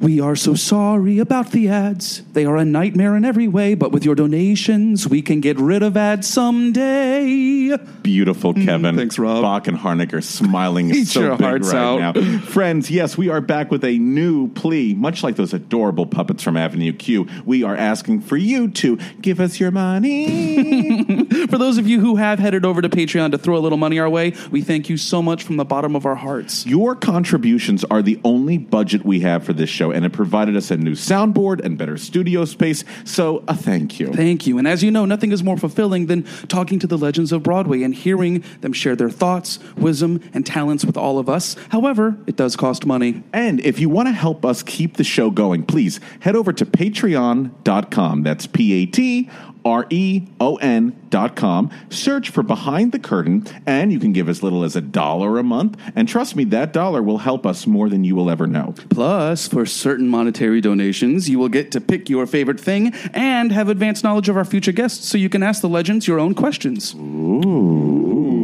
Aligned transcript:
we 0.00 0.18
are 0.18 0.34
so 0.34 0.54
sorry 0.54 1.18
about 1.18 1.50
the 1.50 1.68
ads. 1.68 2.22
They 2.32 2.46
are 2.46 2.56
a 2.56 2.64
nightmare 2.64 3.16
in 3.16 3.24
every 3.24 3.48
way, 3.48 3.74
but 3.74 3.92
with 3.92 4.04
your 4.04 4.14
donations, 4.14 5.06
we 5.06 5.20
can 5.20 5.40
get 5.40 5.58
rid 5.58 5.82
of 5.82 5.96
ads 5.96 6.26
someday. 6.26 7.76
Beautiful, 8.02 8.54
mm-hmm. 8.54 8.64
Kevin. 8.64 8.96
thanks, 8.96 9.18
Rob. 9.18 9.42
Bock 9.42 9.68
and 9.68 9.76
Harnick 9.76 10.14
are 10.14 10.22
smiling 10.22 10.90
Eat 10.94 11.08
so 11.08 11.20
your 11.20 11.36
big 11.36 11.46
hearts 11.46 11.72
right 11.72 12.00
out. 12.02 12.16
now. 12.16 12.38
Friends, 12.46 12.90
yes, 12.90 13.18
we 13.18 13.28
are 13.28 13.42
back 13.42 13.70
with 13.70 13.84
a 13.84 13.98
new 13.98 14.48
plea, 14.48 14.94
much 14.94 15.22
like 15.22 15.36
those 15.36 15.52
adorable 15.52 16.06
puppets 16.06 16.42
from 16.42 16.56
Avenue 16.56 16.94
Q. 16.94 17.28
We 17.44 17.62
are 17.62 17.76
asking 17.76 18.22
for 18.22 18.38
you 18.38 18.70
to 18.70 18.98
give 19.20 19.38
us 19.38 19.60
your 19.60 19.70
money. 19.70 21.26
For 21.50 21.58
those 21.58 21.78
of 21.78 21.86
you 21.86 22.00
who 22.00 22.16
have 22.16 22.38
headed 22.38 22.64
over 22.64 22.80
to 22.80 22.88
Patreon 22.88 23.32
to 23.32 23.38
throw 23.38 23.56
a 23.56 23.60
little 23.60 23.78
money 23.78 23.98
our 23.98 24.08
way, 24.08 24.34
we 24.50 24.62
thank 24.62 24.88
you 24.88 24.96
so 24.96 25.22
much 25.22 25.42
from 25.42 25.56
the 25.56 25.64
bottom 25.64 25.94
of 25.96 26.06
our 26.06 26.14
hearts. 26.14 26.64
Your 26.66 26.94
contributions 26.94 27.84
are 27.84 28.02
the 28.02 28.20
only 28.24 28.58
budget 28.58 29.04
we 29.04 29.20
have 29.20 29.44
for 29.44 29.52
this 29.52 29.68
show, 29.68 29.89
and 29.90 30.04
it 30.04 30.12
provided 30.12 30.56
us 30.56 30.70
a 30.70 30.76
new 30.76 30.92
soundboard 30.92 31.64
and 31.64 31.76
better 31.76 31.96
studio 31.96 32.44
space. 32.44 32.84
So, 33.04 33.44
a 33.48 33.54
thank 33.54 33.98
you. 33.98 34.12
Thank 34.12 34.46
you. 34.46 34.58
And 34.58 34.66
as 34.66 34.82
you 34.82 34.90
know, 34.90 35.04
nothing 35.04 35.32
is 35.32 35.42
more 35.42 35.56
fulfilling 35.56 36.06
than 36.06 36.24
talking 36.48 36.78
to 36.80 36.86
the 36.86 36.98
legends 36.98 37.32
of 37.32 37.42
Broadway 37.42 37.82
and 37.82 37.94
hearing 37.94 38.44
them 38.60 38.72
share 38.72 38.96
their 38.96 39.10
thoughts, 39.10 39.58
wisdom, 39.76 40.20
and 40.32 40.46
talents 40.46 40.84
with 40.84 40.96
all 40.96 41.18
of 41.18 41.28
us. 41.28 41.56
However, 41.70 42.16
it 42.26 42.36
does 42.36 42.56
cost 42.56 42.86
money. 42.86 43.22
And 43.32 43.60
if 43.60 43.78
you 43.78 43.88
want 43.88 44.08
to 44.08 44.12
help 44.12 44.44
us 44.44 44.62
keep 44.62 44.96
the 44.96 45.04
show 45.04 45.30
going, 45.30 45.64
please 45.64 46.00
head 46.20 46.36
over 46.36 46.52
to 46.52 46.66
patreon.com. 46.66 48.22
That's 48.22 48.46
P 48.46 48.72
A 48.74 48.86
T 48.86 49.30
R 49.64 49.86
E 49.90 50.26
O 50.40 50.56
N 50.56 50.96
dot 51.10 51.36
com. 51.36 51.70
Search 51.88 52.30
for 52.30 52.42
Behind 52.42 52.92
the 52.92 52.98
Curtain, 52.98 53.46
and 53.66 53.92
you 53.92 53.98
can 53.98 54.12
give 54.12 54.28
as 54.28 54.42
little 54.42 54.64
as 54.64 54.76
a 54.76 54.80
dollar 54.80 55.38
a 55.38 55.42
month. 55.42 55.80
And 55.94 56.08
trust 56.08 56.36
me, 56.36 56.44
that 56.44 56.72
dollar 56.72 57.02
will 57.02 57.18
help 57.18 57.46
us 57.46 57.66
more 57.66 57.88
than 57.88 58.04
you 58.04 58.14
will 58.14 58.30
ever 58.30 58.46
know. 58.46 58.74
Plus, 58.90 59.48
for 59.48 59.66
certain 59.66 60.08
monetary 60.08 60.60
donations, 60.60 61.28
you 61.28 61.38
will 61.38 61.48
get 61.48 61.70
to 61.72 61.80
pick 61.80 62.08
your 62.08 62.26
favorite 62.26 62.60
thing 62.60 62.94
and 63.12 63.52
have 63.52 63.68
advanced 63.68 64.04
knowledge 64.04 64.28
of 64.28 64.36
our 64.36 64.44
future 64.44 64.72
guests 64.72 65.08
so 65.08 65.18
you 65.18 65.28
can 65.28 65.42
ask 65.42 65.60
the 65.60 65.68
legends 65.68 66.06
your 66.06 66.18
own 66.18 66.34
questions. 66.34 66.94
Ooh. 66.94 68.39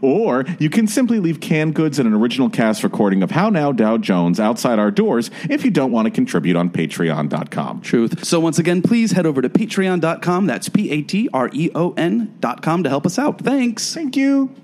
Or 0.00 0.44
you 0.58 0.70
can 0.70 0.86
simply 0.86 1.20
leave 1.20 1.40
canned 1.40 1.74
goods 1.74 1.98
and 1.98 2.06
an 2.06 2.14
original 2.14 2.48
cast 2.48 2.82
recording 2.82 3.22
of 3.22 3.30
How 3.30 3.50
Now 3.50 3.72
Dow 3.72 3.98
Jones 3.98 4.40
outside 4.40 4.78
our 4.78 4.90
doors 4.90 5.30
if 5.50 5.64
you 5.64 5.70
don't 5.70 5.92
want 5.92 6.06
to 6.06 6.10
contribute 6.10 6.56
on 6.56 6.70
patreon.com. 6.70 7.80
Truth. 7.82 8.24
So 8.24 8.40
once 8.40 8.58
again, 8.58 8.82
please 8.82 9.12
head 9.12 9.26
over 9.26 9.42
to 9.42 9.48
patreon.com. 9.48 10.46
That's 10.46 10.68
P 10.68 10.90
A 10.90 11.02
T 11.02 11.28
R 11.32 11.50
E 11.52 11.70
O 11.74 11.92
N 11.96 12.34
dot 12.40 12.62
com 12.62 12.82
to 12.82 12.88
help 12.88 13.06
us 13.06 13.18
out. 13.18 13.40
Thanks. 13.40 13.94
Thank 13.94 14.16
you. 14.16 14.54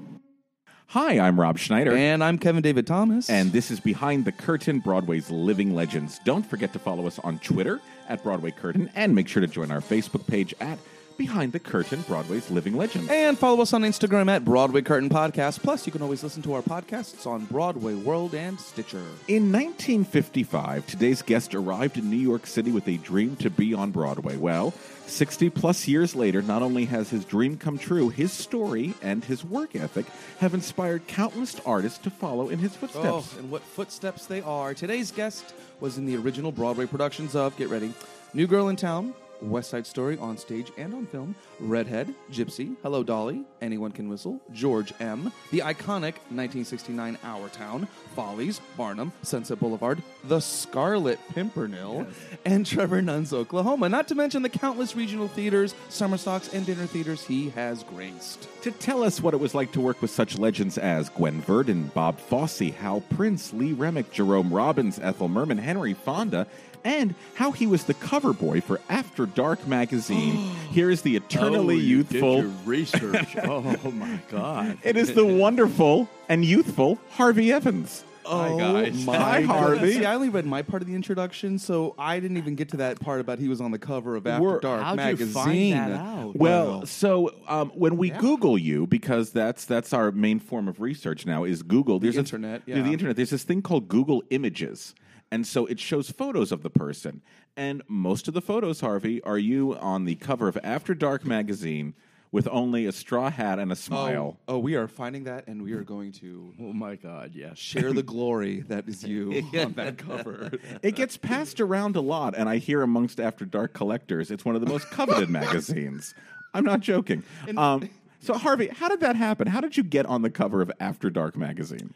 Hi, 0.93 1.19
I'm 1.19 1.39
Rob 1.39 1.59
Schneider. 1.59 1.95
And 1.95 2.25
I'm 2.25 2.39
Kevin 2.39 2.63
David 2.63 2.87
Thomas. 2.87 3.29
And 3.29 3.53
this 3.53 3.71
is 3.71 3.79
Behind 3.79 4.25
the 4.25 4.33
Curtain, 4.33 4.79
Broadway's 4.79 5.31
Living 5.31 5.75
Legends. 5.75 6.19
Don't 6.25 6.47
forget 6.47 6.73
to 6.73 6.79
follow 6.79 7.07
us 7.07 7.19
on 7.19 7.39
Twitter 7.41 7.83
at 8.09 8.23
Broadway 8.23 8.53
Curtain 8.53 8.91
and 8.95 9.15
make 9.15 9.29
sure 9.29 9.43
to 9.43 9.47
join 9.47 9.71
our 9.71 9.83
Facebook 9.83 10.27
page 10.27 10.55
at 10.63 10.79
Behind 11.19 11.53
the 11.53 11.59
Curtain, 11.59 12.03
Broadway's 12.07 12.49
Living 12.49 12.77
Legends. 12.77 13.11
And 13.11 13.37
follow 13.37 13.61
us 13.61 13.73
on 13.73 13.83
Instagram 13.83 14.31
at 14.31 14.45
Broadway 14.45 14.83
Curtain 14.83 15.09
Podcast. 15.09 15.61
Plus, 15.61 15.85
you 15.85 15.91
can 15.91 16.01
always 16.01 16.23
listen 16.23 16.43
to 16.43 16.55
our 16.55 16.63
podcasts 16.63 17.27
on 17.27 17.45
Broadway 17.47 17.95
World 17.95 18.37
and 18.37 18.59
Stitcher. 18.61 19.03
In 19.27 19.51
1955, 19.51 20.87
today's 20.87 21.21
guest 21.23 21.57
arrived 21.57 21.97
in 21.99 22.09
New 22.09 22.17
York 22.17 22.47
City 22.47 22.71
with 22.71 22.87
a 22.87 22.99
dream 22.99 23.35
to 23.37 23.51
be 23.51 23.75
on 23.75 23.91
Broadway. 23.91 24.37
Well, 24.37 24.73
60 25.07 25.51
plus 25.51 25.89
years 25.89 26.15
later, 26.15 26.41
not 26.41 26.63
only 26.63 26.85
has 26.85 27.11
his 27.11 27.25
dream 27.25 27.57
come 27.57 27.79
true, 27.79 28.11
his 28.11 28.33
story 28.33 28.95
and 29.03 29.25
his 29.25 29.45
work 29.45 29.75
ethic 29.75 30.07
have 30.39 30.55
inspired 30.55 31.09
countless 31.09 31.61
artists 31.67 31.99
to 31.99 32.11
follow 32.11 32.49
in 32.49 32.61
his 32.61 32.75
oh, 32.75 32.87
footsteps. 32.87 33.35
Oh, 33.35 33.39
and 33.41 33.51
what 33.51 33.63
footsteps 33.63 34.27
they 34.27 34.41
are. 34.43 34.73
Today's 34.73 35.11
guest 35.11 35.53
was 35.81 35.99
in 35.99 36.07
the 36.07 36.17
original 36.17 36.53
Broadway 36.53 36.87
productions 36.87 37.35
of, 37.35 37.57
get 37.57 37.71
ready, 37.71 37.93
New 38.35 38.47
Girl 38.47 38.69
in 38.69 38.77
Town, 38.77 39.15
West 39.41 39.71
Side 39.71 39.87
Story 39.87 40.19
on 40.19 40.37
stage 40.37 40.73
and 40.77 40.95
on 40.95 41.07
film, 41.07 41.35
Redhead, 41.61 42.15
Gypsy, 42.31 42.77
Hello 42.83 43.03
Dolly, 43.03 43.45
Anyone 43.61 43.93
Can 43.93 44.09
Whistle, 44.09 44.41
George 44.53 44.93
M., 45.01 45.33
the 45.51 45.61
iconic 45.61 46.15
1969 46.31 47.19
Our 47.25 47.49
Town, 47.49 47.89
Follies, 48.15 48.61
Barnum, 48.77 49.13
Sunset 49.23 49.59
Boulevard, 49.59 50.03
The 50.25 50.41
Scarlet 50.41 51.19
Pimpernel, 51.35 52.07
and 52.45 52.67
Trevor 52.67 53.03
Nunn's 53.03 53.33
Oklahoma. 53.33 53.89
Not 53.89 54.09
to 54.09 54.15
mention 54.15 54.43
the 54.43 54.49
countless 54.49 54.97
regional 54.97 55.29
theaters, 55.29 55.75
summer 55.89 56.17
stocks, 56.17 56.53
and 56.53 56.67
dinner 56.67 56.87
theaters 56.87 57.25
he 57.25 57.51
has 57.51 57.83
graced. 57.85 58.49
To 58.63 58.71
tell 58.71 59.03
us 59.03 59.21
what 59.21 59.35
it 59.35 59.41
was 59.41 59.55
like 59.55 59.73
to 59.73 59.81
work 59.81 60.03
with 60.03 60.11
such 60.11 60.39
legends 60.39 60.79
as 60.79 61.09
Gwen 61.11 61.41
Verdon, 61.43 61.91
Bob 61.95 62.19
Fosse, 62.19 62.59
Hal 62.59 63.01
Prince, 63.01 63.53
Lee 63.53 63.73
Remick, 63.73 64.11
Jerome 64.11 64.53
Robbins, 64.53 64.99
Ethel 64.99 65.29
Merman, 65.29 65.59
Henry 65.59 65.95
Fonda, 65.95 66.47
and 66.85 67.15
how 67.35 67.51
he 67.53 67.67
was 67.67 67.85
the 67.85 67.95
cover 67.95 68.33
boy 68.33 68.61
for 68.61 68.81
After 68.89 69.27
Dark 69.27 69.67
magazine. 69.67 70.37
Here 70.71 70.91
is 70.91 71.03
the 71.03 71.17
eternally 71.17 71.77
Oh, 71.77 71.79
you 71.79 72.03
did 72.05 72.13
youthful 72.13 72.37
your 72.39 72.47
research. 72.65 73.37
oh 73.45 73.91
my 73.93 74.21
God! 74.31 74.79
It 74.83 74.97
is 74.97 75.15
the 75.15 75.25
wonderful 75.25 76.09
and 76.29 76.45
youthful 76.45 76.99
Harvey 77.11 77.53
Evans. 77.53 78.05
Hi, 78.27 78.59
guys. 78.59 79.07
My 79.07 79.17
Hi, 79.17 79.41
goodness. 79.41 79.57
Harvey. 79.57 79.93
See, 79.95 80.05
I 80.05 80.15
only 80.15 80.29
read 80.29 80.45
my 80.45 80.61
part 80.61 80.83
of 80.83 80.89
the 80.89 80.95
introduction, 80.95 81.59
so 81.59 81.95
I 81.99 82.21
didn't 82.21 82.37
even 82.37 82.57
get 82.57 82.69
to 82.71 82.77
that 82.77 83.01
part 83.01 83.23
about 83.23 83.39
he 83.39 83.49
was 83.49 83.59
on 83.63 83.71
the 83.71 83.79
cover 83.79 84.17
of 84.17 84.27
After 84.27 84.43
We're- 84.45 84.61
Dark 84.61 84.83
How'd 84.83 84.97
magazine. 84.99 85.29
you 85.29 85.33
find 85.33 85.73
that 85.73 85.93
out? 85.99 86.37
Well, 86.37 86.85
so 86.85 87.33
um, 87.49 87.71
when 87.75 87.97
we 87.97 88.11
Google 88.11 88.59
you, 88.59 88.87
because 88.87 89.31
that's 89.31 89.65
that's 89.65 89.95
our 89.95 90.13
main 90.13 90.41
form 90.41 90.69
of 90.69 90.79
research 90.79 91.25
now, 91.25 91.45
is 91.45 91.63
Google. 91.63 91.99
There's 92.01 92.17
a- 92.17 92.19
internet, 92.19 92.61
yeah, 92.67 92.83
the 92.83 92.93
internet. 92.93 93.17
There's 93.17 93.31
this 93.31 93.45
thing 93.45 93.63
called 93.63 93.89
Google 93.89 94.23
Images, 94.29 94.95
and 95.31 95.47
so 95.47 95.67
it 95.67 95.79
shows 95.81 96.11
photos 96.11 96.53
of 96.53 96.63
the 96.63 96.71
person. 96.71 97.23
And 97.57 97.83
most 97.89 98.29
of 98.29 98.35
the 98.35 98.41
photos, 98.41 98.81
Harvey, 98.81 99.23
are 99.23 99.39
you 99.39 99.77
on 99.77 100.05
the 100.05 100.15
cover 100.15 100.49
of 100.49 100.59
After 100.63 100.95
Dark 100.95 101.25
magazine 101.25 101.95
with 102.31 102.47
only 102.49 102.87
a 102.87 102.93
straw 102.93 103.31
hat 103.31 103.59
and 103.59 103.73
a 103.73 103.77
smile. 103.77 104.39
Oh, 104.49 104.57
oh, 104.57 104.59
we 104.59 104.75
are 104.75 104.87
finding 104.87 105.25
that, 105.25 105.47
and 105.47 105.63
we 105.63 105.73
are 105.73 105.83
going 105.83 106.13
to 106.13 106.53
Oh 106.61 106.73
my 106.73 106.97
God! 106.97 107.33
Yes. 107.35 107.59
share 107.59 107.93
the 107.93 108.03
glory 108.15 108.61
that 108.69 108.89
is 108.89 109.03
you 109.05 109.45
on 109.59 109.73
that 109.75 109.99
cover. 109.99 110.53
It 110.83 110.95
gets 110.95 111.17
passed 111.17 111.61
around 111.61 111.97
a 111.97 112.01
lot, 112.01 112.35
and 112.37 112.49
I 112.49 112.59
hear 112.59 112.83
amongst 112.83 113.21
After 113.21 113.45
Dark 113.45 113.73
collectors, 113.73 114.31
it's 114.31 114.45
one 114.45 114.55
of 114.55 114.61
the 114.61 114.67
most 114.69 114.91
coveted 114.91 115.31
magazines. 115.31 116.15
I'm 116.55 116.65
not 116.65 116.81
joking. 116.81 117.23
Um, 117.57 117.89
so, 118.21 118.35
Harvey, 118.35 118.69
how 118.69 118.89
did 118.89 119.01
that 119.01 119.17
happen? 119.17 119.47
How 119.49 119.61
did 119.61 119.77
you 119.77 119.83
get 119.83 120.07
on 120.07 120.23
the 120.23 120.31
cover 120.31 120.61
of 120.63 120.71
After 120.81 121.11
Dark 121.11 121.37
magazine? 121.37 121.95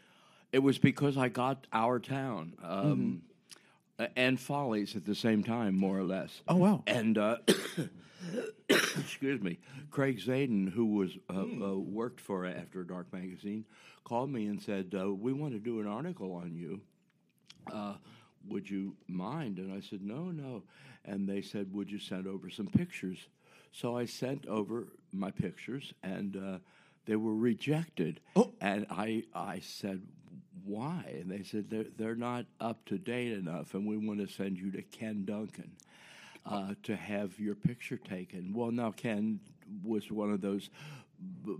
It 0.53 0.59
was 0.61 0.77
because 0.77 1.17
I 1.17 1.27
got 1.29 1.65
Our 1.73 1.99
Town 1.99 2.53
um, 2.63 3.23
Mm-hmm. 3.99 4.05
and 4.15 4.39
Follies 4.39 4.95
at 4.95 5.03
the 5.05 5.15
same 5.15 5.43
time, 5.43 5.75
more 5.75 5.97
or 5.97 6.03
less. 6.03 6.41
Oh, 6.47 6.55
wow. 6.57 6.83
And 6.87 7.17
uh, 7.17 7.37
excuse 8.69 9.41
me, 9.41 9.57
Craig 9.91 10.19
Zadan, 10.19 10.71
who 10.71 10.85
was 10.85 11.17
uh, 11.29 11.33
Hmm. 11.33 11.61
uh, 11.61 11.73
worked 11.75 12.21
for 12.21 12.45
After 12.45 12.83
Dark 12.83 13.11
magazine, 13.11 13.65
called 14.03 14.29
me 14.31 14.45
and 14.45 14.61
said, 14.61 14.93
uh, 14.97 15.11
"We 15.13 15.33
want 15.33 15.53
to 15.53 15.59
do 15.59 15.79
an 15.79 15.87
article 15.87 16.33
on 16.33 16.55
you. 16.55 16.81
Uh, 17.71 17.95
would 18.47 18.69
you 18.69 18.95
mind?" 19.07 19.57
And 19.57 19.73
I 19.73 19.79
said, 19.81 20.01
"No, 20.03 20.25
no." 20.31 20.63
And 21.05 21.27
they 21.27 21.41
said, 21.41 21.73
"Would 21.73 21.91
you 21.91 21.99
send 21.99 22.27
over 22.27 22.49
some 22.49 22.67
pictures?" 22.67 23.17
So 23.71 23.97
I 23.97 24.05
sent 24.05 24.45
over 24.45 24.87
my 25.11 25.31
pictures, 25.31 25.93
and 26.03 26.37
uh, 26.37 26.57
they 27.05 27.15
were 27.15 27.35
rejected. 27.35 28.19
Oh. 28.35 28.51
And 28.61 28.85
I 28.91 29.23
I 29.33 29.59
said. 29.59 30.03
Why? 30.65 31.15
And 31.19 31.29
they 31.29 31.43
said 31.43 31.69
they're, 31.69 31.85
they're 31.97 32.15
not 32.15 32.45
up 32.59 32.85
to 32.85 32.97
date 32.97 33.33
enough, 33.33 33.73
and 33.73 33.85
we 33.85 33.97
want 33.97 34.19
to 34.19 34.27
send 34.33 34.57
you 34.57 34.71
to 34.71 34.81
Kenn 34.81 35.25
Duncan 35.25 35.71
uh, 36.45 36.73
to 36.83 36.95
have 36.95 37.39
your 37.39 37.55
picture 37.55 37.97
taken. 37.97 38.53
Well, 38.53 38.71
now 38.71 38.91
Ken 38.91 39.39
was 39.83 40.11
one 40.11 40.31
of 40.31 40.41
those 40.41 40.69
b- 41.45 41.57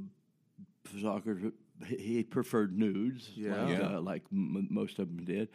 photographers. 0.86 1.52
He 1.88 2.24
preferred 2.24 2.78
nudes, 2.78 3.30
Yeah. 3.36 3.64
like, 3.64 3.70
Yeah. 3.78 3.96
Uh, 3.98 4.02
like 4.02 4.24
m- 4.32 4.68
most 4.70 5.00
of 5.00 5.08
them 5.14 5.26
did. 5.26 5.50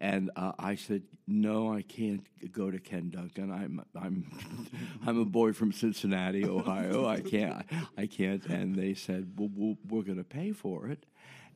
And 0.00 0.30
uh, 0.36 0.52
I 0.58 0.76
said, 0.76 1.02
"No, 1.26 1.72
I 1.74 1.82
can't 1.82 2.24
go 2.52 2.70
to 2.70 2.78
Kenn 2.78 3.10
Duncan. 3.10 3.50
I'm 3.52 3.84
I'm 3.94 4.30
I'm 5.06 5.18
a 5.18 5.24
boy 5.26 5.52
from 5.52 5.72
Cincinnati, 5.72 6.44
Ohio. 6.46 7.06
I 7.06 7.20
can't. 7.20 7.66
I 7.98 8.06
can't." 8.06 8.46
And 8.46 8.74
they 8.76 8.94
said, 8.94 9.32
"Well, 9.36 9.50
we'll 9.54 9.76
we're 9.88 10.04
going 10.04 10.18
to 10.18 10.24
pay 10.24 10.52
for 10.52 10.88
it, 10.88 11.04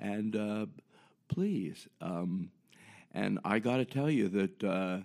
and 0.00 0.37
uh, 0.37 0.67
please." 1.28 1.88
Um, 2.00 2.50
and 3.12 3.38
I 3.44 3.58
got 3.58 3.78
to 3.78 3.84
tell 3.84 4.10
you 4.10 4.28
that 4.28 4.64
uh, 4.64 4.98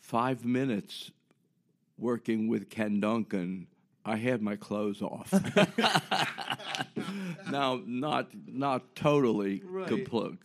five 0.00 0.44
minutes 0.44 1.10
working 1.98 2.48
with 2.48 2.70
Kenn 2.70 3.00
Duncan, 3.00 3.66
I 4.04 4.16
had 4.16 4.42
my 4.42 4.56
clothes 4.56 5.02
off. 5.02 5.32
now, 7.50 7.80
not 7.86 8.28
not 8.46 8.94
totally 8.96 9.60
compl- 9.60 10.38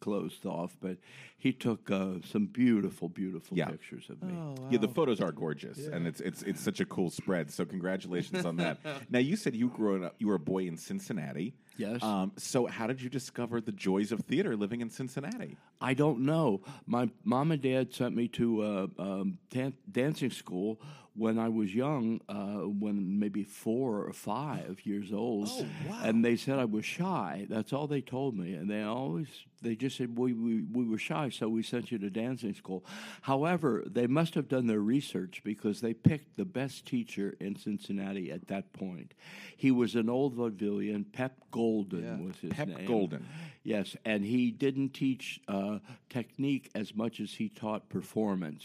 closed 0.00 0.46
off, 0.46 0.76
but 0.80 0.96
he 1.36 1.52
took 1.52 1.90
uh, 1.90 2.14
some 2.24 2.46
beautiful, 2.46 3.08
beautiful 3.08 3.56
Yeah. 3.56 3.66
pictures 3.66 4.08
of 4.10 4.22
me. 4.22 4.34
Yeah, 4.70 4.78
the 4.78 4.88
photos 4.88 5.20
are 5.20 5.32
gorgeous, 5.32 5.86
and 5.86 6.06
it's 6.06 6.20
it's 6.20 6.42
it's 6.42 6.60
such 6.60 6.80
a 6.80 6.84
cool 6.84 7.10
spread. 7.10 7.50
So 7.50 7.64
congratulations 7.64 8.44
on 8.44 8.56
that. 8.56 8.78
Now 9.10 9.18
you 9.20 9.36
said 9.36 9.54
you 9.54 9.68
grew 9.68 10.04
up, 10.04 10.14
you 10.18 10.28
were 10.28 10.34
a 10.36 10.38
boy 10.40 10.66
in 10.66 10.76
Cincinnati. 10.76 11.54
Yes. 11.76 12.02
Um, 12.02 12.32
so 12.36 12.66
how 12.66 12.86
did 12.88 13.00
you 13.00 13.08
discover 13.08 13.60
the 13.60 13.72
joys 13.72 14.10
of 14.12 14.20
theater 14.20 14.56
living 14.56 14.80
in 14.80 14.90
Cincinnati? 14.90 15.56
I 15.80 15.94
don't 15.94 16.20
know. 16.20 16.60
My 16.86 17.08
mom 17.24 17.52
and 17.52 17.62
dad 17.62 17.94
sent 17.94 18.16
me 18.16 18.26
to 18.28 18.62
uh, 18.62 18.86
um, 18.98 19.38
dan- 19.50 19.74
dancing 19.90 20.30
school 20.30 20.80
when 21.14 21.38
I 21.38 21.48
was 21.48 21.72
young, 21.74 22.20
uh, 22.28 22.62
when 22.84 23.18
maybe 23.18 23.42
four 23.44 24.04
or 24.04 24.12
five 24.12 24.80
years 24.84 25.12
old. 25.12 25.48
oh, 25.50 25.66
wow. 25.88 26.00
And 26.04 26.24
they 26.24 26.36
said 26.36 26.58
I 26.58 26.64
was 26.64 26.84
shy. 26.84 27.46
That's 27.48 27.72
all 27.72 27.86
they 27.88 28.00
told 28.00 28.36
me. 28.36 28.54
And 28.54 28.68
they 28.70 28.82
always, 28.82 29.28
they 29.62 29.74
just 29.74 29.96
said, 29.96 30.16
we, 30.16 30.32
we, 30.32 30.62
we 30.62 30.84
were 30.84 30.98
shy, 30.98 31.28
so 31.30 31.48
we 31.48 31.62
sent 31.62 31.90
you 31.90 31.98
to 31.98 32.10
dancing 32.10 32.54
school. 32.54 32.84
However, 33.22 33.82
they 33.86 34.06
must 34.06 34.34
have 34.34 34.48
done 34.48 34.66
their 34.66 34.80
research 34.80 35.42
because 35.44 35.80
they 35.80 35.94
picked 35.94 36.36
the 36.36 36.44
best 36.44 36.86
teacher 36.86 37.36
in 37.40 37.56
Cincinnati 37.56 38.30
at 38.30 38.48
that 38.48 38.72
point. 38.72 39.14
He 39.56 39.70
was 39.70 39.94
an 39.94 40.08
old 40.08 40.36
vaudevillian. 40.36 41.12
Pep 41.12 41.34
Golden 41.50 42.26
was 42.26 42.36
his 42.36 42.52
Pep 42.52 42.68
name. 42.68 42.86
Golden. 42.86 43.26
Yes, 43.64 43.96
and 44.04 44.24
he 44.24 44.50
didn't 44.50 44.90
teach 44.94 45.40
uh, 45.48 45.78
technique 46.08 46.70
as 46.74 46.94
much 46.94 47.20
as 47.20 47.32
he 47.32 47.48
taught 47.48 47.88
performance. 47.88 48.64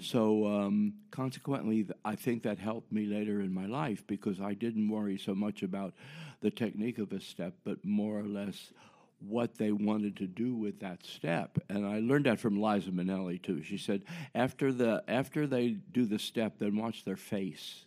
So, 0.00 0.46
um, 0.46 0.94
consequently, 1.10 1.84
th- 1.84 1.98
I 2.04 2.14
think 2.14 2.42
that 2.44 2.58
helped 2.58 2.92
me 2.92 3.06
later 3.06 3.40
in 3.40 3.52
my 3.52 3.66
life 3.66 4.06
because 4.06 4.40
I 4.40 4.54
didn't 4.54 4.88
worry 4.88 5.18
so 5.18 5.34
much 5.34 5.62
about 5.62 5.94
the 6.40 6.50
technique 6.50 6.98
of 6.98 7.12
a 7.12 7.20
step, 7.20 7.54
but 7.64 7.84
more 7.84 8.18
or 8.20 8.24
less 8.24 8.70
what 9.20 9.56
they 9.56 9.72
wanted 9.72 10.16
to 10.16 10.26
do 10.26 10.54
with 10.54 10.80
that 10.80 11.04
step. 11.04 11.58
And 11.68 11.86
I 11.86 12.00
learned 12.00 12.26
that 12.26 12.38
from 12.38 12.60
Liza 12.60 12.90
Minnelli 12.90 13.42
too. 13.42 13.62
She 13.62 13.78
said, 13.78 14.02
after 14.34 14.72
the 14.72 15.02
after 15.08 15.46
they 15.46 15.76
do 15.92 16.04
the 16.06 16.18
step, 16.18 16.54
then 16.58 16.76
watch 16.76 17.04
their 17.04 17.16
face. 17.16 17.84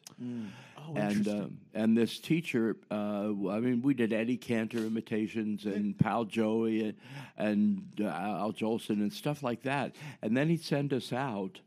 Oh, 0.77 0.93
and 0.95 1.27
um, 1.27 1.57
and 1.73 1.97
this 1.97 2.19
teacher, 2.19 2.75
uh, 2.91 3.29
I 3.49 3.59
mean, 3.59 3.81
we 3.81 3.93
did 3.93 4.13
Eddie 4.13 4.37
Cantor 4.37 4.79
imitations 4.79 5.65
and 5.65 5.97
Pal 5.97 6.25
Joey 6.25 6.83
and, 6.85 6.97
and 7.37 7.83
uh, 8.01 8.07
Al 8.07 8.51
Jolson 8.51 9.01
and 9.01 9.11
stuff 9.13 9.41
like 9.41 9.63
that. 9.63 9.95
And 10.21 10.35
then 10.35 10.49
he'd 10.49 10.63
send 10.63 10.93
us 10.93 11.13
out. 11.13 11.59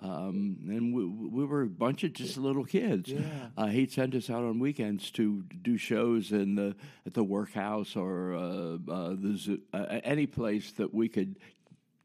Um, 0.00 0.58
and 0.68 0.94
we, 0.94 1.04
we 1.04 1.44
were 1.44 1.62
a 1.62 1.66
bunch 1.66 2.04
of 2.04 2.12
just 2.12 2.36
little 2.38 2.64
kids. 2.64 3.12
Uh, 3.56 3.66
he'd 3.66 3.90
send 3.90 4.14
us 4.14 4.30
out 4.30 4.44
on 4.44 4.60
weekends 4.60 5.10
to 5.12 5.42
do 5.62 5.76
shows 5.76 6.30
in 6.30 6.54
the 6.54 6.76
at 7.06 7.14
the 7.14 7.24
workhouse 7.24 7.96
or 7.96 8.34
uh, 8.34 8.38
uh, 8.92 9.16
the 9.18 9.36
zoo, 9.36 9.60
uh, 9.72 10.00
any 10.04 10.26
place 10.26 10.70
that 10.72 10.94
we 10.94 11.08
could 11.08 11.36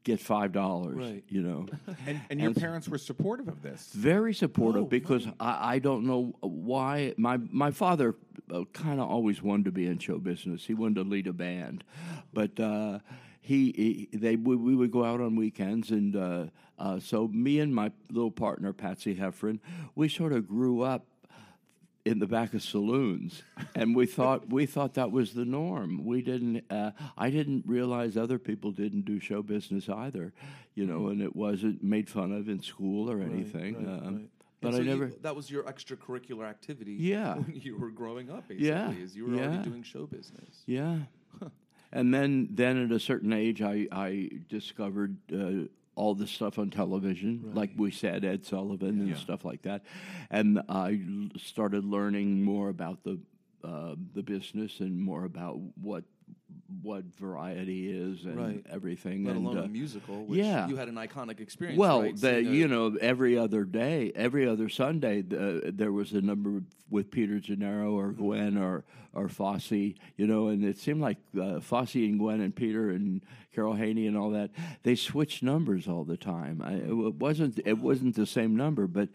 get 0.02 0.18
five 0.18 0.50
dollars. 0.52 0.96
Right. 0.96 1.24
You 1.28 1.42
know. 1.42 1.66
And, 2.06 2.20
and 2.30 2.40
your 2.40 2.48
And- 2.48 2.56
parents 2.56 2.88
were 2.88 2.98
supportive 2.98 3.46
of 3.48 3.62
this. 3.62 3.90
Very 3.94 4.34
supportive 4.34 4.88
because 4.90 5.26
I, 5.38 5.74
I 5.74 5.78
don't 5.78 6.04
know 6.04 6.34
why 6.40 7.14
my 7.16 7.36
my 7.36 7.70
father 7.70 8.16
uh, 8.52 8.64
kind 8.72 9.00
of 9.00 9.08
always 9.08 9.40
wanted 9.40 9.66
to 9.66 9.72
be 9.72 9.86
in 9.86 9.98
show 9.98 10.18
business. 10.18 10.64
He 10.66 10.74
wanted 10.74 10.96
to 10.96 11.08
lead 11.08 11.28
a 11.28 11.32
band, 11.32 11.84
but 12.32 12.58
uh, 12.58 12.98
he, 13.40 14.08
he 14.12 14.16
they 14.18 14.34
we, 14.36 14.56
we 14.56 14.74
would 14.74 14.90
go 14.90 15.04
out 15.04 15.20
on 15.20 15.36
weekends 15.36 15.90
and 15.92 16.50
uh, 16.78 16.82
uh, 16.82 17.00
so 17.00 17.28
me 17.28 17.60
and 17.60 17.74
my 17.74 17.90
little 18.10 18.30
partner 18.30 18.72
Patsy 18.72 19.14
Heffron 19.16 19.60
we 19.94 20.08
sort 20.08 20.32
of 20.32 20.48
grew 20.48 20.82
up 20.82 21.06
in 22.04 22.18
the 22.18 22.26
back 22.26 22.52
of 22.52 22.62
saloons, 22.62 23.42
and 23.74 23.96
we 23.96 24.04
thought 24.04 24.50
we 24.50 24.66
thought 24.66 24.92
that 24.94 25.10
was 25.10 25.32
the 25.32 25.44
norm. 25.46 26.04
We 26.04 26.20
didn't. 26.20 26.70
Uh, 26.70 26.90
I 27.16 27.30
didn't 27.30 27.64
realize 27.66 28.16
other 28.18 28.38
people 28.38 28.72
didn't 28.72 29.06
do 29.06 29.18
show 29.18 29.42
business 29.42 29.88
either, 29.88 30.34
you 30.74 30.84
know, 30.86 31.08
and 31.08 31.22
it 31.22 31.34
wasn't 31.34 31.82
made 31.82 32.10
fun 32.10 32.30
of 32.32 32.48
in 32.48 32.62
school 32.62 33.10
or 33.10 33.22
anything. 33.22 33.76
right, 33.86 34.06
um, 34.06 34.14
right. 34.16 34.28
But 34.60 34.68
And 34.68 34.74
I 34.74 34.78
so 34.78 34.82
you- 34.84 34.90
never. 34.90 35.06
that 35.22 35.34
was 35.36 35.50
your 35.50 35.62
extracurricular 35.64 36.44
activity. 36.44 36.92
Yeah. 36.92 37.34
when 37.38 37.54
you 37.54 37.76
were 37.78 37.90
growing 37.90 38.30
up, 38.30 38.48
basically, 38.48 38.68
Yeah, 38.68 38.90
is 38.92 39.16
you 39.16 39.26
were 39.26 39.36
yeah. 39.36 39.46
already 39.48 39.70
doing 39.70 39.82
show 39.82 40.06
business. 40.06 40.62
Yeah. 40.66 40.98
And 41.92 42.12
then, 42.12 42.48
then 42.50 42.82
at 42.84 42.90
a 42.90 42.98
certain 42.98 43.32
age, 43.32 43.62
I, 43.62 43.86
I 43.92 44.28
discovered 44.48 45.16
uh, 45.32 45.68
all 45.96 46.14
the 46.14 46.26
stuff 46.26 46.58
on 46.58 46.70
television, 46.70 47.52
like 47.54 47.70
we 47.76 47.90
said, 47.90 48.24
Ed 48.24 48.44
Sullivan 48.44 49.00
and 49.00 49.16
stuff 49.18 49.44
like 49.44 49.62
that. 49.62 49.84
And 50.30 50.60
I 50.68 51.00
started 51.38 51.84
learning 51.84 52.42
more 52.42 52.68
about 52.68 53.04
the 53.04 53.18
uh, 53.62 53.94
the 54.14 54.22
business 54.22 54.80
and 54.80 55.00
more 55.00 55.24
about 55.24 55.58
what 55.80 56.04
what 56.82 57.04
variety 57.18 57.88
is 57.90 58.24
and 58.24 58.36
Right. 58.36 58.66
everything. 58.70 59.24
Let 59.24 59.36
and, 59.36 59.46
alone 59.46 59.58
uh, 59.58 59.62
a 59.62 59.68
musical, 59.68 60.24
which 60.24 60.38
yeah. 60.40 60.68
you 60.68 60.76
had 60.76 60.88
an 60.88 60.96
iconic 60.96 61.40
experience. 61.40 61.78
Well, 61.78 62.02
right? 62.02 62.16
the, 62.16 62.36
a- 62.36 62.40
you 62.40 62.68
know, 62.68 62.96
every 63.00 63.38
other 63.38 63.64
day, 63.64 64.12
every 64.14 64.46
other 64.46 64.68
Sunday, 64.68 65.22
the, 65.22 65.72
there 65.74 65.92
was 65.92 66.12
a 66.12 66.20
number 66.20 66.62
with 66.90 67.10
Peter 67.10 67.38
Gennaro 67.40 67.92
or 67.92 68.12
Gwen 68.12 68.56
or 68.58 68.84
or 69.16 69.28
Fosse, 69.28 69.70
you 69.70 70.26
know, 70.26 70.48
and 70.48 70.64
it 70.64 70.76
seemed 70.76 71.00
like 71.00 71.18
uh, 71.40 71.60
Fosse 71.60 71.94
and 71.94 72.18
Gwen 72.18 72.40
and 72.40 72.54
Peter 72.54 72.90
and 72.90 73.22
Carol 73.54 73.74
Haney 73.74 74.08
and 74.08 74.16
all 74.16 74.30
that 74.30 74.50
they 74.82 74.96
switched 74.96 75.40
numbers 75.40 75.86
all 75.86 76.02
the 76.02 76.16
time. 76.16 76.60
I, 76.62 76.74
it 76.74 77.14
wasn't 77.14 77.60
it 77.64 77.78
wasn't 77.78 78.16
the 78.16 78.26
same 78.26 78.56
number, 78.56 78.88
but 78.88 79.08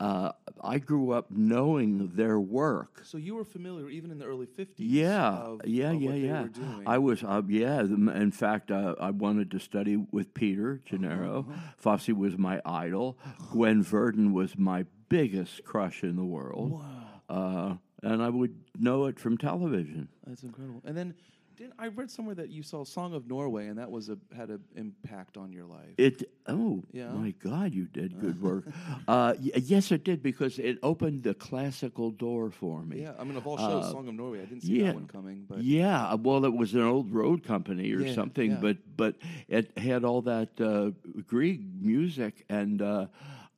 uh, 0.00 0.32
I 0.60 0.78
grew 0.78 1.12
up 1.12 1.30
knowing 1.30 2.10
their 2.14 2.40
work. 2.40 3.02
So 3.04 3.16
you 3.16 3.36
were 3.36 3.44
familiar 3.44 3.88
even 3.88 4.10
in 4.10 4.18
the 4.18 4.24
early 4.24 4.46
fifties. 4.46 4.86
Yeah, 4.86 5.28
of, 5.28 5.60
yeah, 5.64 5.92
of 5.92 6.02
yeah, 6.02 6.14
yeah. 6.14 6.46
I 6.86 6.98
was, 6.98 7.22
uh, 7.22 7.42
yeah. 7.48 7.80
In 7.80 8.30
fact, 8.30 8.70
uh, 8.70 8.94
I 9.00 9.10
wanted 9.10 9.50
to 9.52 9.58
study 9.58 9.96
with 9.96 10.34
Peter 10.34 10.80
Gennaro. 10.84 11.46
Uh-huh. 11.48 11.60
Fosse 11.76 12.08
was 12.08 12.36
my 12.38 12.60
idol. 12.64 13.18
Gwen 13.52 13.82
Verdon 13.82 14.32
was 14.32 14.56
my 14.58 14.86
biggest 15.08 15.64
crush 15.64 16.02
in 16.02 16.16
the 16.16 16.24
world. 16.24 16.82
Uh, 17.28 17.74
and 18.02 18.22
I 18.22 18.28
would 18.28 18.54
know 18.78 19.06
it 19.06 19.18
from 19.18 19.38
television. 19.38 20.08
That's 20.26 20.42
incredible. 20.42 20.82
And 20.84 20.96
then 20.96 21.14
Didn't, 21.56 21.74
I 21.78 21.86
read 21.88 22.10
somewhere 22.10 22.34
that 22.34 22.48
you 22.50 22.62
saw 22.62 22.84
Song 22.84 23.14
of 23.14 23.28
Norway, 23.28 23.68
and 23.68 23.78
that 23.78 23.90
was 23.90 24.08
a 24.08 24.18
had 24.36 24.50
an 24.50 24.60
impact 24.74 25.36
on 25.36 25.52
your 25.52 25.64
life. 25.66 25.94
It 25.96 26.28
oh 26.48 26.82
Yeah. 26.92 27.10
my 27.12 27.30
God, 27.38 27.72
you 27.74 27.86
did 27.86 28.18
good 28.18 28.40
work. 28.42 28.64
uh, 29.08 29.34
y- 29.40 29.50
yes, 29.62 29.92
it 29.92 30.04
did 30.04 30.22
because 30.22 30.58
it 30.58 30.78
opened 30.82 31.22
the 31.22 31.34
classical 31.34 32.10
door 32.10 32.50
for 32.50 32.82
me. 32.84 33.02
yeah, 33.02 33.12
I 33.18 33.24
mean, 33.24 33.36
of 33.36 33.46
all 33.46 33.56
shows, 33.56 33.84
Uh, 33.84 33.92
Song 33.92 34.08
of 34.08 34.14
Norway, 34.14 34.40
I 34.42 34.46
didn't 34.46 34.62
see 34.62 34.78
yeah, 34.80 34.86
that 34.86 34.94
one 34.96 35.06
coming. 35.06 35.44
But 35.48 35.62
yeah, 35.62 36.14
well, 36.14 36.44
it 36.44 36.52
was 36.54 36.74
an 36.74 36.82
old 36.82 37.12
road 37.12 37.42
company 37.44 37.92
or 37.92 38.00
Yeah, 38.00 38.14
something, 38.14 38.50
yeah. 38.52 38.56
but 38.60 38.76
but 38.96 39.14
it 39.48 39.76
had 39.78 40.04
all 40.04 40.22
that 40.22 40.60
uh, 40.60 40.90
Grieg 41.26 41.60
music, 41.80 42.44
and 42.48 42.82
uh, 42.82 43.06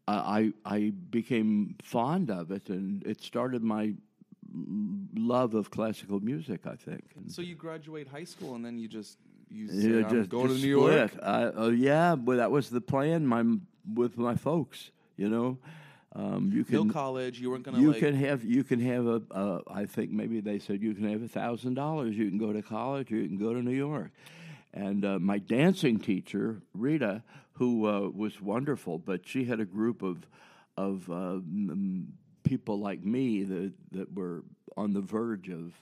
I 0.09 0.53
I 0.65 0.93
became 1.11 1.77
fond 1.83 2.31
of 2.31 2.51
it, 2.51 2.69
and 2.69 3.03
it 3.07 3.21
started 3.23 3.63
my 3.63 3.95
love 5.15 5.55
of 5.55 5.71
classical 5.71 6.21
music. 6.21 6.67
I 6.67 6.77
think. 6.77 7.05
So 7.29 7.43
you 7.43 7.55
graduate 7.55 8.09
high 8.09 8.25
school, 8.25 8.55
and 8.55 8.65
then 8.65 8.79
you 8.79 8.89
just 8.89 9.19
you 9.51 9.67
Yeah, 9.67 9.81
say, 10.01 10.05
I'm 10.05 10.11
just- 10.11 10.31
going 10.31 10.49
just 10.49 10.61
to 10.61 10.67
New 10.67 10.71
York. 10.81 11.11
split. 11.11 11.25
I, 11.25 11.45
uh, 11.45 11.69
yeah, 11.69 12.15
well, 12.15 12.39
that 12.39 12.51
was 12.51 12.71
the 12.71 12.81
plan. 12.81 13.27
My 13.27 13.45
with 13.95 14.17
my 14.19 14.35
folks, 14.35 14.91
you 15.17 15.29
know. 15.29 15.59
Um, 16.15 16.51
you 16.51 16.65
can 16.65 16.89
college. 16.91 17.39
You 17.41 17.51
weren't 17.51 17.63
going 17.65 17.75
to 17.77 17.81
you 17.83 17.91
like. 17.93 18.01
can 18.01 18.15
have 18.15 18.43
you 18.43 18.65
can 18.65 18.81
have 18.81 19.07
a, 19.07 19.23
a 19.33 19.61
I 19.71 19.85
think 19.85 20.11
maybe 20.13 20.41
they 20.41 20.59
said 20.59 20.81
you 20.83 20.95
can 20.95 21.09
have 21.11 21.23
a 21.23 21.29
thousand 21.29 21.75
dollars. 21.75 22.17
You 22.17 22.29
can 22.31 22.39
go 22.39 22.53
to 22.55 22.63
college. 22.63 23.13
or 23.13 23.17
You 23.17 23.29
can 23.29 23.37
go 23.37 23.53
to 23.53 23.61
New 23.63 23.77
York. 23.77 24.11
And 24.73 25.05
uh, 25.05 25.19
my 25.19 25.39
dancing 25.39 25.99
teacher 25.99 26.63
Rita, 26.75 27.23
who 27.55 27.87
uh, 27.87 28.09
was 28.09 28.41
wonderful, 28.41 28.99
but 28.99 29.27
she 29.27 29.45
had 29.45 29.61
a 29.61 29.65
group 29.67 30.03
of 30.03 30.27
of 30.79 31.09
uh, 31.11 31.41
people 32.47 32.79
like 32.79 33.05
me 33.05 33.43
that 33.43 33.73
that 33.93 34.15
were 34.15 34.43
on 34.77 34.93
the 34.93 35.01
verge 35.01 35.49
of 35.49 35.73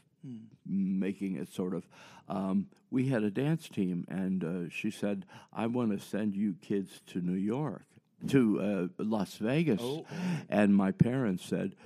making 0.67 1.37
it 1.37 1.53
sort 1.53 1.75
of. 1.75 1.87
Um, 2.29 2.69
we 2.91 3.09
had 3.09 3.23
a 3.23 3.31
dance 3.31 3.69
team, 3.69 4.07
and 4.09 4.45
uh, 4.45 4.71
she 4.71 4.91
said, 4.91 5.27
"I 5.53 5.67
want 5.67 5.93
to 5.93 6.05
send 6.05 6.35
you 6.35 6.55
kids 6.63 7.01
to 7.09 7.21
New 7.21 7.39
York, 7.39 7.85
to 8.29 8.91
uh, 8.99 9.03
Las 9.03 9.37
Vegas." 9.37 9.83
And 10.49 10.75
my 10.75 10.93
parents 10.93 11.45
said, 11.45 11.77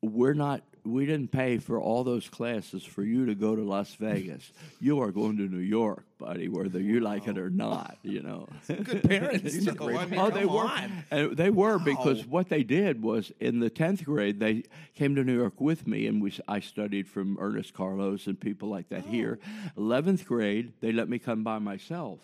"We're 0.00 0.34
not. 0.34 0.62
We 0.84 1.06
didn't 1.06 1.32
pay 1.32 1.56
for 1.58 1.80
all 1.80 2.04
those 2.04 2.28
classes 2.28 2.84
for 2.84 3.02
you 3.02 3.24
to 3.26 3.34
go 3.34 3.56
to 3.56 3.62
Las 3.62 3.94
Vegas. 3.94 4.52
You 4.80 5.00
are 5.00 5.10
going 5.10 5.38
to 5.38 5.44
New 5.48 5.56
York, 5.58 6.04
buddy, 6.18 6.48
whether 6.48 6.78
you 6.78 7.00
like 7.00 7.26
it 7.26 7.38
or 7.38 7.48
not. 7.48 7.96
You 8.02 8.20
know." 8.22 8.48
Good 8.68 9.02
parents. 9.02 9.54
I 9.68 10.06
mean, 10.06 10.18
Oh, 10.18 10.30
they 10.30 10.44
were. 10.44 10.64
on. 10.66 11.04
And 11.10 11.36
they 11.36 11.48
were 11.50 11.78
because 11.78 12.26
what 12.26 12.48
they 12.50 12.62
did 12.62 13.02
was 13.02 13.32
in 13.40 13.60
the 13.60 13.70
tenth 13.70 14.04
grade 14.04 14.40
they 14.40 14.64
came 14.94 15.14
to 15.14 15.24
New 15.24 15.36
York 15.36 15.60
with 15.60 15.86
me, 15.86 16.06
and 16.06 16.20
we 16.22 16.32
I 16.46 16.60
studied 16.60 17.08
from 17.08 17.38
Ernest 17.40 17.72
Carlos 17.72 18.26
and 18.26 18.38
people 18.38 18.68
like 18.68 18.88
that 18.90 19.06
here. 19.06 19.38
Eleventh 19.78 20.26
grade 20.26 20.72
they 20.80 20.92
let 20.92 21.08
me 21.08 21.18
come 21.18 21.42
by 21.42 21.58
myself. 21.58 22.18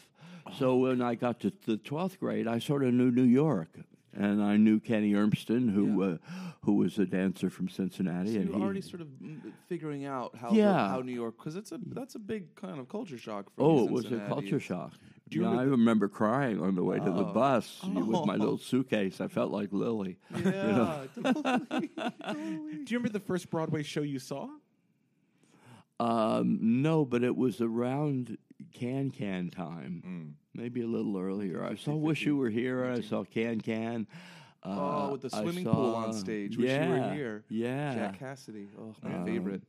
So 0.59 0.77
when 0.77 1.01
I 1.01 1.15
got 1.15 1.41
to 1.41 1.53
the 1.67 1.77
twelfth 1.77 2.19
grade, 2.21 2.47
I 2.49 2.59
sort 2.59 2.83
of 2.85 2.93
knew 2.93 3.11
New 3.11 3.23
York. 3.23 3.69
And 4.13 4.43
I 4.43 4.57
knew 4.57 4.81
Kenny 4.81 5.13
Ermston, 5.13 5.73
who 5.73 6.03
uh, 6.03 6.17
who 6.63 6.75
was 6.75 6.99
a 6.99 7.07
dancer 7.07 7.49
from 7.49 7.69
Cincinnati, 7.69 8.33
So 8.35 8.41
and 8.41 8.49
you're 8.49 8.57
he, 8.59 8.63
already 8.63 8.81
sort 8.81 9.03
of 9.03 9.09
mm, 9.23 9.53
figuring 9.69 10.05
out 10.05 10.35
how 10.37 10.53
Yeah. 10.53 10.89
how 10.89 11.01
New 11.01 11.13
York 11.15 11.37
because 11.39 11.55
it's 11.55 11.71
a 11.71 11.79
that's 11.87 12.17
a 12.17 12.19
big 12.19 12.55
kind 12.57 12.81
of 12.81 12.89
culture 12.89 13.17
shock 13.19 13.47
for 13.55 13.63
Oh, 13.63 13.85
it 13.85 13.91
was 13.91 14.07
a 14.07 14.19
culture 14.29 14.59
shock. 14.59 14.95
Do 15.29 15.37
you 15.39 15.43
Yeah, 15.45 15.51
I 15.51 15.53
remember 15.63 15.71
remember 15.77 16.09
crying 16.09 16.61
on 16.61 16.75
the 16.75 16.83
way 16.83 16.99
to 16.99 17.05
the 17.05 17.25
Oh. 17.25 17.33
bus 17.33 17.81
with 17.85 18.27
my 18.27 18.35
Oh. 18.35 18.39
little 18.39 18.59
suitcase. 18.59 19.21
I 19.21 19.29
felt 19.29 19.53
like 19.53 19.73
Lily. 19.73 20.19
Yeah, 20.37 21.05
totally, 21.15 21.43
totally. 21.97 22.85
Do 22.85 22.87
you 22.89 22.99
remember 22.99 23.11
the 23.11 23.21
first 23.25 23.49
Broadway 23.49 23.85
show 23.85 24.03
you 24.03 24.19
saw? 24.19 24.49
Um, 26.01 26.59
no, 26.83 27.05
but 27.05 27.23
it 27.23 27.37
was 27.37 27.61
around 27.61 28.39
Can 28.73 29.11
Can 29.11 29.51
time, 29.51 30.37
maybe 30.55 30.83
a 30.83 30.87
little 30.87 31.19
earlier. 31.19 31.65
I 31.65 31.77
saw 31.77 31.95
Wish 31.95 32.25
You 32.27 32.37
Were 32.37 32.51
Here. 32.51 32.85
I 32.87 33.01
saw 33.01 33.25
Can 33.25 33.61
Can. 33.61 34.07
Uh, 34.63 34.69
Oh, 34.69 35.13
with 35.13 35.23
the 35.23 35.31
swimming 35.31 35.65
pool 35.65 35.95
on 35.95 36.13
stage. 36.13 36.57
Wish 36.59 36.67
yeah, 36.69 36.85
you 36.85 36.91
were 37.03 37.13
here. 37.15 37.45
Yeah, 37.49 37.95
Jack 37.95 38.19
Cassidy. 38.19 38.69
Oh, 38.79 38.95
my 39.03 39.15
Um, 39.15 39.25
favorite. 39.25 39.63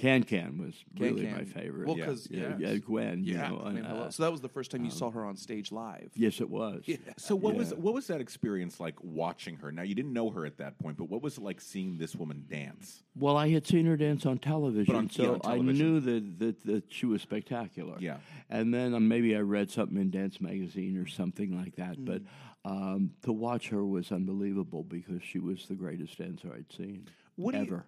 Can 0.00 0.22
Can 0.24 0.56
was 0.56 0.74
Can 0.96 1.04
really 1.14 1.26
my 1.26 1.44
favorite. 1.44 1.86
Well, 1.86 1.98
yeah, 1.98 2.04
'cause, 2.06 2.26
yeah, 2.30 2.56
yes. 2.58 2.72
yeah, 2.72 2.74
Gwen. 2.78 3.22
You 3.22 3.34
Yeah, 3.34 3.48
know, 3.50 3.62
I 3.62 3.68
mean, 3.72 3.84
and, 3.84 3.98
uh, 3.98 4.10
so 4.10 4.22
that 4.22 4.32
was 4.32 4.40
the 4.40 4.48
first 4.48 4.70
time 4.70 4.82
you 4.84 4.90
saw 4.90 5.10
her 5.10 5.24
on 5.24 5.36
stage 5.36 5.70
live. 5.70 6.10
yes, 6.14 6.40
it 6.40 6.48
was. 6.48 6.84
So 7.18 7.36
what 7.36 7.54
was 7.54 7.74
what 7.74 7.92
was 7.92 8.06
that 8.06 8.20
experience 8.20 8.80
like 8.80 8.94
watching 9.02 9.56
her? 9.56 9.70
Now 9.70 9.82
you 9.82 9.94
didn't 9.94 10.14
know 10.14 10.30
her 10.30 10.46
at 10.46 10.56
that 10.56 10.78
point, 10.78 10.96
but 10.96 11.10
what 11.10 11.20
was 11.22 11.36
it 11.36 11.42
like 11.44 11.60
seeing 11.60 11.98
this 11.98 12.16
woman 12.16 12.44
dance? 12.48 13.02
Well, 13.14 13.36
I 13.36 13.50
had 13.50 13.66
seen 13.66 13.84
her 13.86 13.96
dance 13.98 14.24
on 14.24 14.38
television, 14.38 14.94
on- 14.94 15.10
so 15.10 15.22
yeah, 15.22 15.50
on 15.50 15.68
I 15.68 15.72
knew 15.72 16.00
that, 16.00 16.38
that 16.38 16.64
that 16.64 16.84
she 16.92 17.04
was 17.06 17.20
spectacular. 17.20 17.96
Yeah. 18.00 18.16
and 18.48 18.72
then 18.72 18.94
um, 18.94 19.06
maybe 19.06 19.36
I 19.36 19.40
read 19.40 19.70
something 19.70 19.98
in 19.98 20.10
Dance 20.10 20.40
Magazine 20.40 20.96
or 20.96 21.06
something 21.06 21.54
like 21.56 21.76
that. 21.76 21.98
Mm. 21.98 22.04
But 22.06 22.22
um, 22.64 23.10
to 23.22 23.32
watch 23.32 23.68
her 23.68 23.84
was 23.84 24.12
unbelievable 24.12 24.82
because 24.82 25.22
she 25.22 25.38
was 25.38 25.66
the 25.66 25.74
greatest 25.74 26.16
dancer 26.18 26.52
I'd 26.54 26.72
seen 26.72 27.06
What 27.36 27.52
do 27.52 27.58
you- 27.58 27.64
ever, 27.64 27.84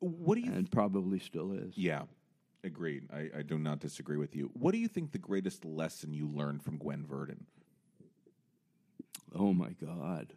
What 0.00 0.34
do 0.36 0.40
you? 0.42 0.52
and 0.52 0.70
probably 0.70 1.18
still 1.18 1.52
is. 1.52 1.76
yeah, 1.76 2.02
agreed. 2.64 3.04
I, 3.12 3.30
I 3.38 3.42
do 3.42 3.58
not 3.58 3.80
disagree 3.80 4.16
with 4.16 4.34
you. 4.34 4.50
What 4.54 4.72
do 4.72 4.78
you 4.78 4.88
think 4.88 5.12
the 5.12 5.18
greatest 5.18 5.64
lesson 5.64 6.12
you 6.12 6.28
learned 6.28 6.62
from 6.62 6.78
Gwen 6.78 7.04
Verdon? 7.06 7.46
Oh 9.34 9.52
my 9.52 9.70
God. 9.84 10.32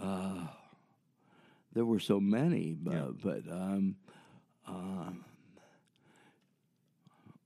Uh, 0.00 0.46
there 1.72 1.84
were 1.84 2.00
so 2.00 2.18
many, 2.20 2.72
but, 2.74 2.92
Yeah. 2.92 3.08
but 3.22 3.42
um, 3.50 3.96
um, 4.66 5.24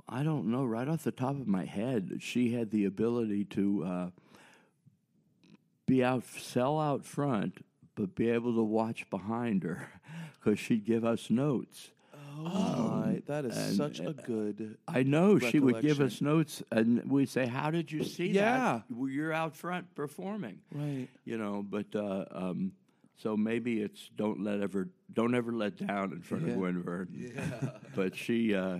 I 0.08 0.22
don't 0.22 0.46
know. 0.50 0.64
Right 0.64 0.88
off 0.88 1.04
the 1.04 1.12
top 1.12 1.38
of 1.38 1.46
my 1.46 1.64
head, 1.64 2.18
she 2.20 2.52
had 2.52 2.70
the 2.70 2.84
ability 2.86 3.44
to 3.46 3.84
uh, 3.84 4.10
be 5.86 6.02
out, 6.02 6.24
sell 6.26 6.80
out 6.80 7.04
front, 7.04 7.64
but 7.94 8.14
be 8.14 8.30
able 8.30 8.54
to 8.54 8.62
watch 8.62 9.08
behind 9.10 9.62
her 9.62 9.88
because 10.42 10.58
she'd 10.58 10.84
give 10.84 11.04
us 11.04 11.30
notes. 11.30 11.90
Oh, 12.42 13.02
my, 13.04 13.22
that 13.26 13.44
is 13.44 13.56
and, 13.56 13.76
such 13.76 14.00
uh, 14.00 14.10
a 14.10 14.12
good. 14.14 14.78
I 14.88 15.02
know 15.02 15.38
she 15.38 15.58
would 15.60 15.82
give 15.82 16.00
us 16.00 16.20
notes, 16.22 16.62
and 16.70 17.04
we'd 17.10 17.28
say, 17.28 17.46
"How 17.46 17.70
did 17.70 17.92
you 17.92 18.02
see 18.04 18.28
Yeah. 18.28 18.58
that? 18.58 18.82
Well, 18.90 19.10
you're 19.10 19.32
out 19.32 19.54
front 19.56 19.94
performing." 19.94 20.60
Right. 20.72 21.08
you 21.24 21.36
know 21.36 21.62
but 21.68 21.94
uh, 21.94 22.24
um, 22.30 22.72
so 23.16 23.36
maybe 23.36 23.80
it's 23.82 24.08
don't 24.16 24.42
let 24.42 24.60
ever 24.60 24.88
don't 25.12 25.34
ever 25.34 25.52
let 25.52 25.76
down 25.86 26.12
in 26.12 26.22
front 26.22 26.46
Yeah. 26.46 26.52
of 26.52 26.58
Gwen 26.58 26.82
Verdon. 26.82 27.32
but 27.94 28.16
she 28.16 28.54
uh, 28.54 28.78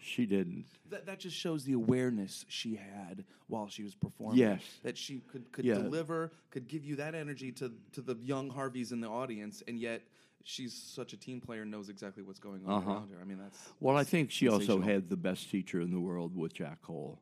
she 0.00 0.26
didn't. 0.26 0.66
That, 0.90 1.06
that 1.06 1.18
just 1.18 1.36
shows 1.36 1.64
the 1.64 1.72
awareness 1.72 2.44
she 2.48 2.76
had 2.76 3.24
while 3.48 3.68
she 3.68 3.82
was 3.82 3.94
performing. 3.94 4.38
Yes. 4.38 4.60
That 4.82 4.96
she 4.96 5.20
could, 5.30 5.50
could 5.52 5.64
Yeah. 5.64 5.74
deliver, 5.74 6.32
could 6.50 6.68
give 6.68 6.84
you 6.84 6.96
that 6.96 7.14
energy 7.14 7.52
to, 7.52 7.72
to 7.92 8.00
the 8.00 8.16
young 8.22 8.50
Harveys 8.50 8.92
in 8.92 9.00
the 9.00 9.08
audience, 9.08 9.62
and 9.68 9.78
yet 9.78 10.02
she's 10.42 10.74
such 10.74 11.12
a 11.12 11.16
team 11.16 11.40
player 11.40 11.62
and 11.62 11.70
knows 11.70 11.88
exactly 11.88 12.22
what's 12.22 12.38
going 12.40 12.62
on 12.66 12.72
Uh-huh. 12.82 12.90
around 12.92 13.10
her. 13.10 13.18
I 13.20 13.24
mean, 13.24 13.38
that's. 13.38 13.58
Well, 13.80 13.96
I 13.96 14.04
think 14.04 14.30
she 14.30 14.48
also 14.48 14.80
had 14.80 15.08
the 15.08 15.16
best 15.16 15.50
teacher 15.50 15.80
in 15.80 15.90
the 15.90 16.00
world 16.00 16.36
with 16.36 16.52
Jack 16.54 16.82
Cole. 16.82 17.18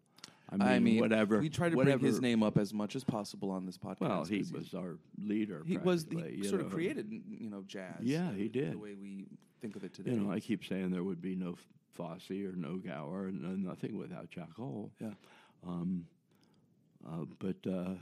I 0.51 0.57
mean, 0.57 0.69
I 0.69 0.79
mean, 0.81 1.01
whatever. 1.01 1.39
We 1.39 1.49
try 1.49 1.71
to 1.71 1.77
whatever, 1.77 1.99
bring 2.01 2.13
his 2.13 2.21
name 2.21 2.43
up 2.43 2.59
as 2.59 2.75
much 2.75 2.95
as 2.95 3.05
possible 3.05 3.51
on 3.51 3.65
this 3.65 3.79
podcast. 3.79 4.01
Well, 4.01 4.25
he 4.27 4.45
was 4.53 4.75
our 4.75 4.99
leader. 5.19 5.63
He 5.67 5.79
was 5.79 6.05
practically, 6.05 6.33
he 6.37 6.43
you 6.43 6.45
sort 6.45 6.61
of 6.61 6.71
created, 6.71 7.11
you 7.11 7.49
know, 7.49 7.63
jazz. 7.67 7.95
Yeah, 8.03 8.33
he 8.35 8.49
did. 8.49 8.73
The 8.75 8.79
way 8.79 8.95
we 8.95 9.29
think 9.63 9.77
of 9.77 9.85
it 9.85 9.95
today. 9.95 10.11
You 10.11 10.21
know, 10.21 10.31
I 10.31 10.41
keep 10.41 10.63
saying 10.65 10.91
there 10.91 11.05
would 11.05 11.23
be 11.23 11.35
no 11.37 11.57
Fosse 11.95 12.31
or 12.31 12.55
no 12.57 12.77
Gower, 12.77 13.27
and 13.27 13.65
nothing 13.65 13.97
without 13.97 14.31
Jack 14.31 14.55
Cole. 14.57 14.91
Yeah. 15.01 15.11
Um, 15.67 16.07
uh, 17.07 17.25
but 17.39 17.57
uh, 17.71 17.95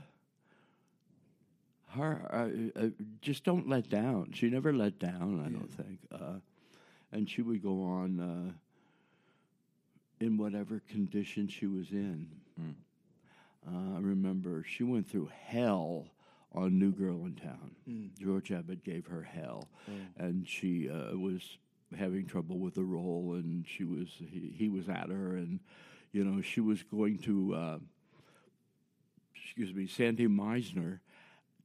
her, 1.89 2.21
uh, 2.31 2.79
uh, 2.79 2.89
just 3.21 3.43
don't 3.43 3.67
let 3.67 3.89
down. 3.89 4.31
She 4.33 4.49
never 4.49 4.73
let 4.73 4.99
down. 4.99 5.43
I 5.45 5.49
don't 5.49 5.71
think. 5.71 5.99
Uh, 6.11 6.39
and 7.11 7.29
she 7.29 7.41
would 7.41 7.61
go 7.61 7.83
on 7.83 8.19
uh, 8.19 10.23
in 10.23 10.37
whatever 10.37 10.81
condition 10.89 11.47
she 11.47 11.67
was 11.67 11.91
in. 11.91 12.27
Uh, 13.67 13.97
I 13.97 13.99
remember 13.99 14.63
she 14.67 14.83
went 14.83 15.09
through 15.09 15.29
hell 15.45 16.07
on 16.53 16.79
New 16.79 16.91
Girl 16.91 17.25
in 17.25 17.35
Town. 17.35 17.71
George 18.19 18.51
Abbott 18.51 18.83
gave 18.83 19.05
her 19.07 19.21
hell, 19.21 19.67
and 20.17 20.47
she 20.47 20.89
uh, 20.89 21.15
was 21.17 21.57
having 21.97 22.25
trouble 22.25 22.57
with 22.59 22.75
the 22.75 22.83
role, 22.83 23.33
and 23.33 23.65
she 23.67 23.83
was 23.83 24.07
he, 24.19 24.53
he 24.57 24.69
was 24.69 24.87
at 24.89 25.09
her, 25.09 25.35
and 25.35 25.59
you 26.11 26.23
know 26.23 26.41
she 26.41 26.59
was 26.61 26.83
going 26.83 27.17
to 27.19 27.53
uh, 27.55 27.77
excuse 29.35 29.73
me 29.73 29.87
Sandy 29.87 30.27
Meisner 30.27 30.99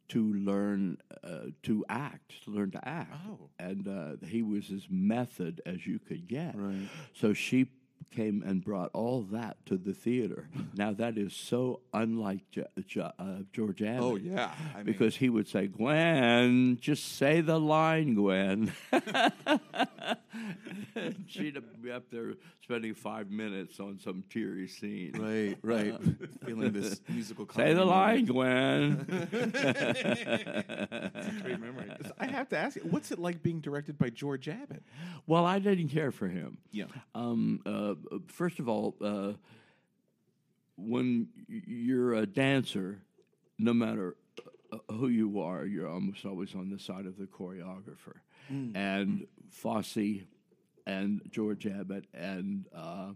to 0.08 0.32
learn 0.34 0.98
uh, 1.24 1.46
to 1.64 1.84
act, 1.88 2.44
to 2.44 2.50
learn 2.52 2.70
to 2.70 2.88
act, 2.88 3.12
Oh. 3.28 3.50
and 3.58 3.88
uh, 3.88 4.26
he 4.26 4.40
was 4.42 4.70
as 4.70 4.86
method 4.88 5.60
as 5.66 5.84
you 5.86 5.98
could 5.98 6.28
get. 6.28 6.54
Right. 6.56 6.88
So 7.14 7.32
she 7.32 7.66
came 8.10 8.42
and 8.46 8.64
brought 8.64 8.90
all 8.94 9.22
that 9.32 9.56
to 9.66 9.76
the 9.76 9.92
theater. 9.92 10.48
now 10.76 10.92
that 10.92 11.18
is 11.18 11.34
so 11.34 11.80
unlike 11.92 12.50
Jo- 12.50 12.66
Jo- 12.86 13.12
uh, 13.18 13.40
George 13.52 13.82
Abbott. 13.82 14.02
Oh, 14.02 14.16
yeah. 14.16 14.52
I 14.74 14.78
mean- 14.78 14.86
because 14.86 15.16
he 15.16 15.28
would 15.28 15.48
say, 15.48 15.66
"Gwen, 15.66 16.78
just 16.80 17.04
say 17.16 17.40
the 17.40 17.58
line, 17.60 18.14
Gwen." 18.14 18.72
and 20.94 21.24
she'd 21.28 21.58
be 21.82 21.90
up 21.90 22.10
there 22.10 22.34
spending 22.62 22.94
five 22.94 23.30
minutes 23.30 23.80
on 23.80 23.98
some 23.98 24.24
teary 24.30 24.68
scene. 24.68 25.12
Right, 25.14 25.58
right. 25.62 25.94
Feeling 26.46 26.72
this 26.72 27.00
musical. 27.08 27.46
Say 27.54 27.74
the 27.74 27.84
line. 27.84 28.24
Gwen. 28.26 29.04
Great 31.42 31.60
memory. 31.60 31.90
I 32.18 32.26
have 32.26 32.48
to 32.50 32.58
ask 32.58 32.76
you, 32.76 32.82
what's 32.82 33.10
it 33.12 33.18
like 33.18 33.42
being 33.42 33.60
directed 33.60 33.98
by 33.98 34.10
George 34.10 34.48
Abbott? 34.48 34.82
well, 35.26 35.44
I 35.44 35.58
didn't 35.58 35.88
care 35.88 36.10
for 36.10 36.28
him. 36.28 36.58
Yeah. 36.70 36.84
Um, 37.14 37.60
uh, 37.66 37.94
first 38.28 38.58
of 38.58 38.68
all, 38.68 38.94
uh, 39.00 39.32
when 40.76 41.28
you're 41.48 42.14
a 42.14 42.26
dancer, 42.26 43.00
no 43.58 43.72
matter 43.72 44.16
uh, 44.72 44.78
who 44.92 45.08
you 45.08 45.40
are, 45.40 45.64
you're 45.64 45.88
almost 45.88 46.24
always 46.24 46.54
on 46.54 46.70
the 46.70 46.78
side 46.78 47.06
of 47.06 47.16
the 47.18 47.26
choreographer. 47.26 48.16
And 48.48 49.26
Fosse 49.50 50.22
and 50.86 51.20
George 51.30 51.66
Abbott 51.66 52.06
and 52.14 52.66
uh, 52.74 53.10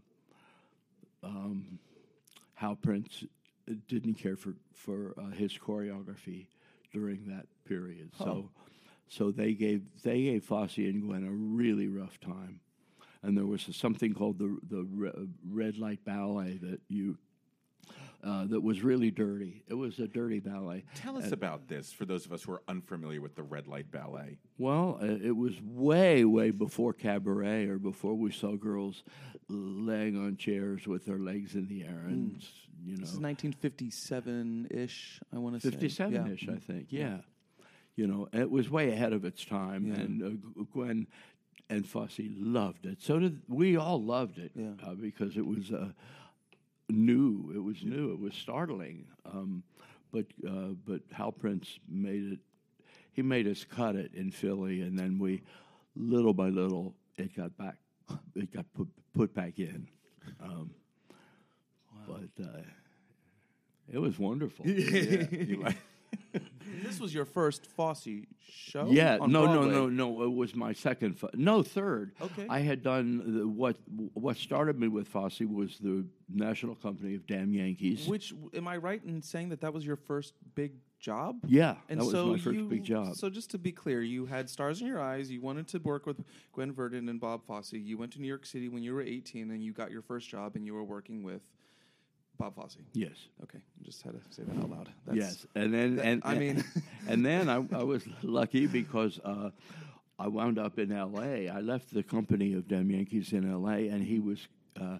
um, 1.22 1.78
Hal 2.54 2.76
Prince 2.76 3.24
didn't 3.88 4.14
care 4.14 4.36
for 4.36 4.54
for 4.74 5.14
uh, 5.18 5.30
his 5.30 5.56
choreography 5.56 6.46
during 6.92 7.26
that 7.26 7.46
period. 7.64 8.10
So, 8.18 8.50
so 9.08 9.30
they 9.30 9.52
gave 9.54 9.82
they 10.02 10.22
gave 10.22 10.44
Fosse 10.44 10.78
and 10.78 11.02
Gwen 11.02 11.24
a 11.26 11.30
really 11.30 11.88
rough 11.88 12.18
time, 12.20 12.60
and 13.22 13.36
there 13.36 13.46
was 13.46 13.68
something 13.72 14.12
called 14.14 14.38
the 14.38 14.58
the 14.68 14.84
re- 14.90 15.28
red 15.48 15.78
light 15.78 16.04
ballet 16.04 16.58
that 16.62 16.80
you. 16.88 17.18
Uh, 18.22 18.44
that 18.46 18.60
was 18.60 18.82
really 18.82 19.10
dirty. 19.10 19.62
It 19.66 19.72
was 19.74 19.98
a 19.98 20.06
dirty 20.06 20.40
ballet. 20.40 20.84
Tell 20.94 21.16
us 21.16 21.32
about 21.32 21.68
this 21.68 21.90
for 21.90 22.04
those 22.04 22.26
of 22.26 22.32
us 22.32 22.42
who 22.42 22.52
are 22.52 22.62
unfamiliar 22.68 23.22
with 23.22 23.34
the 23.34 23.42
red 23.42 23.66
light 23.66 23.90
ballet. 23.90 24.36
Well, 24.58 24.98
uh, 25.00 25.06
it 25.06 25.34
was 25.34 25.54
way, 25.62 26.26
way 26.26 26.50
before 26.50 26.92
cabaret 26.92 27.64
or 27.66 27.78
before 27.78 28.14
we 28.14 28.30
saw 28.30 28.56
girls 28.56 29.04
laying 29.48 30.18
on 30.18 30.36
chairs 30.36 30.86
with 30.86 31.06
their 31.06 31.18
legs 31.18 31.54
in 31.54 31.66
the 31.66 31.82
air 31.84 32.04
and 32.06 32.36
s- 32.36 32.52
you 32.84 32.96
know 32.96 33.00
This 33.00 33.12
is 33.14 33.18
1957-ish, 33.20 35.20
I 35.32 35.38
want 35.38 35.54
to 35.56 35.60
say. 35.60 35.70
57 35.70 36.26
Yeah. 36.26 36.32
ish, 36.32 36.48
I 36.48 36.56
think. 36.56 36.86
Yeah. 36.90 37.18
You 37.96 38.06
know, 38.06 38.28
it 38.32 38.50
was 38.50 38.70
way 38.70 38.92
ahead 38.92 39.12
of 39.12 39.24
its 39.24 39.44
time. 39.44 39.86
Yeah. 39.86 39.94
And 39.94 40.22
uh, 40.22 40.64
Gwen 40.72 41.06
and 41.68 41.86
Fosse 41.86 42.20
loved 42.36 42.86
it. 42.86 43.02
So 43.02 43.18
did 43.18 43.40
we 43.48 43.76
all 43.76 44.02
loved 44.02 44.38
it 44.38 44.52
Yeah. 44.54 44.70
uh, 44.84 44.94
because 44.94 45.36
it 45.36 45.46
was 45.46 45.70
uh, 45.72 45.90
new. 46.92 47.52
It 47.54 47.58
was 47.62 47.82
new. 47.84 48.12
It 48.12 48.20
was 48.20 48.34
startling. 48.34 49.06
Um, 49.24 49.62
but 50.12 50.26
uh, 50.48 50.74
but 50.86 51.00
Hal 51.12 51.32
Prince 51.32 51.78
made 51.88 52.32
it. 52.32 52.38
He 53.12 53.22
made 53.22 53.46
us 53.46 53.64
cut 53.64 53.96
it 53.96 54.12
in 54.14 54.30
Philly, 54.30 54.82
and 54.82 54.98
then 54.98 55.18
we, 55.18 55.42
little 55.96 56.32
by 56.34 56.48
little, 56.48 56.94
it 57.16 57.34
got 57.36 57.56
back. 57.56 57.76
It 58.34 58.52
got 58.52 58.66
put 58.74 58.88
put 59.14 59.34
back 59.34 59.58
in. 59.58 59.86
Um, 60.42 60.70
But 62.06 62.44
uh, 62.44 62.62
it 63.92 63.98
was 63.98 64.18
wonderful. 64.18 64.64
Like- 64.66 65.76
This 66.82 67.00
was 67.00 67.14
your 67.14 67.24
first 67.24 67.66
Fosse 67.66 68.06
show? 68.48 68.88
Yeah, 68.90 69.16
no, 69.16 69.46
no, 69.46 69.64
no, 69.64 69.88
no. 69.88 70.22
It 70.22 70.32
was 70.32 70.54
my 70.54 70.72
second, 70.72 71.18
fo- 71.18 71.30
no, 71.34 71.62
third. 71.62 72.12
Okay. 72.20 72.46
I 72.48 72.60
had 72.60 72.82
done 72.82 73.38
the, 73.38 73.48
what. 73.48 73.76
What 74.14 74.36
started 74.36 74.78
me 74.78 74.88
with 74.88 75.08
Fosse 75.08 75.40
was 75.40 75.78
the 75.78 76.06
National 76.32 76.74
Company 76.74 77.14
of 77.14 77.26
Damn 77.26 77.52
Yankees. 77.52 78.06
Which 78.06 78.32
am 78.54 78.68
I 78.68 78.76
right 78.76 79.02
in 79.04 79.22
saying 79.22 79.50
that 79.50 79.60
that 79.60 79.72
was 79.72 79.84
your 79.84 79.96
first 79.96 80.34
big 80.54 80.72
job? 80.98 81.36
Yeah, 81.46 81.76
and 81.88 82.00
that 82.00 82.04
was 82.04 82.12
so 82.12 82.26
my 82.26 82.38
first 82.38 82.58
you, 82.58 82.64
big 82.66 82.84
job. 82.84 83.14
So 83.16 83.30
just 83.30 83.50
to 83.52 83.58
be 83.58 83.72
clear, 83.72 84.02
you 84.02 84.26
had 84.26 84.48
stars 84.48 84.80
in 84.80 84.86
your 84.86 85.00
eyes. 85.00 85.30
You 85.30 85.40
wanted 85.40 85.68
to 85.68 85.78
work 85.78 86.06
with 86.06 86.22
Gwen 86.52 86.72
Verdon 86.72 87.08
and 87.08 87.20
Bob 87.20 87.46
Fosse. 87.46 87.72
You 87.72 87.98
went 87.98 88.12
to 88.12 88.20
New 88.20 88.28
York 88.28 88.46
City 88.46 88.68
when 88.68 88.82
you 88.82 88.94
were 88.94 89.02
18, 89.02 89.50
and 89.50 89.62
you 89.62 89.72
got 89.72 89.90
your 89.90 90.02
first 90.02 90.28
job, 90.28 90.56
and 90.56 90.64
you 90.64 90.74
were 90.74 90.84
working 90.84 91.22
with 91.22 91.42
Bob 92.40 92.54
Fosse. 92.56 92.78
yes, 92.94 93.28
Okay, 93.44 93.58
just 93.82 94.02
had 94.02 94.12
to 94.14 94.20
say 94.34 94.42
that 94.44 94.56
out 94.62 94.70
loud. 94.70 94.88
That's, 95.06 95.16
yes, 95.18 95.46
and 95.54 95.72
then 95.74 95.96
that- 95.96 96.06
and 96.06 96.22
I 96.24 96.34
mean- 96.34 96.64
and 97.08 97.24
then 97.24 97.48
I, 97.48 97.56
I 97.72 97.82
was 97.84 98.02
lucky 98.22 98.66
because 98.66 99.20
uh, 99.24 99.50
I 100.18 100.26
wound 100.28 100.58
up 100.58 100.78
in 100.78 100.90
L.A. 100.90 101.48
I 101.48 101.60
left 101.60 101.92
the 101.92 102.02
company 102.02 102.54
of 102.54 102.66
Damn 102.66 102.90
Yankees 102.90 103.32
in 103.32 103.50
L.A. 103.50 103.88
and 103.88 104.02
he 104.02 104.18
was 104.20 104.48
uh, 104.80 104.98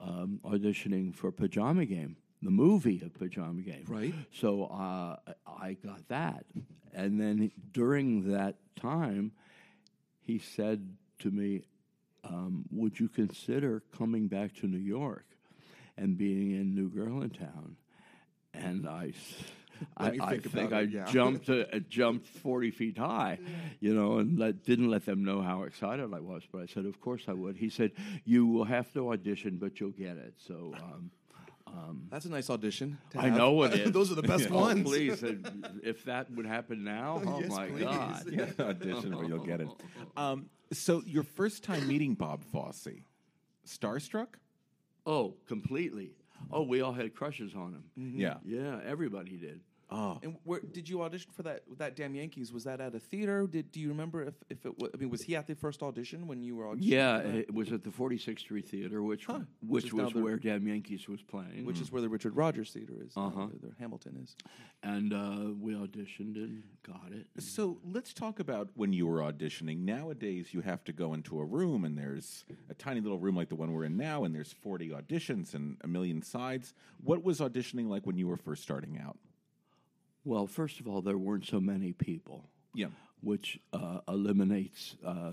um, 0.00 0.40
auditioning 0.44 1.14
for 1.14 1.30
Pajama 1.30 1.86
Game, 1.86 2.16
the 2.42 2.50
movie 2.50 3.00
of 3.04 3.14
Pajama 3.14 3.62
Game. 3.62 3.84
Right. 3.88 4.14
So 4.32 4.64
uh, 4.64 5.16
I 5.46 5.74
got 5.74 6.06
that, 6.08 6.44
and 6.92 7.20
then 7.20 7.50
during 7.72 8.32
that 8.32 8.56
time, 8.76 9.32
he 10.22 10.38
said 10.38 10.96
to 11.20 11.30
me, 11.30 11.62
um, 12.24 12.64
"Would 12.72 12.98
you 12.98 13.08
consider 13.08 13.82
coming 13.96 14.26
back 14.28 14.54
to 14.56 14.66
New 14.66 14.78
York 14.78 15.26
and 16.00 16.16
being 16.16 16.50
in 16.52 16.74
New 16.74 16.88
Girl 16.88 17.22
in 17.22 17.30
Town?" 17.30 17.76
And 18.54 18.88
I, 18.88 19.08
s- 19.10 19.34
I, 19.96 20.04
Let 20.04 20.12
me 20.14 20.20
I 20.20 20.30
think 20.30 20.50
think 20.52 20.72
I 20.72 20.80
it, 20.80 20.90
yeah. 20.90 21.04
jumped, 21.06 21.48
uh, 21.48 21.64
uh, 21.72 21.78
jumped 21.88 22.26
forty 22.26 22.70
feet 22.70 22.98
high, 22.98 23.38
you 23.80 23.94
know, 23.94 24.18
and 24.18 24.38
let, 24.38 24.64
didn't 24.64 24.90
let 24.90 25.04
them 25.06 25.24
know 25.24 25.40
how 25.42 25.62
excited 25.62 26.12
I 26.12 26.20
was. 26.20 26.42
But 26.50 26.62
I 26.62 26.66
said, 26.66 26.84
"Of 26.86 27.00
course 27.00 27.24
I 27.28 27.32
would." 27.32 27.56
He 27.56 27.70
said, 27.70 27.92
"You 28.24 28.46
will 28.46 28.64
have 28.64 28.92
to 28.94 29.10
audition, 29.12 29.58
but 29.58 29.78
you'll 29.80 29.90
get 30.06 30.16
it." 30.16 30.34
So. 30.38 30.74
Um, 30.76 31.10
um, 31.66 32.08
That's 32.10 32.24
a 32.24 32.30
nice 32.30 32.50
audition. 32.50 32.98
to 33.10 33.20
I 33.20 33.28
have. 33.28 33.38
know 33.38 33.62
it 33.62 33.72
is. 33.74 33.92
Those 33.98 34.10
are 34.10 34.16
the 34.16 34.22
best 34.22 34.48
Oh, 34.50 34.56
ones. 34.56 34.82
please, 34.82 35.22
if 35.84 36.02
that 36.06 36.28
would 36.32 36.44
happen 36.46 36.82
now, 36.82 37.22
oh 37.24 37.38
Yes, 37.40 37.48
my 37.50 37.68
please. 37.68 37.84
God! 37.84 38.24
Yeah, 38.28 38.46
audition 38.58 39.16
where 39.16 39.24
you'll 39.28 39.44
get 39.46 39.60
it. 39.60 39.68
Um, 40.16 40.46
so 40.72 41.00
your 41.06 41.22
first 41.22 41.62
time 41.62 41.86
meeting 41.86 42.14
Bob 42.14 42.42
Fosse, 42.42 42.88
starstruck? 43.64 44.34
Oh, 45.06 45.34
completely. 45.46 46.12
Oh, 46.52 46.62
we 46.62 46.80
all 46.80 46.92
had 46.92 47.14
crushes 47.14 47.54
on 47.54 47.72
him. 47.72 47.84
Mm-hmm. 47.98 48.20
Yeah. 48.20 48.34
Yeah, 48.44 48.80
everybody 48.84 49.36
did. 49.36 49.60
Oh, 49.92 50.18
And 50.22 50.36
where 50.44 50.60
did 50.60 50.88
you 50.88 51.02
audition 51.02 51.30
for 51.32 51.42
that? 51.42 51.62
That 51.78 51.96
damn 51.96 52.14
Yankees 52.14 52.52
was 52.52 52.64
that 52.64 52.80
at 52.80 52.94
a 52.94 53.00
theater? 53.00 53.46
Did 53.46 53.72
do 53.72 53.80
you 53.80 53.88
remember 53.88 54.22
if 54.22 54.34
if 54.48 54.64
it? 54.64 54.78
Was, 54.78 54.90
I 54.94 54.96
mean, 54.98 55.10
was 55.10 55.22
he 55.22 55.34
at 55.36 55.46
the 55.46 55.54
first 55.54 55.82
audition 55.82 56.26
when 56.26 56.42
you 56.42 56.54
were 56.56 56.64
auditioning? 56.66 56.78
Yeah, 56.82 57.18
it 57.18 57.52
was 57.52 57.72
at 57.72 57.82
the 57.82 57.90
46th 57.90 58.38
Street 58.40 58.68
Theater, 58.68 59.02
which 59.02 59.26
Huh. 59.26 59.40
which 59.66 59.90
down 59.90 60.04
was 60.04 60.12
the- 60.12 60.20
where 60.22 60.36
Damn 60.36 60.66
Yankees 60.68 61.08
was 61.08 61.22
playing. 61.22 61.64
which 61.64 61.80
is 61.80 61.90
where 61.90 62.00
the 62.02 62.08
Richard 62.08 62.36
Rodgers 62.36 62.70
Theater 62.72 62.94
is. 63.04 63.16
uh, 63.16 63.26
Uh-huh. 63.26 63.48
the, 63.52 63.68
the 63.68 63.74
Hamilton 63.78 64.16
is. 64.22 64.36
and 64.82 65.12
uh, 65.12 65.52
we 65.60 65.74
auditioned 65.74 66.36
and 66.36 66.62
got 66.82 67.10
it. 67.12 67.26
So 67.42 67.80
let's 67.84 68.14
talk 68.14 68.40
about 68.40 68.70
when 68.74 68.92
you 68.92 69.06
were 69.06 69.18
auditioning. 69.20 69.78
Nowadays, 69.84 70.54
you 70.54 70.60
have 70.62 70.84
to 70.84 70.92
go 70.92 71.14
into 71.14 71.38
a 71.40 71.44
room, 71.44 71.84
and 71.84 71.98
there's 71.98 72.44
a 72.68 72.74
tiny 72.74 73.00
little 73.00 73.18
room 73.18 73.34
like 73.36 73.48
the 73.48 73.56
one 73.56 73.72
we're 73.72 73.84
in 73.84 73.96
now, 73.96 74.24
and 74.24 74.34
there's 74.34 74.52
40 74.52 74.88
auditions 74.90 75.52
and 75.54 75.76
a 75.82 75.88
million 75.88 76.22
sides. 76.22 76.72
What 77.02 77.22
was 77.24 77.40
auditioning 77.40 77.88
like 77.88 78.06
when 78.06 78.16
you 78.16 78.26
were 78.28 78.36
first 78.36 78.62
starting 78.62 78.98
out? 78.98 79.18
Well, 80.24 80.46
first 80.46 80.80
of 80.80 80.86
all, 80.88 81.02
there 81.02 81.18
weren't 81.18 81.46
so 81.46 81.60
many 81.60 81.92
people. 81.92 82.44
Yeah. 82.74 82.88
which 83.22 83.58
uh, 83.72 83.98
eliminates 84.06 84.94
uh, 85.04 85.32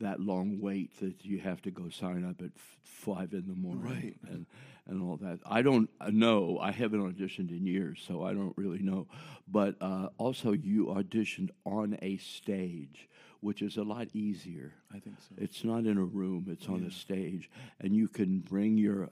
that 0.00 0.20
long 0.20 0.60
wait 0.60 1.00
that 1.00 1.24
you 1.24 1.38
have 1.40 1.62
to 1.62 1.70
go 1.70 1.88
sign 1.88 2.24
up 2.28 2.40
at 2.42 2.50
f- 2.54 2.76
five 2.82 3.32
in 3.32 3.46
the 3.48 3.54
morning, 3.54 3.82
Right. 3.82 4.16
And 4.28 4.46
and 4.86 5.02
all 5.02 5.16
that. 5.16 5.38
I 5.46 5.62
don't 5.62 5.88
uh, 5.98 6.10
know. 6.10 6.58
I 6.60 6.70
haven't 6.70 7.00
auditioned 7.00 7.48
in 7.50 7.64
years, 7.66 8.04
so 8.06 8.22
I 8.22 8.34
don't 8.34 8.52
really 8.58 8.80
know. 8.82 9.06
But 9.48 9.76
uh, 9.80 10.08
also, 10.18 10.52
you 10.52 10.86
auditioned 10.88 11.48
on 11.64 11.96
a 12.02 12.18
stage, 12.18 13.08
which 13.40 13.62
is 13.62 13.78
a 13.78 13.82
lot 13.82 14.08
easier. 14.12 14.74
I 14.94 14.98
think 14.98 15.16
so. 15.26 15.34
It's 15.38 15.64
not 15.64 15.86
in 15.86 15.96
a 15.96 16.04
room; 16.04 16.48
it's 16.50 16.68
on 16.68 16.84
a 16.84 16.90
stage, 16.90 17.48
and 17.80 17.96
you 17.96 18.08
can 18.08 18.40
bring 18.40 18.76
your. 18.76 19.08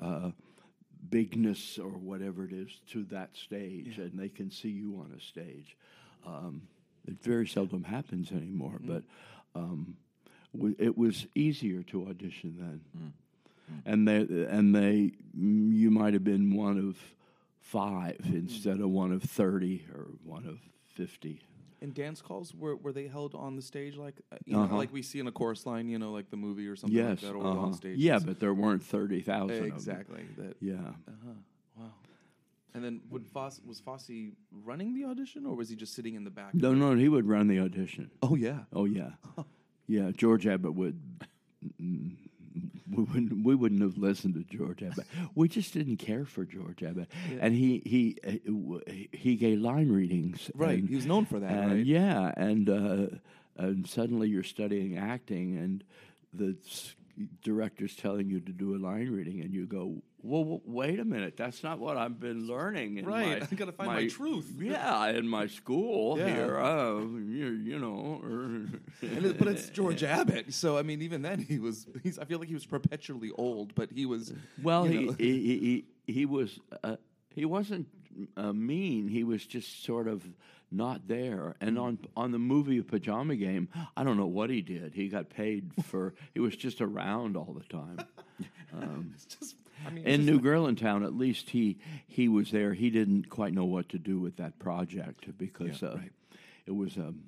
Bigness 1.10 1.78
or 1.78 1.90
whatever 1.90 2.44
it 2.44 2.52
is 2.52 2.70
to 2.92 3.04
that 3.04 3.36
stage, 3.36 3.98
and 3.98 4.18
they 4.18 4.28
can 4.28 4.50
see 4.50 4.68
you 4.68 4.96
on 5.04 5.12
a 5.16 5.20
stage. 5.20 5.76
Um, 6.26 6.62
it 7.06 7.20
very 7.22 7.46
seldom 7.48 7.82
happens 7.82 8.30
anymore, 8.30 8.78
but 8.80 9.02
um, 9.54 9.96
w- 10.54 10.76
it 10.78 10.96
was 10.96 11.26
easier 11.34 11.82
to 11.84 12.06
audition 12.08 12.54
then. 12.58 13.12
And 13.84 14.06
they 14.06 14.46
and 14.48 14.74
they 14.74 15.12
you 15.34 15.90
might 15.90 16.12
have 16.14 16.24
been 16.24 16.54
one 16.54 16.78
of 16.78 16.96
five 17.60 18.20
instead 18.26 18.80
of 18.80 18.90
one 18.90 19.12
of 19.12 19.22
thirty 19.22 19.84
or 19.94 20.06
one 20.24 20.46
of 20.46 20.58
fifty. 20.94 21.40
And 21.82 21.92
dance 21.92 22.22
calls 22.22 22.54
were 22.54 22.76
were 22.76 22.92
they 22.92 23.08
held 23.08 23.34
on 23.34 23.56
the 23.56 23.62
stage 23.62 23.96
like 23.96 24.20
uh, 24.32 24.36
you 24.46 24.54
know, 24.54 24.62
Uh-huh. 24.62 24.76
like 24.76 24.92
we 24.92 25.02
see 25.02 25.18
in 25.18 25.26
a 25.26 25.32
chorus 25.32 25.66
line, 25.66 25.88
you 25.88 25.98
know, 25.98 26.12
like 26.12 26.30
the 26.30 26.36
movie 26.36 26.68
or 26.68 26.76
something 26.76 26.96
yes, 26.96 27.08
like 27.08 27.32
that, 27.32 27.36
or 27.36 27.44
uh-huh. 27.44 27.58
on 27.58 27.74
stage? 27.74 27.98
yeah, 27.98 28.20
but 28.20 28.38
there 28.38 28.54
weren't 28.54 28.82
thirty 28.84 29.20
thousand. 29.20 29.64
exactly 29.66 30.24
that. 30.38 30.56
Yeah. 30.60 30.74
Uh-huh. 30.76 31.32
Wow. 31.76 31.90
And 32.74 32.82
then 32.84 33.00
would 33.10 33.26
Fosse, 33.26 33.60
was 33.66 33.80
Fosse 33.80 34.10
running 34.64 34.94
the 34.94 35.04
audition, 35.04 35.44
or 35.44 35.54
was 35.56 35.68
he 35.68 35.76
just 35.76 35.92
sitting 35.94 36.14
in 36.14 36.24
the 36.24 36.30
back? 36.30 36.54
No, 36.54 36.72
no, 36.72 36.94
he 36.94 37.08
would 37.08 37.26
run 37.28 37.48
the 37.48 37.58
audition. 37.58 38.10
Oh 38.22 38.36
yeah. 38.36 38.60
Oh 38.72 38.84
yeah, 38.84 39.10
yeah. 39.88 40.10
George 40.12 40.46
Abbott 40.46 40.74
would. 40.74 40.98
mm, 41.80 42.14
We 42.90 43.04
wouldn't. 43.04 43.44
We 43.44 43.54
wouldn't 43.54 43.80
have 43.80 43.96
listened 43.96 44.34
to 44.34 44.44
George 44.56 44.82
Abbott. 44.82 45.06
We 45.34 45.48
just 45.48 45.72
didn't 45.72 45.96
care 45.96 46.24
for 46.24 46.44
George 46.44 46.82
Abbott, 46.82 47.08
and 47.40 47.54
he 47.54 47.82
he 47.86 48.16
uh, 48.26 48.92
he 49.12 49.36
gave 49.36 49.60
line 49.60 49.90
readings. 49.90 50.50
Right. 50.54 50.78
and- 50.78 50.88
he 50.88 50.94
was 50.96 51.06
known 51.06 51.24
for 51.24 51.40
that, 51.40 51.50
and 51.50 51.72
right? 51.72 51.86
Yeah, 51.86 52.32
and 52.36 52.68
uh, 52.68 53.06
and 53.56 53.86
suddenly 53.86 54.28
you're 54.28 54.42
studying 54.42 54.98
acting, 54.98 55.56
and 55.56 55.84
the 56.34 56.56
director's 57.42 57.94
telling 57.96 58.28
you 58.28 58.40
to 58.40 58.52
do 58.52 58.74
a 58.74 58.78
line 58.78 59.10
reading, 59.10 59.40
and 59.40 59.52
you 59.52 59.66
go, 59.66 60.02
"Well, 60.22 60.60
wait 60.64 60.98
a 61.00 61.04
minute, 61.04 61.36
that's 61.36 61.62
not 61.62 61.78
what 61.78 61.96
I've 61.96 62.18
been 62.20 62.46
learning." 62.46 62.98
In 62.98 63.04
Right, 63.06 63.40
my, 63.40 63.46
I 63.50 63.54
gotta 63.54 63.72
find 63.72 63.90
my 63.90 64.06
truth. 64.08 64.52
Yeah, 64.58 65.08
in 65.08 65.26
my 65.28 65.46
school 65.46 66.18
Yeah. 66.18 66.28
here, 66.34 66.58
uh, 66.60 67.00
you, 67.00 67.46
you 67.62 67.78
know. 67.78 68.20
And 69.02 69.26
it- 69.26 69.38
but 69.38 69.48
it's 69.48 69.68
George 69.78 70.02
Abbott, 70.02 70.54
so 70.54 70.78
I 70.78 70.82
mean, 70.82 71.02
even 71.02 71.22
then 71.22 71.40
he 71.40 71.58
was. 71.58 71.86
He's, 72.02 72.18
I 72.18 72.24
feel 72.24 72.38
like 72.38 72.48
he 72.48 72.54
was 72.54 72.66
perpetually 72.66 73.30
old, 73.36 73.74
but 73.74 73.90
he 73.90 74.06
was. 74.06 74.32
Well, 74.62 74.84
he, 74.84 75.10
he, 75.18 75.32
he 75.40 75.84
he 76.06 76.12
he 76.12 76.26
was 76.26 76.58
uh, 76.84 76.96
he 77.34 77.44
wasn't 77.44 77.86
uh, 78.36 78.52
mean. 78.52 79.08
He 79.08 79.24
was 79.24 79.44
just 79.44 79.84
sort 79.84 80.06
of 80.08 80.22
not 80.70 81.06
there. 81.08 81.54
And 81.60 81.78
on 81.78 81.98
on 82.16 82.30
the 82.30 82.38
movie 82.38 82.80
Pajama 82.82 83.36
Game, 83.36 83.68
I 83.96 84.04
don't 84.04 84.16
know 84.16 84.26
what 84.26 84.50
he 84.50 84.62
did. 84.62 84.94
He 84.94 85.08
got 85.08 85.28
paid 85.30 85.70
for. 85.84 86.14
he 86.32 86.40
was 86.40 86.56
just 86.56 86.80
around 86.80 87.36
all 87.36 87.54
the 87.58 87.64
time. 87.64 87.98
Um, 88.74 89.12
just, 89.28 89.54
I 89.86 89.90
mean, 89.90 90.06
it's 90.06 90.18
in 90.18 90.26
New 90.26 90.34
like- 90.34 90.42
Girl 90.42 90.66
in 90.66 90.76
Town, 90.76 91.02
at 91.04 91.14
least 91.16 91.50
he 91.50 91.78
he 92.06 92.28
was 92.28 92.50
there. 92.50 92.74
He 92.74 92.90
didn't 92.90 93.28
quite 93.30 93.52
know 93.52 93.64
what 93.64 93.88
to 93.90 93.98
do 93.98 94.18
with 94.20 94.36
that 94.36 94.58
project 94.58 95.26
because 95.38 95.82
uh, 95.82 95.98
it 96.66 96.74
was 96.74 96.96
um, 96.96 97.24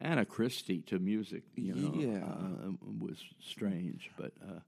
Anna 0.00 0.24
Christie 0.24 0.82
to 0.86 0.98
music. 0.98 1.42
You 1.54 1.74
know, 1.74 1.94
Yeah. 1.94 2.24
uh, 2.24 2.70
was 3.00 3.18
strange, 3.40 4.10
but. 4.16 4.32
Uh, 4.42 4.60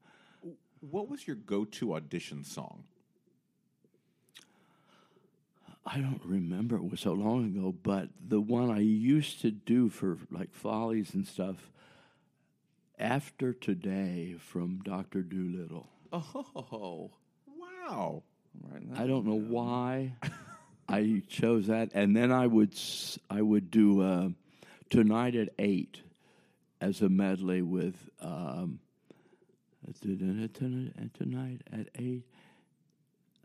What 0.81 1.09
was 1.11 1.27
your 1.27 1.35
go-to 1.37 1.95
audition 1.97 2.45
song? 2.45 2.85
I 5.85 5.99
don't 5.99 6.21
remember. 6.25 6.77
It 6.77 6.91
was 6.91 7.01
so 7.01 7.15
long 7.15 7.47
ago, 7.47 7.75
but 7.83 8.11
the 8.29 8.41
one 8.41 8.71
I 8.71 8.81
used 8.81 9.41
to 9.41 9.51
do 9.51 9.89
for 9.89 10.19
like 10.31 10.53
follies 10.55 11.15
and 11.15 11.27
stuff. 11.27 11.71
After 12.99 13.53
today, 13.53 14.35
from 14.39 14.81
Doctor 14.85 15.23
Dolittle. 15.23 15.87
Oh, 16.13 17.11
wow! 17.47 18.23
Right 18.71 18.83
I 18.97 19.07
don't 19.07 19.27
know 19.27 19.39
why 19.39 20.15
I 20.89 21.23
chose 21.29 21.67
that, 21.67 21.91
and 21.95 22.17
then 22.17 22.33
I 22.33 22.47
would 22.47 22.73
s- 22.73 23.19
I 23.31 23.43
would 23.43 23.71
do 23.71 24.01
uh, 24.03 24.29
tonight 24.91 25.35
at 25.35 25.51
eight 25.59 26.01
as 26.81 27.03
a 27.03 27.09
medley 27.09 27.61
with 27.63 27.95
um, 28.21 28.79
tonight 30.01 30.55
tonight 31.15 31.61
at 31.73 31.89
eight. 31.99 32.25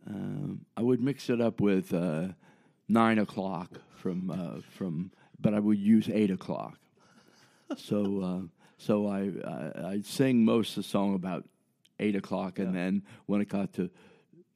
Um, 0.07 0.65
I 0.75 0.81
would 0.81 1.01
mix 1.01 1.29
it 1.29 1.39
up 1.41 1.61
with 1.61 1.93
uh, 1.93 2.29
nine 2.89 3.19
o'clock 3.19 3.79
from 3.95 4.29
uh, 4.31 4.61
from, 4.69 5.11
but 5.39 5.53
I 5.53 5.59
would 5.59 5.79
use 5.79 6.09
eight 6.09 6.31
o'clock. 6.31 6.77
So 7.77 8.21
uh, 8.21 8.47
so 8.77 9.07
I, 9.07 9.31
I 9.45 9.89
I'd 9.93 10.05
sing 10.05 10.43
most 10.45 10.77
of 10.77 10.83
the 10.83 10.89
song 10.89 11.15
about 11.15 11.45
eight 12.03 12.15
o'clock, 12.15 12.59
and 12.59 12.75
then 12.75 13.03
when 13.25 13.41
it 13.41 13.49
got 13.49 13.73
to 13.73 13.89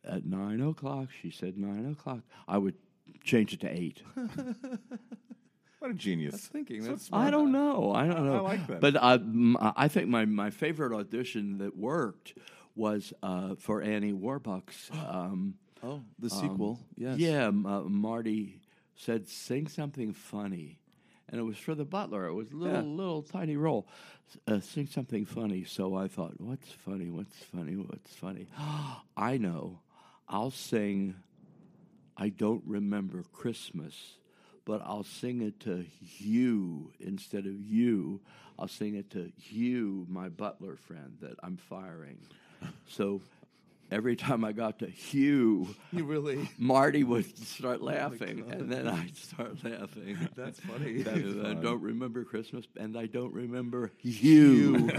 at 0.04 0.26
nine 0.26 0.62
o'clock, 0.62 1.10
she 1.22 1.30
said 1.32 1.58
nine 1.58 1.86
o'clock. 1.92 2.22
I 2.48 2.58
would 2.58 2.76
change 3.24 3.54
it 3.54 3.62
to 3.62 3.70
eight. 3.70 4.02
What 5.80 5.92
a 5.92 5.94
genius! 5.94 6.32
That's 6.32 6.48
thinking. 6.48 6.82
That's 6.84 7.06
smart. 7.06 7.28
I 7.28 7.30
don't 7.30 7.52
know. 7.52 7.94
I 7.94 8.08
don't 8.08 8.26
know. 8.26 8.34
I 8.34 8.38
know. 8.38 8.44
like 8.44 8.68
that. 8.68 8.82
But 8.82 9.02
I, 9.02 9.14
m- 9.14 9.58
I 9.62 9.88
think 9.88 10.08
my, 10.08 10.26
my 10.26 10.50
favorite 10.50 10.92
audition 10.92 11.60
that 11.60 11.78
worked 11.78 12.34
was 12.76 13.14
uh, 13.22 13.54
for 13.60 13.82
Annie 13.84 14.12
Warbucks. 14.14 14.90
Um, 15.08 15.56
Oh, 15.84 16.02
the 16.18 16.32
sequel. 16.32 16.80
yes. 16.96 17.20
Yeah, 17.20 17.50
uh, 17.50 17.84
Marty 17.88 18.62
said, 18.96 19.28
"Sing 19.28 19.68
something 19.68 20.12
funny," 20.14 20.80
and 21.30 21.40
it 21.40 21.44
was 21.44 21.58
for 21.58 21.76
the 21.76 21.86
butler. 21.86 22.26
It 22.28 22.34
was 22.34 22.52
a 22.52 22.56
little, 22.56 22.76
Yeah. 22.76 22.82
little 22.82 23.22
tiny 23.22 23.56
role. 23.58 23.88
Uh, 24.48 24.60
sing 24.60 24.88
something 24.88 25.26
funny. 25.26 25.64
So 25.64 25.96
I 25.96 26.08
thought, 26.08 26.40
"What's 26.40 26.72
funny? 26.72 27.10
What's 27.10 27.38
funny? 27.44 27.76
What's 27.76 28.14
funny?" 28.16 28.48
I 29.18 29.38
know. 29.38 29.80
I'll 30.28 30.52
sing. 30.52 31.16
I 32.18 32.30
don't 32.30 32.64
remember 32.66 33.24
Christmas, 33.32 34.18
but 34.66 34.82
I'll 34.84 35.04
sing 35.04 35.42
it 35.42 35.60
to 35.62 35.86
you 36.18 36.92
instead 37.00 37.46
of 37.46 37.54
you. 37.62 38.22
I'll 38.60 38.68
sing 38.68 38.96
it 38.96 39.12
to 39.12 39.32
you, 39.38 40.06
my 40.10 40.30
butler 40.30 40.76
friend 40.76 41.18
that 41.22 41.36
I'm 41.44 41.58
firing. 41.58 42.18
So 42.88 43.22
every 43.92 44.16
time 44.16 44.44
I 44.44 44.52
got 44.52 44.80
to 44.80 44.88
Hugh, 44.88 45.68
You 45.92 46.04
really. 46.06 46.50
Marty 46.58 47.04
would 47.04 47.38
start 47.38 47.80
oh 47.82 47.86
laughing, 47.86 48.46
and 48.50 48.72
then 48.72 48.88
I'd 48.88 49.16
start 49.16 49.64
laughing. 49.64 50.18
That's 50.36 50.60
funny. 50.60 51.02
That 51.04 51.18
is, 51.18 51.38
I 51.44 51.54
don't 51.54 51.82
remember 51.82 52.24
Christmas, 52.24 52.66
and 52.78 52.98
I 52.98 53.06
don't 53.06 53.34
remember 53.34 53.92
you. 54.02 54.90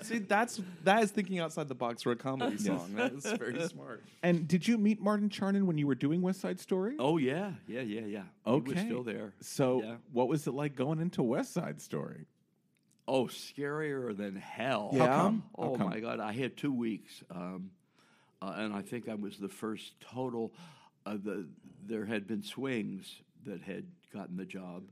See, 0.00 0.18
that's 0.18 0.60
that 0.84 1.02
is 1.02 1.10
thinking 1.10 1.40
outside 1.40 1.66
the 1.68 1.74
box 1.74 2.02
for 2.04 2.12
a 2.12 2.16
comedy 2.16 2.56
song. 2.56 2.94
That 2.94 3.12
is 3.12 3.26
very 3.32 3.60
smart. 3.68 4.04
And 4.22 4.46
did 4.46 4.66
you 4.66 4.78
meet 4.78 5.00
Martin 5.00 5.28
Charnin 5.28 5.64
when 5.64 5.76
you 5.76 5.86
were 5.88 5.96
doing 5.96 6.22
West 6.22 6.40
Side 6.40 6.60
Story? 6.60 6.94
oh 7.00 7.16
yeah, 7.18 7.52
yeah, 7.66 7.80
yeah, 7.80 8.02
yeah. 8.02 8.22
okay. 8.46 8.70
he 8.70 8.74
was 8.74 8.84
still 8.84 9.02
there. 9.02 9.32
So, 9.40 9.82
Yeah. 9.82 9.94
what 10.12 10.28
was 10.28 10.46
it 10.46 10.54
like 10.54 10.76
going 10.76 11.00
into 11.00 11.22
West 11.22 11.52
Side 11.52 11.80
Story? 11.80 12.26
Oh, 13.10 13.24
scarier 13.24 14.14
than 14.14 14.36
hell. 14.36 14.90
Yeah? 14.92 15.06
How 15.06 15.22
come? 15.22 15.42
How 15.56 15.62
Oh 15.64 15.76
come? 15.76 15.88
my 15.88 15.98
God! 16.00 16.20
I 16.20 16.32
had 16.32 16.56
two 16.58 16.72
weeks, 16.72 17.22
um, 17.30 17.70
uh, 18.42 18.52
and 18.58 18.74
I 18.74 18.82
think 18.82 19.08
I 19.08 19.14
was 19.14 19.38
the 19.38 19.48
first 19.48 19.98
total. 20.00 20.52
Uh, 21.06 21.16
the 21.22 21.48
there 21.86 22.04
had 22.04 22.26
been 22.26 22.42
swings 22.42 23.22
that 23.46 23.62
had 23.62 23.86
gotten 24.12 24.36
the 24.36 24.44
job, 24.44 24.82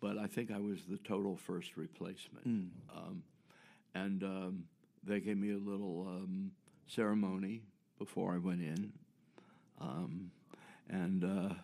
but 0.00 0.18
I 0.18 0.26
think 0.26 0.50
I 0.50 0.58
was 0.58 0.80
the 0.86 0.98
total 0.98 1.36
first 1.36 1.76
replacement. 1.78 2.44
Um, 2.94 3.22
and 3.94 4.22
um, 4.22 4.64
they 5.02 5.20
gave 5.20 5.38
me 5.38 5.52
a 5.52 5.56
little 5.58 6.06
um, 6.08 6.50
ceremony 6.86 7.62
before 7.98 8.34
I 8.34 8.38
went 8.38 8.60
in, 8.60 8.92
um, 9.80 10.30
and 10.90 11.24
uh, 11.24 11.54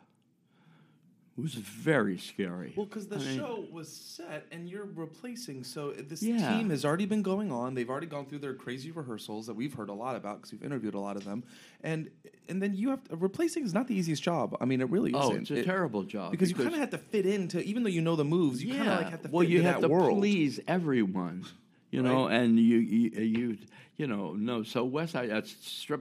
it 1.39 1.43
was 1.43 1.55
very 1.55 2.19
scary. 2.19 2.73
Well, 2.77 2.85
because 2.87 3.07
the 3.07 3.15
I 3.17 3.19
mean- 3.21 3.37
show 3.39 3.65
was 3.71 3.89
set 3.89 4.47
and 4.51 4.69
you're 4.69 4.87
replacing, 4.87 5.63
so 5.63 5.93
this 5.93 6.21
Yeah. 6.21 6.59
team 6.59 6.69
has 6.71 6.85
already 6.85 7.07
been 7.07 7.23
going 7.23 7.53
on. 7.53 7.75
They've 7.75 7.89
already 7.89 8.09
gone 8.09 8.27
through 8.27 8.41
their 8.41 8.55
crazy 8.55 8.91
rehearsals 8.91 9.47
that 9.47 9.55
we've 9.55 9.73
heard 9.73 9.89
a 9.89 9.93
lot 9.95 10.17
about 10.17 10.39
because 10.39 10.51
we've 10.53 10.65
interviewed 10.65 10.95
a 10.95 10.99
lot 11.01 11.17
of 11.17 11.25
them, 11.25 11.45
and 11.85 12.11
and 12.49 12.61
then 12.61 12.75
you 12.75 12.91
have 12.91 13.05
to, 13.05 13.17
replacing 13.17 13.65
is 13.65 13.73
not 13.73 13.87
the 13.87 13.95
easiest 13.95 14.23
job. 14.23 14.57
I 14.61 14.65
mean, 14.65 14.81
it 14.81 14.91
really 14.91 15.13
Oh, 15.15 15.31
isn't. 15.31 15.43
it's 15.43 15.51
a 15.53 15.57
It- 15.61 15.65
terrible 15.65 16.03
job 16.03 16.33
because, 16.33 16.49
you 16.51 16.57
kind 16.57 16.69
of 16.75 16.75
have 16.81 16.91
to 16.91 16.99
fit 16.99 17.25
into, 17.25 17.63
even 17.63 17.85
though 17.85 17.89
you 17.91 18.01
know 18.03 18.17
the 18.17 18.25
moves, 18.25 18.63
you 18.65 18.75
kind 18.75 18.89
of 18.89 18.99
like 19.03 19.11
have 19.11 19.23
to. 19.23 19.29
well, 19.31 19.43
fit 19.43 19.51
you 19.51 19.59
into 19.59 19.71
have 19.71 19.81
that 19.83 19.87
to 19.89 19.93
world. 19.95 20.19
please 20.19 20.59
everyone, 20.67 21.45
you 21.93 22.03
know, 22.03 22.27
Right. 22.27 22.41
and 22.41 22.59
you, 22.59 22.79
you 22.79 23.11
you 23.23 23.59
you 23.97 24.07
know 24.09 24.33
no. 24.35 24.63
So 24.65 24.85
West 24.85 25.13
Side, 25.13 25.31
that's 25.31 25.55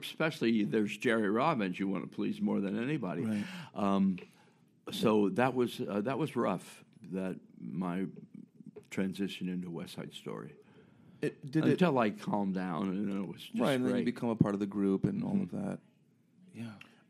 especially 0.03 0.63
there's 0.63 0.97
Jerry 0.97 1.29
Robbins 1.29 1.79
you 1.79 1.87
want 1.87 2.09
to 2.09 2.15
please 2.15 2.41
more 2.41 2.59
than 2.59 2.81
anybody. 2.81 3.21
Right. 3.23 3.43
Um, 3.75 4.17
so 4.91 5.29
that 5.29 5.53
was 5.53 5.81
uh, 5.87 6.01
that 6.01 6.17
was 6.17 6.35
rough. 6.35 6.83
That 7.13 7.37
my 7.59 8.05
transition 8.89 9.49
into 9.49 9.69
West 9.69 9.95
Side 9.95 10.13
Story. 10.13 10.53
It, 11.21 11.49
did 11.49 11.65
it 11.65 11.71
Until 11.71 11.97
I 11.97 12.11
calmed 12.11 12.53
down, 12.53 12.89
and 12.89 13.09
then 13.09 13.23
it 13.23 13.27
was 13.27 13.41
just 13.41 13.59
right? 13.59 13.73
And 13.73 13.85
then 13.85 13.89
you 13.89 14.03
great. 14.03 14.05
become 14.05 14.29
a 14.29 14.35
part 14.35 14.53
of 14.53 14.59
the 14.59 14.67
group 14.67 15.05
and 15.05 15.23
all 15.23 15.41
of 15.41 15.51
that. 15.51 15.79
Yeah. 16.53 16.65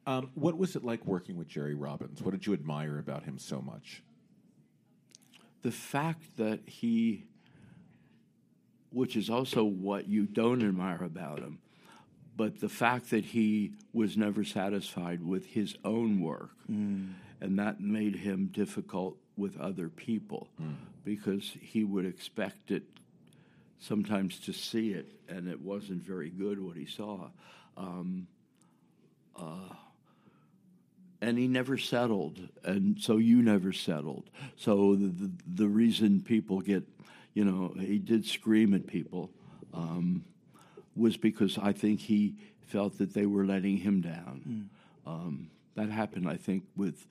Um, 0.06 0.32
what 0.36 0.58
was 0.58 0.78
it 0.78 0.86
like 0.86 1.06
working 1.06 1.36
with 1.36 1.50
Jerry 1.50 1.76
Robbins? 1.76 2.22
What 2.22 2.32
did 2.32 2.46
you 2.46 2.54
admire 2.54 3.00
about 3.00 3.24
him 3.24 3.38
so 3.38 3.62
much? 3.62 4.02
the 5.68 5.72
fact 5.72 6.38
that 6.38 6.62
he, 6.66 7.26
which 8.92 9.16
is 9.16 9.30
also 9.30 9.64
what 9.64 10.08
you 10.08 10.26
don't 10.26 10.62
admire 10.64 11.04
about 11.04 11.40
him, 11.40 11.60
but 12.36 12.60
the 12.60 12.70
fact 12.70 13.10
that 13.10 13.26
he 13.26 13.74
was 13.94 14.16
never 14.16 14.44
satisfied 14.44 15.26
with 15.26 15.46
his 15.48 15.76
own 15.84 16.22
work, 16.22 16.52
and 17.42 17.60
that 17.60 17.80
made 17.80 18.16
him 18.16 18.48
difficult 18.48 19.18
with 19.36 19.60
other 19.60 19.90
people 19.90 20.48
because 21.06 21.54
he 21.62 21.84
would 21.84 22.06
expect 22.06 22.72
it 22.72 22.84
sometimes 23.80 24.40
to 24.40 24.52
see 24.54 24.92
it, 24.92 25.08
and 25.30 25.48
it 25.48 25.62
wasn't 25.62 26.02
very 26.02 26.30
good 26.30 26.60
what 26.60 26.76
he 26.76 26.86
saw. 26.86 27.30
Um, 27.78 28.28
uh, 29.36 29.74
and 31.22 31.38
he 31.38 31.48
never 31.48 31.78
settled, 31.78 32.40
and 32.64 33.00
so 33.00 33.18
you 33.18 33.42
never 33.42 33.72
settled. 33.72 34.30
So 34.56 34.96
the 34.96 35.08
the, 35.08 35.32
the 35.56 35.68
reason 35.68 36.22
people 36.22 36.60
get, 36.62 36.84
you 37.34 37.46
know, 37.46 37.74
he 37.80 38.00
did 38.00 38.26
scream 38.26 38.74
at 38.74 38.88
people, 38.88 39.32
um, 39.74 40.26
was 40.96 41.18
because 41.18 41.58
I 41.58 41.72
think 41.72 42.00
he 42.00 42.36
felt 42.66 42.98
that 42.98 43.14
they 43.14 43.26
were 43.26 43.46
letting 43.46 43.78
him 43.78 44.02
down. 44.02 44.70
Um, 45.06 45.50
that 45.76 45.90
happened, 45.90 46.28
I 46.28 46.38
think, 46.38 46.64
with. 46.76 47.06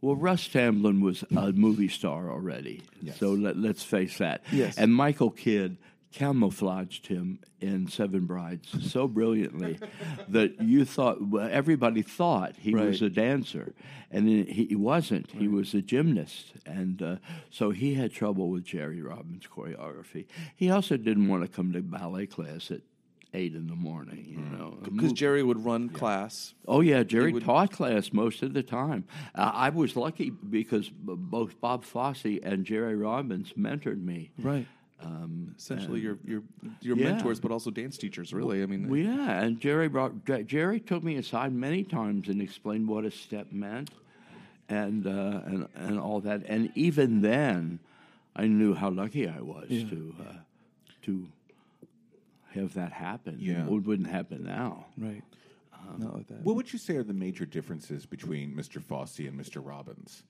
Well, 0.00 0.16
Russ 0.16 0.46
Tamblyn 0.46 1.00
was 1.00 1.24
a 1.34 1.52
movie 1.52 1.88
star 1.88 2.30
already, 2.30 2.82
so 3.16 3.32
let, 3.32 3.56
let's 3.56 3.82
face 3.82 4.18
that. 4.18 4.42
Yes. 4.52 4.78
And 4.78 4.94
Michael 4.94 5.30
Kidd 5.30 5.76
camouflaged 6.12 7.08
him 7.08 7.38
in 7.60 7.88
Seven 7.88 8.24
Brides 8.24 8.90
so 8.90 9.06
brilliantly 9.08 9.78
that 10.28 10.60
you 10.60 10.84
thought 10.84 11.18
well, 11.20 11.48
everybody 11.50 12.02
thought 12.02 12.54
he 12.56 12.74
was 12.74 13.02
a 13.02 13.10
dancer, 13.10 13.74
and 14.10 14.28
he, 14.28 14.66
he 14.68 14.76
wasn't. 14.76 15.30
He 15.32 15.48
was 15.48 15.74
a 15.74 15.82
gymnast, 15.82 16.52
and 16.64 17.02
uh, 17.02 17.16
so 17.50 17.70
he 17.70 17.94
had 17.94 18.12
trouble 18.12 18.50
with 18.50 18.64
Jerry 18.64 19.02
Robbins' 19.02 19.46
choreography. 19.46 20.26
He 20.54 20.70
also 20.70 20.96
didn't 20.96 21.28
want 21.28 21.42
to 21.42 21.48
come 21.48 21.72
to 21.72 21.82
ballet 21.82 22.26
class 22.26 22.70
at 22.70 22.80
eight 23.34 23.54
in 23.54 23.66
the 23.66 23.74
morning. 23.76 24.24
You 24.28 24.56
know, 24.58 24.78
Because 24.82 25.12
Jerry 25.12 25.42
would 25.42 25.64
run 25.64 25.88
class. 25.90 26.54
Oh 26.66 26.80
yeah, 26.80 27.02
Jerry 27.02 27.32
would- 27.32 27.44
taught 27.44 27.70
class 27.72 28.12
most 28.12 28.42
of 28.42 28.54
the 28.54 28.62
time. 28.62 29.04
Uh, 29.34 29.50
I 29.54 29.68
was 29.70 29.96
lucky 29.96 30.30
because 30.30 30.88
b- 30.88 31.14
both 31.16 31.60
Bob 31.60 31.84
Fosse 31.84 32.38
and 32.42 32.64
Jerry 32.64 32.96
Robbins 32.96 33.52
mentored 33.52 34.02
me. 34.02 34.30
Right. 34.38 34.66
Um, 35.00 35.54
Essentially, 35.56 35.94
and- 35.98 36.02
your 36.02 36.18
your 36.24 36.42
your 36.80 36.96
Yeah. 36.96 37.12
mentors, 37.12 37.38
but 37.38 37.52
also 37.52 37.70
dance 37.70 37.96
teachers. 37.98 38.32
Really, 38.32 38.62
I 38.62 38.66
mean, 38.66 38.88
Well, 38.88 38.98
yeah, 38.98 39.40
and 39.42 39.60
Jerry 39.60 39.88
brought, 39.88 40.24
Jer- 40.24 40.42
Jerry 40.42 40.80
took 40.80 41.04
me 41.04 41.14
aside 41.16 41.52
many 41.52 41.84
times 41.84 42.28
and 42.28 42.42
explained 42.42 42.88
what 42.88 43.04
a 43.04 43.10
step 43.12 43.52
meant, 43.52 43.90
and 44.68 45.06
uh, 45.06 45.42
and 45.44 45.68
and 45.76 46.00
all 46.00 46.20
that. 46.22 46.42
And 46.48 46.72
even 46.74 47.20
then, 47.20 47.78
I 48.34 48.46
knew 48.48 48.74
how 48.74 48.90
lucky 48.90 49.28
I 49.28 49.40
was 49.40 49.66
Yeah. 49.70 49.88
to 49.90 50.14
uh, 50.20 50.32
to 51.02 51.28
have 52.54 52.74
that 52.74 52.92
happen. 52.92 53.36
Yeah. 53.40 53.66
it 53.66 53.70
wouldn't 53.70 54.08
happen 54.08 54.44
now. 54.44 54.86
right. 54.96 55.22
Not 55.96 56.14
like 56.14 56.26
that. 56.28 56.42
What 56.42 56.54
would 56.56 56.70
you 56.72 56.78
say 56.78 56.96
are 56.96 57.02
the 57.02 57.14
major 57.14 57.46
differences 57.46 58.04
between 58.04 58.54
Mr. 58.54 58.82
Fosse 58.82 59.20
and 59.20 59.40
Mr. 59.40 59.64
Robbins? 59.64 60.22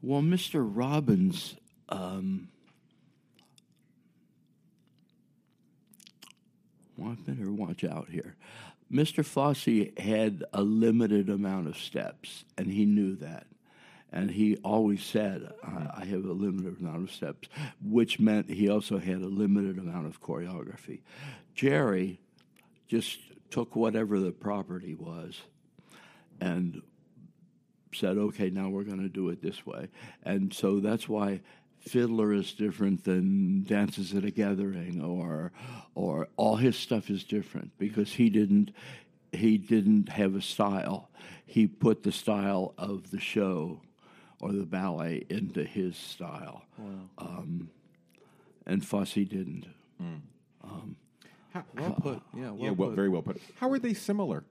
Well, 0.00 0.22
Mr. 0.22 0.66
Robbins, 0.66 1.56
um, 1.88 2.48
well, 6.96 7.12
I 7.12 7.30
better 7.30 7.52
watch 7.52 7.84
out 7.84 8.08
here. 8.08 8.36
Mr. 8.90 9.24
Fosse 9.24 9.90
had 9.98 10.44
a 10.52 10.62
limited 10.62 11.28
amount 11.28 11.68
of 11.68 11.76
steps, 11.76 12.44
and 12.56 12.72
he 12.72 12.86
knew 12.86 13.16
that. 13.16 13.46
And 14.12 14.30
he 14.30 14.56
always 14.64 15.02
said, 15.02 15.52
I, 15.62 16.04
have 16.06 16.24
a 16.24 16.32
limited 16.32 16.80
amount 16.80 17.04
of 17.04 17.12
steps, 17.12 17.48
which 17.82 18.18
meant 18.18 18.48
he 18.48 18.70
also 18.70 18.98
had 18.98 19.16
a 19.16 19.26
limited 19.26 19.78
amount 19.78 20.06
of 20.06 20.22
choreography. 20.22 21.00
Jerry 21.54 22.18
just 22.86 23.18
took 23.50 23.76
whatever 23.76 24.18
the 24.18 24.32
property 24.32 24.94
was 24.94 25.42
and 26.40 26.80
said, 27.94 28.16
okay, 28.16 28.48
now 28.48 28.68
we're 28.68 28.84
going 28.84 29.02
to 29.02 29.08
do 29.08 29.28
it 29.28 29.42
this 29.42 29.66
way. 29.66 29.88
And 30.22 30.52
so 30.54 30.80
that's 30.80 31.08
why 31.08 31.40
Fiddler 31.80 32.32
is 32.32 32.52
different 32.52 33.04
than 33.04 33.64
Dances 33.64 34.14
at 34.14 34.24
a 34.24 34.30
Gathering 34.30 35.02
or 35.02 35.52
or 35.94 36.28
all 36.36 36.56
his 36.56 36.76
stuff 36.76 37.08
is 37.08 37.24
different 37.24 37.70
because 37.78 38.12
he 38.12 38.30
didn't 38.30 38.72
he 39.32 39.58
didn't 39.58 40.08
have 40.08 40.34
a 40.34 40.42
style. 40.42 41.10
He 41.46 41.66
put 41.66 42.02
the 42.02 42.12
style 42.12 42.74
of 42.76 43.10
the 43.10 43.20
show 43.20 43.80
or 44.40 44.52
the 44.52 44.64
ballet 44.66 45.24
into 45.28 45.64
his 45.64 45.96
style. 45.96 46.62
Um, 47.18 47.70
and 48.66 48.84
Fosse 48.86 49.14
didn't. 49.14 49.66
Um, 50.00 50.96
How, 51.52 51.64
Well 51.76 51.96
put. 52.00 52.22
Yeah. 52.36 52.50
Well 52.50 52.56
yeah, 52.58 52.70
well, 52.70 52.88
put. 52.90 52.96
very 52.96 53.08
well 53.08 53.22
put. 53.22 53.40
How 53.56 53.70
are 53.70 53.78
they 53.78 53.94
similar? 53.94 54.44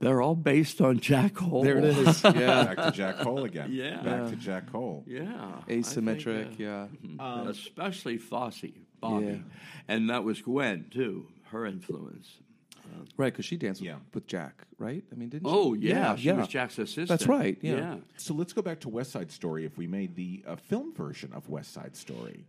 they're 0.00 0.22
all 0.22 0.34
based 0.34 0.80
on 0.80 0.98
Jack 0.98 1.34
Cole. 1.34 1.62
There 1.62 1.76
it 1.76 1.84
is. 1.84 2.22
Yeah. 2.24 2.64
Back 2.74 2.76
to 2.86 2.90
Jack 2.90 3.18
Cole 3.18 3.44
again. 3.44 3.68
Yeah. 3.70 4.00
Back 4.02 4.30
to 4.30 4.36
Jack 4.36 4.72
Cole. 4.72 5.04
Yeah. 5.06 5.22
I 5.58 5.60
think, 5.66 5.84
Asymmetric. 5.84 6.52
uh, 6.54 6.88
yeah. 7.18 7.42
especially 7.50 8.16
Fosse, 8.16 8.64
Bobby, 9.00 9.26
Yeah. 9.26 9.34
and 9.88 10.08
that 10.08 10.24
was 10.24 10.40
Gwen 10.40 10.86
too. 10.90 11.26
Her 11.50 11.66
influence. 11.66 12.38
Right, 13.16 13.32
because 13.32 13.44
she 13.44 13.56
danced 13.56 13.80
with, 13.80 13.88
Yeah. 13.88 13.96
with 14.14 14.26
Jack, 14.26 14.62
right? 14.78 15.02
I 15.12 15.14
mean, 15.14 15.28
didn't 15.28 15.46
she? 15.48 15.52
Oh 15.54 15.74
yeah, 15.74 16.16
she 16.16 16.32
was 16.32 16.48
Jack's 16.48 16.78
assistant. 16.78 17.08
That's 17.08 17.26
right. 17.26 17.58
Yeah. 17.60 17.96
So 18.16 18.34
let's 18.34 18.52
go 18.52 18.62
back 18.62 18.80
to 18.80 18.88
West 18.88 19.12
Side 19.12 19.30
Story. 19.30 19.64
If 19.64 19.76
we 19.76 19.86
made 19.86 20.16
the 20.16 20.42
uh, 20.46 20.56
film 20.56 20.92
version 20.94 21.32
of 21.34 21.48
West 21.48 21.72
Side 21.72 21.96
Story, 21.96 22.44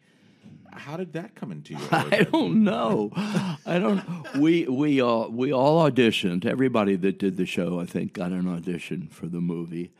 how 0.74 0.98
did 0.98 1.14
that 1.14 1.36
come 1.36 1.52
into 1.52 1.74
your? 1.74 1.82
I 1.92 2.24
don't 2.32 2.64
know. 2.64 3.12
I 3.16 3.80
don't. 3.80 4.02
We 4.40 4.66
we 4.68 5.02
all 5.02 5.30
we 5.30 5.52
all 5.52 5.90
auditioned. 5.90 6.46
Everybody 6.46 6.96
that 6.96 7.20
did 7.20 7.36
the 7.38 7.46
show, 7.46 7.80
I 7.80 7.86
think, 7.86 8.14
got 8.14 8.32
an 8.32 8.48
audition 8.48 9.08
for 9.12 9.28
the 9.28 9.42
movie, 9.42 9.92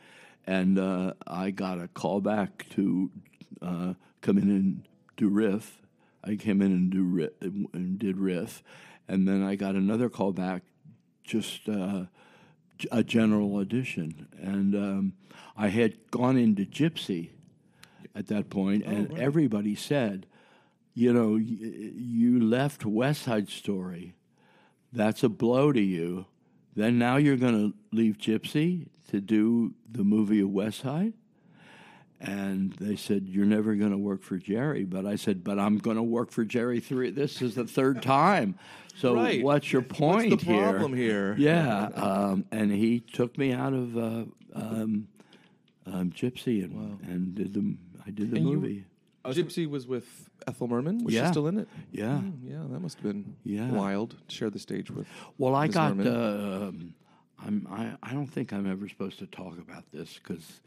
and 0.46 0.78
uh, 0.78 1.12
I 1.26 1.50
got 1.50 1.78
a 1.80 1.88
call 1.88 2.20
back 2.22 2.66
to 2.70 3.10
uh, 3.60 3.94
come 4.22 4.38
in 4.38 4.48
and 4.50 4.82
do 5.18 5.28
riff. 5.28 5.78
I 6.24 6.36
came 6.36 6.62
in 6.62 6.72
and 6.72 6.90
do 6.90 7.02
riff, 7.02 7.32
and 7.42 7.98
did 7.98 8.16
riff, 8.16 8.62
and 9.12 9.28
then 9.28 9.42
I 9.42 9.54
got 9.56 9.74
another 9.74 10.08
call 10.08 10.32
back, 10.32 10.62
just 11.22 11.68
uh, 11.68 12.04
a 12.90 13.04
general 13.04 13.56
audition, 13.56 14.26
and 14.40 14.74
um, 14.74 15.12
I 15.56 15.68
had 15.68 16.10
gone 16.10 16.36
into 16.36 16.64
Gypsy 16.64 17.30
at 18.14 18.26
that 18.28 18.50
point, 18.50 18.84
and 18.84 19.18
everybody 19.18 19.74
said 19.74 20.26
you 20.94 21.12
know, 21.12 21.32
y- 21.32 21.92
you 21.96 22.40
left 22.40 22.84
West 22.84 23.22
Side 23.22 23.48
Story. 23.48 24.14
That's 24.92 25.22
a 25.22 25.28
blow 25.28 25.72
to 25.72 25.80
you. 25.80 26.26
Then 26.74 26.98
now 26.98 27.16
you're 27.16 27.36
going 27.36 27.72
to 27.72 27.96
leave 27.96 28.18
Gypsy 28.18 28.88
to 29.10 29.20
do 29.20 29.74
the 29.90 30.04
movie 30.04 30.40
of 30.40 30.50
West 30.50 30.80
Side? 30.80 31.14
And 32.22 32.72
they 32.74 32.94
said, 32.94 33.26
You're 33.28 33.46
never 33.46 33.74
going 33.74 33.90
to 33.90 33.98
work 33.98 34.22
for 34.22 34.36
Jerry. 34.38 34.84
But 34.84 35.06
I 35.06 35.16
said, 35.16 35.42
But 35.42 35.58
I'm 35.58 35.78
going 35.78 35.96
to 35.96 36.02
work 36.04 36.30
for 36.30 36.44
Jerry 36.44 36.78
three. 36.78 37.10
This 37.10 37.42
is 37.42 37.56
the 37.56 37.64
third 37.66 38.00
time. 38.00 38.54
So 38.94 39.16
Right. 39.16 39.42
what's 39.42 39.72
your 39.72 39.82
point 39.82 40.30
what's 40.30 40.44
the 40.44 40.56
problem 40.56 40.94
here? 40.94 41.34
Yeah. 41.38 41.86
Um, 41.94 42.44
and 42.52 42.70
he 42.70 43.00
took 43.00 43.36
me 43.36 43.52
out 43.52 43.72
of 43.72 43.96
uh, 43.96 44.24
um, 44.54 45.08
um, 45.86 46.10
Gypsy 46.12 46.62
and, 46.62 47.00
and 47.02 47.34
did 47.34 47.54
the, 47.54 47.74
I 48.06 48.10
did 48.10 48.30
the 48.30 48.36
And 48.36 48.48
you- 48.48 48.54
movie. 48.56 48.84
Gypsy 49.24 49.68
was 49.68 49.86
with 49.86 50.28
Ethel 50.46 50.68
Merman. 50.68 51.02
Was 51.04 51.14
Yeah. 51.14 51.26
she 51.26 51.32
still 51.32 51.46
in 51.48 51.58
it? 51.58 51.68
Yeah. 51.90 52.20
Mm, 52.22 52.32
yeah, 52.44 52.62
that 52.70 52.80
must 52.80 52.98
have 52.98 53.04
been 53.04 53.34
Yeah. 53.44 53.70
wild. 53.70 54.10
to 54.28 54.34
Share 54.34 54.50
the 54.50 54.58
stage 54.60 54.90
with. 54.92 55.06
Well, 55.38 55.54
I 55.56 55.66
Ms. 55.66 55.74
got. 55.74 55.92
Uh, 56.00 56.68
um, 56.68 56.94
I'm, 57.44 57.66
I, 57.70 57.92
I 58.02 58.12
don't 58.14 58.26
think 58.28 58.52
I'm 58.52 58.70
ever 58.70 58.88
supposed 58.88 59.18
to 59.20 59.26
talk 59.26 59.58
about 59.58 59.90
this 59.92 60.18
because 60.22 60.60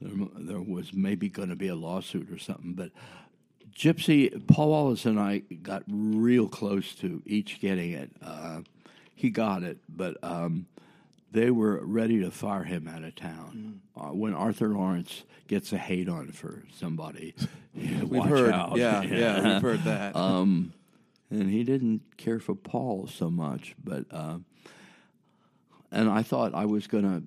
there, 0.00 0.26
there 0.36 0.60
was 0.60 0.92
maybe 0.92 1.28
going 1.28 1.48
to 1.48 1.56
be 1.56 1.68
a 1.68 1.74
lawsuit 1.74 2.30
or 2.30 2.38
something. 2.38 2.74
But 2.74 2.90
Gypsy, 3.74 4.46
Paul 4.46 4.70
Wallace 4.70 5.04
and 5.04 5.18
I 5.20 5.38
got 5.38 5.84
real 5.88 6.48
close 6.48 6.94
to 6.96 7.22
each 7.26 7.60
getting 7.60 7.92
it. 7.92 8.10
Uh, 8.22 8.60
he 9.14 9.30
got 9.30 9.62
it, 9.62 9.78
but 9.88 10.16
um, 10.22 10.66
they 11.30 11.50
were 11.50 11.80
ready 11.84 12.20
to 12.20 12.30
fire 12.30 12.64
him 12.64 12.88
out 12.88 13.04
of 13.04 13.14
town. 13.14 13.80
Uh, 13.96 14.08
when 14.08 14.34
Arthur 14.34 14.68
Laurents 14.68 15.24
gets 15.46 15.72
a 15.72 15.78
hate 15.78 16.08
on 16.08 16.28
for 16.32 16.62
somebody, 16.76 17.34
We've 17.74 18.10
watch 18.10 18.28
heard. 18.28 18.52
out. 18.52 18.76
Yeah, 18.76 19.02
yeah, 19.02 19.54
we've 19.54 19.62
heard 19.70 19.84
that. 19.84 20.16
Um, 20.16 20.72
and 21.30 21.50
he 21.50 21.62
didn't 21.62 22.02
care 22.16 22.40
for 22.40 22.54
Paul 22.54 23.06
so 23.06 23.30
much, 23.30 23.74
but 23.82 24.04
uh, 24.10 24.38
and 25.90 26.08
I 26.08 26.22
thought 26.22 26.54
I 26.54 26.64
was 26.64 26.86
gonna 26.86 27.22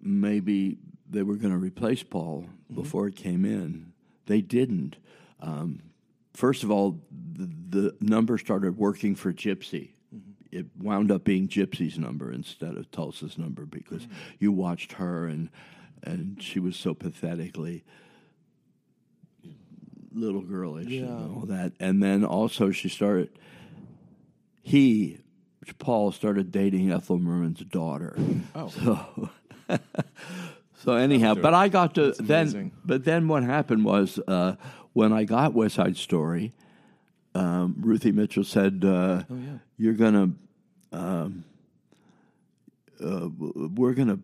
maybe 0.00 0.78
they 1.14 1.22
were 1.22 1.36
gonna 1.36 1.58
replace 1.58 2.02
Paul 2.02 2.46
mm-hmm. 2.46 2.80
before 2.80 3.06
it 3.06 3.16
came 3.16 3.44
in. 3.44 3.92
They 4.26 4.40
didn't. 4.40 4.96
Um, 5.40 5.82
first 6.32 6.62
of 6.62 6.70
all, 6.70 7.00
the, 7.10 7.50
the 7.68 7.96
number 8.00 8.38
started 8.38 8.76
working 8.78 9.14
for 9.14 9.32
Gypsy. 9.32 9.90
Mm-hmm. 10.14 10.30
It 10.50 10.66
wound 10.78 11.10
up 11.10 11.24
being 11.24 11.48
Gypsy's 11.48 11.98
number 11.98 12.32
instead 12.32 12.76
of 12.76 12.90
Tulsa's 12.90 13.38
number 13.38 13.66
because 13.66 14.02
mm-hmm. 14.02 14.14
you 14.38 14.52
watched 14.52 14.92
her 14.92 15.26
and 15.26 15.50
and 16.02 16.42
she 16.42 16.60
was 16.60 16.76
so 16.76 16.92
pathetically 16.92 17.84
little 20.12 20.42
girlish 20.42 20.88
Yeah. 20.88 21.06
and 21.06 21.36
all 21.36 21.46
that. 21.46 21.72
And 21.80 22.02
then 22.02 22.24
also 22.24 22.70
she 22.70 22.88
started 22.88 23.30
he 24.62 25.20
Paul 25.78 26.12
started 26.12 26.50
dating 26.52 26.92
Ethel 26.92 27.18
Merman's 27.18 27.60
daughter. 27.60 28.16
Oh. 28.54 28.68
So 28.68 29.30
so 30.84 30.94
anyhow, 30.94 31.34
but 31.34 31.54
I 31.54 31.68
got 31.68 31.94
to 31.96 32.12
then 32.12 32.42
amazing. 32.42 32.72
but 32.84 33.04
then 33.04 33.26
what 33.28 33.42
happened 33.42 33.84
was 33.84 34.18
uh, 34.28 34.56
when 34.92 35.12
I 35.12 35.24
got 35.24 35.54
West 35.54 35.74
Side 35.76 35.96
Story, 35.96 36.52
um, 37.34 37.76
Ruthie 37.80 38.12
Mitchell 38.12 38.44
said, 38.44 38.84
uh, 38.84 39.22
Oh, 39.28 39.34
yeah. 39.36 39.58
"You're 39.76 39.94
gonna, 39.94 40.30
um, 40.92 41.44
uh, 43.02 43.28
we're 43.38 43.94
gonna 43.94 44.18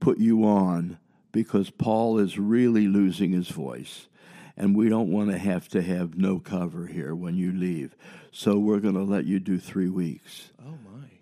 put 0.00 0.18
you 0.18 0.44
on 0.44 0.98
because 1.32 1.70
Paul 1.70 2.18
is 2.18 2.38
really 2.38 2.86
losing 2.88 3.32
his 3.32 3.48
voice, 3.48 4.08
and 4.56 4.74
we 4.74 4.88
don't 4.88 5.10
want 5.12 5.30
to 5.30 5.38
have 5.38 5.68
to 5.68 5.82
have 5.82 6.16
no 6.16 6.38
cover 6.38 6.86
here 6.86 7.14
when 7.14 7.36
you 7.36 7.52
leave. 7.52 7.94
So 8.32 8.58
we're 8.58 8.80
gonna 8.80 9.04
let 9.04 9.26
you 9.26 9.38
do 9.40 9.58
three 9.58 9.88
weeks." 9.90 10.50
oh. 10.66 10.72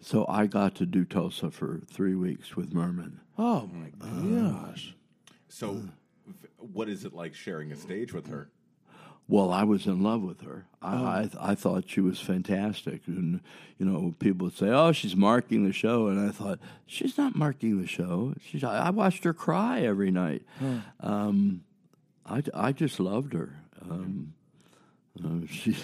So 0.04 0.26
I 0.28 0.46
got 0.46 0.74
to 0.76 0.86
do 0.86 1.06
Tulsa 1.06 1.50
for 1.50 1.80
three 1.90 2.14
weeks 2.14 2.54
with 2.56 2.74
Merman. 2.74 3.20
Oh 3.38 3.70
my 3.72 3.88
gosh. 3.98 4.94
So, 5.48 5.80
What 6.58 6.90
is 6.90 7.06
it 7.06 7.14
like 7.14 7.34
sharing 7.34 7.72
a 7.72 7.76
stage 7.76 8.12
with 8.12 8.26
her? 8.26 8.50
Well, 9.26 9.50
I 9.50 9.64
was 9.64 9.86
in 9.86 10.02
love 10.02 10.20
with 10.20 10.42
her. 10.42 10.66
I, 10.82 10.94
Oh. 10.94 11.04
I 11.06 11.30
I 11.52 11.54
thought 11.54 11.84
she 11.88 12.02
was 12.02 12.20
fantastic, 12.20 13.00
and 13.06 13.40
you 13.78 13.86
know, 13.86 14.14
people 14.18 14.44
would 14.44 14.56
say, 14.56 14.68
"Oh, 14.68 14.92
she's 14.92 15.16
marking 15.16 15.64
the 15.64 15.72
show," 15.72 16.08
and 16.08 16.20
I 16.20 16.30
thought 16.32 16.58
she's 16.84 17.16
not 17.16 17.34
marking 17.34 17.80
the 17.80 17.86
show. 17.86 18.34
She's 18.46 18.62
I 18.62 18.88
I 18.88 18.90
watched 18.90 19.24
her 19.24 19.32
cry 19.32 19.80
every 19.80 20.10
night. 20.10 20.42
Um, 21.00 21.64
I 22.26 22.42
I 22.52 22.72
just 22.72 23.00
loved 23.00 23.32
her. 23.32 23.56
Um, 23.80 24.34
uh, 25.24 25.46
she 25.50 25.74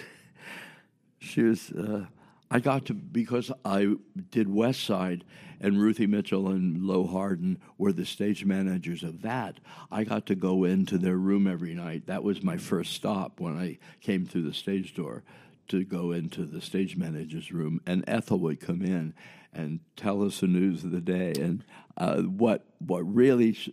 she 1.18 1.42
was. 1.42 1.70
Uh, 1.72 2.04
I 2.50 2.58
got 2.58 2.86
to 2.86 2.94
because 2.94 3.52
I 3.64 3.94
did 4.30 4.52
West 4.52 4.82
Side, 4.84 5.24
and 5.60 5.80
Ruthie 5.80 6.06
Mitchell 6.06 6.48
and 6.48 6.82
Lo 6.82 7.06
Hardin 7.06 7.58
were 7.78 7.92
the 7.92 8.06
stage 8.06 8.44
managers 8.44 9.02
of 9.02 9.22
that. 9.22 9.60
I 9.90 10.04
got 10.04 10.26
to 10.26 10.34
go 10.34 10.64
into 10.64 10.98
their 10.98 11.16
room 11.16 11.46
every 11.46 11.74
night. 11.74 12.06
That 12.06 12.24
was 12.24 12.42
my 12.42 12.56
first 12.56 12.94
stop 12.94 13.38
when 13.38 13.56
I 13.56 13.78
came 14.00 14.26
through 14.26 14.42
the 14.42 14.54
stage 14.54 14.94
door 14.94 15.22
to 15.68 15.84
go 15.84 16.10
into 16.10 16.44
the 16.44 16.60
stage 16.60 16.96
manager's 16.96 17.52
room, 17.52 17.80
and 17.86 18.02
Ethel 18.08 18.40
would 18.40 18.60
come 18.60 18.82
in 18.82 19.14
and 19.52 19.80
tell 19.96 20.22
us 20.24 20.40
the 20.40 20.46
news 20.48 20.82
of 20.82 20.90
the 20.90 21.00
day. 21.00 21.32
And 21.40 21.64
uh, 21.96 22.22
what 22.22 22.64
what 22.78 23.00
really 23.02 23.52
sh- 23.52 23.70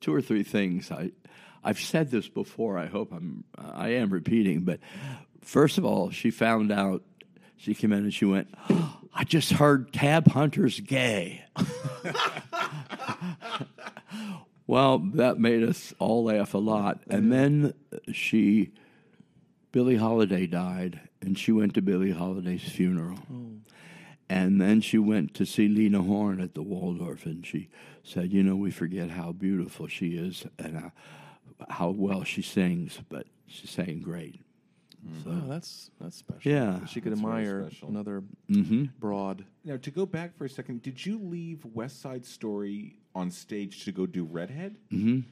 two 0.00 0.14
or 0.14 0.22
three 0.22 0.44
things 0.44 0.92
I 0.92 1.10
I've 1.64 1.80
said 1.80 2.10
this 2.10 2.28
before. 2.28 2.78
I 2.78 2.86
hope 2.86 3.12
I'm 3.12 3.44
I 3.58 3.88
am 3.90 4.10
repeating, 4.10 4.60
but 4.60 4.78
first 5.40 5.78
of 5.78 5.84
all, 5.84 6.10
she 6.10 6.30
found 6.30 6.70
out. 6.70 7.02
She 7.60 7.74
came 7.74 7.92
in 7.92 8.04
and 8.04 8.14
she 8.14 8.24
went, 8.24 8.48
"I 9.14 9.24
just 9.24 9.52
heard 9.52 9.92
Tab 9.92 10.28
Hunter's 10.28 10.80
gay." 10.80 11.44
well, 14.66 14.98
that 14.98 15.38
made 15.38 15.62
us 15.62 15.92
all 15.98 16.24
laugh 16.24 16.54
a 16.54 16.58
lot. 16.58 17.00
And 17.10 17.30
then 17.30 17.74
she, 18.10 18.72
Billie 19.72 19.96
Holiday 19.96 20.46
died, 20.46 21.00
and 21.20 21.38
she 21.38 21.52
went 21.52 21.74
to 21.74 21.82
Billie 21.82 22.12
Holiday's 22.12 22.62
funeral. 22.62 23.18
And 24.30 24.58
then 24.58 24.80
she 24.80 24.96
went 24.96 25.34
to 25.34 25.44
see 25.44 25.68
Lena 25.68 26.00
Horne 26.00 26.40
at 26.40 26.54
the 26.54 26.62
Waldorf, 26.62 27.26
and 27.26 27.44
she 27.44 27.68
said, 28.02 28.32
"You 28.32 28.42
know, 28.42 28.56
we 28.56 28.70
forget 28.70 29.10
how 29.10 29.32
beautiful 29.32 29.86
she 29.86 30.16
is 30.16 30.46
and 30.58 30.78
uh, 30.78 30.90
how 31.68 31.90
well 31.90 32.24
she 32.24 32.40
sings, 32.40 33.00
but 33.10 33.26
she 33.46 33.66
sang 33.66 34.00
great." 34.00 34.40
So 35.24 35.30
Oh, 35.30 35.48
that's 35.48 35.90
that's 36.00 36.16
special. 36.16 36.50
Yeah. 36.52 36.84
she 36.86 37.00
could 37.00 37.12
That's 37.12 37.20
admire 37.22 37.62
special. 37.68 37.88
another 37.88 38.22
Mhm. 38.50 38.90
broad. 38.98 39.44
Now, 39.64 39.76
to 39.78 39.90
go 39.90 40.04
back 40.06 40.36
for 40.36 40.44
a 40.44 40.48
second, 40.50 40.82
did 40.82 41.04
you 41.06 41.18
leave 41.18 41.64
West 41.64 42.00
Side 42.00 42.24
Story 42.26 42.98
on 43.14 43.30
stage 43.30 43.84
to 43.84 43.92
go 43.92 44.06
do 44.06 44.24
Redhead? 44.24 44.76
Mhm. 44.90 45.24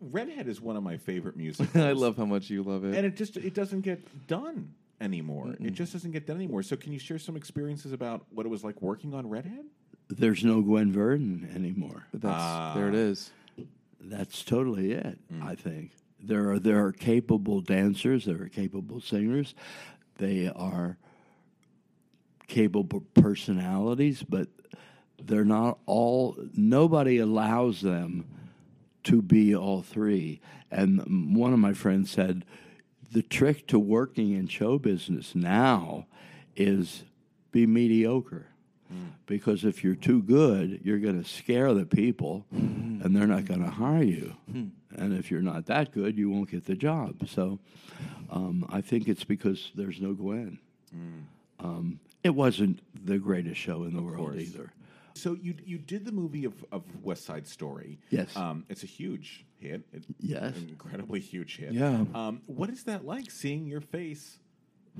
Redhead 0.00 0.48
is 0.48 0.60
one 0.60 0.76
of 0.76 0.82
my 0.82 0.96
favorite 0.96 1.36
musicals. 1.44 1.74
I 1.76 1.92
love 1.92 2.16
how 2.16 2.24
much 2.26 2.50
you 2.50 2.62
love 2.62 2.84
it. 2.84 2.94
and 2.96 3.06
it 3.06 3.16
just 3.16 3.36
it 3.36 3.54
doesn't 3.54 3.80
get 3.82 4.26
done 4.26 4.74
anymore. 5.00 5.54
It 5.60 5.72
just 5.74 5.92
doesn't 5.92 6.10
get 6.12 6.26
done 6.26 6.36
anymore. 6.36 6.62
So, 6.62 6.76
can 6.76 6.92
you 6.92 6.98
share 6.98 7.18
some 7.18 7.36
experiences 7.36 7.92
about 7.92 8.26
what 8.30 8.46
it 8.46 8.48
was 8.48 8.64
like 8.64 8.80
working 8.82 9.14
on 9.14 9.28
Redhead? 9.28 9.64
there's 10.10 10.42
no 10.42 10.62
Gwen 10.62 10.90
Verdon 10.90 11.48
anymore. 11.54 12.06
That's 12.14 12.74
there 12.74 12.88
it 12.88 12.94
is. 12.94 13.30
That's 14.00 14.42
totally 14.42 14.92
it. 14.92 15.18
I 15.42 15.54
think 15.54 15.92
there 16.20 16.50
are 16.50 16.58
there 16.58 16.84
are 16.84 16.92
capable 16.92 17.60
dancers, 17.60 18.24
there 18.24 18.42
are 18.42 18.48
capable 18.48 19.00
singers, 19.00 19.54
they 20.16 20.48
are 20.48 20.98
capable 22.46 23.02
personalities, 23.14 24.22
but 24.22 24.48
they're 25.22 25.44
not 25.44 25.78
all. 25.86 26.36
Nobody 26.54 27.18
allows 27.18 27.80
them 27.80 28.26
to 29.04 29.22
be 29.22 29.54
all 29.54 29.82
three. 29.82 30.40
And 30.70 31.34
one 31.34 31.52
of 31.52 31.58
my 31.58 31.72
friends 31.72 32.10
said, 32.10 32.44
the 33.10 33.22
trick 33.22 33.66
to 33.68 33.78
working 33.78 34.32
in 34.32 34.48
show 34.48 34.78
business 34.78 35.34
now 35.34 36.06
is 36.56 37.04
be 37.52 37.66
mediocre. 37.66 38.48
Hmm. 38.88 39.08
Because 39.26 39.64
if 39.64 39.82
you're 39.82 39.94
too 39.94 40.22
good, 40.22 40.80
you're 40.82 40.98
going 40.98 41.22
to 41.22 41.28
scare 41.28 41.72
the 41.72 41.86
people 41.86 42.44
hmm. 42.50 43.00
and 43.02 43.16
they're 43.16 43.26
not 43.26 43.44
going 43.44 43.62
to 43.62 43.70
hire 43.70 44.02
you. 44.02 44.34
Hmm. 44.50 44.66
And 44.96 45.12
if 45.18 45.30
you're 45.30 45.42
not 45.42 45.66
that 45.66 45.92
good, 45.92 46.16
you 46.16 46.30
won't 46.30 46.50
get 46.50 46.64
the 46.64 46.74
job. 46.74 47.28
So 47.28 47.58
um, 48.30 48.66
I 48.70 48.80
think 48.80 49.06
it's 49.08 49.24
because 49.24 49.70
there's 49.74 50.00
no 50.00 50.14
Gwen. 50.14 50.58
Um, 51.60 52.00
it 52.24 52.34
wasn't 52.34 52.80
the 53.04 53.18
greatest 53.18 53.60
show 53.60 53.84
in 53.84 53.94
the 53.94 54.02
world 54.02 54.16
course. 54.18 54.36
either. 54.40 54.72
So 55.14 55.36
you 55.40 55.54
you 55.64 55.78
did 55.78 56.04
the 56.04 56.12
movie 56.12 56.44
of, 56.44 56.64
of 56.70 56.82
West 57.02 57.24
Side 57.24 57.46
Story. 57.46 57.98
Yes. 58.10 58.36
Um, 58.36 58.64
it's 58.68 58.84
a 58.84 58.86
huge 58.86 59.44
hit. 59.58 59.82
It- 59.92 60.04
Yes. 60.20 60.56
An 60.56 60.68
incredibly 60.68 61.20
huge 61.20 61.56
hit. 61.56 61.72
Yeah. 61.72 62.04
Um, 62.14 62.42
what 62.46 62.70
is 62.70 62.84
that 62.84 63.04
like 63.04 63.30
seeing 63.30 63.66
your 63.66 63.80
face 63.80 64.38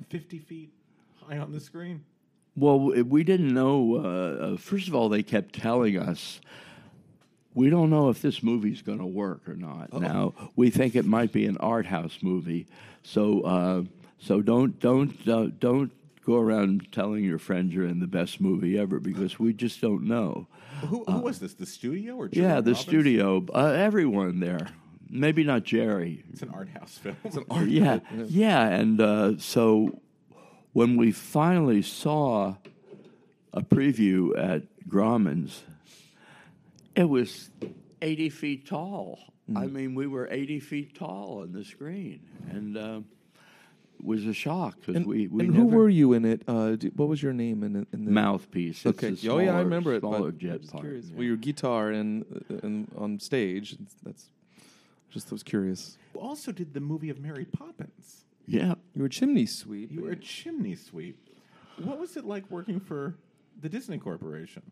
fifty 0.08 0.38
feet 0.38 0.72
high 1.22 1.38
on 1.38 1.52
the 1.52 1.60
screen? 1.60 2.04
Well, 2.56 2.80
we 2.80 3.22
didn't 3.22 3.54
know. 3.54 3.96
Uh, 3.96 4.44
uh, 4.54 4.56
first 4.56 4.88
of 4.88 4.94
all, 4.96 5.08
they 5.08 5.22
kept 5.22 5.54
telling 5.54 5.96
us, 5.96 6.40
we 7.58 7.70
don't 7.70 7.90
know 7.90 8.08
if 8.08 8.22
this 8.22 8.42
movie's 8.42 8.82
going 8.82 8.98
to 9.00 9.06
work 9.24 9.48
or 9.48 9.54
not. 9.56 9.92
Now, 9.92 10.32
we 10.54 10.70
think 10.70 10.94
it 10.94 11.04
might 11.04 11.32
be 11.32 11.44
an 11.46 11.56
art 11.58 11.86
house 11.86 12.18
movie. 12.22 12.66
So, 13.02 13.40
uh, 13.42 13.82
so 14.20 14.40
don't, 14.42 14.78
don't, 14.78 15.28
uh, 15.28 15.48
don't 15.58 15.90
go 16.24 16.36
around 16.38 16.86
telling 16.92 17.24
your 17.24 17.38
friends 17.38 17.74
you're 17.74 17.86
in 17.86 17.98
the 17.98 18.06
best 18.06 18.40
movie 18.40 18.78
ever 18.78 19.00
because 19.00 19.38
we 19.40 19.52
just 19.52 19.80
don't 19.80 20.04
know. 20.04 20.46
Who, 20.82 21.02
who 21.08 21.18
was 21.18 21.40
this? 21.40 21.54
The 21.54 21.66
studio 21.66 22.14
or 22.16 22.26
Uh, 22.26 22.28
Yeah, 22.32 22.60
the 22.60 22.70
Roberts? 22.72 22.80
studio, 22.80 23.44
uh, 23.52 23.72
everyone 23.88 24.38
there. 24.38 24.68
Maybe 25.10 25.42
not 25.42 25.64
Jerry. 25.64 26.22
It's 26.30 26.42
an 26.42 26.50
art 26.50 26.68
house 26.68 26.98
film. 26.98 27.16
yeah, 27.68 27.98
yeah, 28.28 28.68
and 28.68 29.00
uh, 29.00 29.38
so 29.38 30.00
when 30.74 30.96
we 30.96 31.10
finally 31.10 31.82
saw 31.82 32.54
a 33.52 33.62
preview 33.62 34.36
at 34.38 34.62
Grauman's, 34.86 35.64
it 36.98 37.08
was 37.08 37.50
eighty 38.02 38.28
feet 38.28 38.66
tall. 38.66 39.18
I 39.56 39.66
mean, 39.66 39.94
we 39.94 40.06
were 40.06 40.28
eighty 40.30 40.60
feet 40.60 40.94
tall 40.94 41.40
on 41.42 41.52
the 41.52 41.64
screen, 41.64 42.20
and 42.50 42.76
uh, 42.76 43.00
it 43.98 44.04
was 44.04 44.26
a 44.26 44.34
shock 44.34 44.78
because 44.80 44.96
And, 44.96 45.06
we, 45.06 45.26
we 45.26 45.44
and 45.46 45.54
who 45.56 45.64
were 45.66 45.88
you 45.88 46.12
in 46.12 46.24
it? 46.26 46.42
Uh, 46.46 46.76
do, 46.76 46.88
what 46.96 47.08
was 47.08 47.22
your 47.22 47.32
name 47.32 47.62
in, 47.62 47.86
in 47.92 48.04
the 48.04 48.10
mouthpiece. 48.10 48.84
It's 48.84 49.02
Okay. 49.02 49.10
the 49.14 49.28
oh 49.30 49.38
yeah, 49.38 49.56
I 49.56 49.60
remember 49.60 49.94
it. 49.94 50.00
Smaller 50.00 50.32
but 50.32 50.38
jet 50.38 50.60
I'm 50.62 50.68
part. 50.68 50.82
curious. 50.84 51.06
yeah. 51.06 51.14
Well, 51.16 51.24
your 51.24 51.36
guitar 51.36 51.90
and 51.90 52.24
and 52.62 52.92
on 52.96 53.18
stage. 53.20 53.76
That's 54.04 54.28
just 55.10 55.32
was 55.32 55.42
curious. 55.42 55.96
You 56.14 56.20
also 56.20 56.52
did 56.52 56.74
the 56.74 56.80
movie 56.80 57.08
of 57.08 57.18
Mary 57.18 57.46
Poppins. 57.46 58.26
yeah. 58.46 58.74
You 58.94 59.02
were 59.02 59.08
chimney 59.08 59.46
sweep. 59.46 59.90
You 59.92 60.02
were 60.02 60.10
a 60.10 60.16
chimney 60.16 60.74
sweep. 60.74 61.16
What 61.82 61.98
was 61.98 62.16
it 62.18 62.24
like 62.26 62.50
working 62.50 62.80
for 62.80 63.14
the 63.62 63.68
Disney 63.70 63.96
Corporation? 63.98 64.62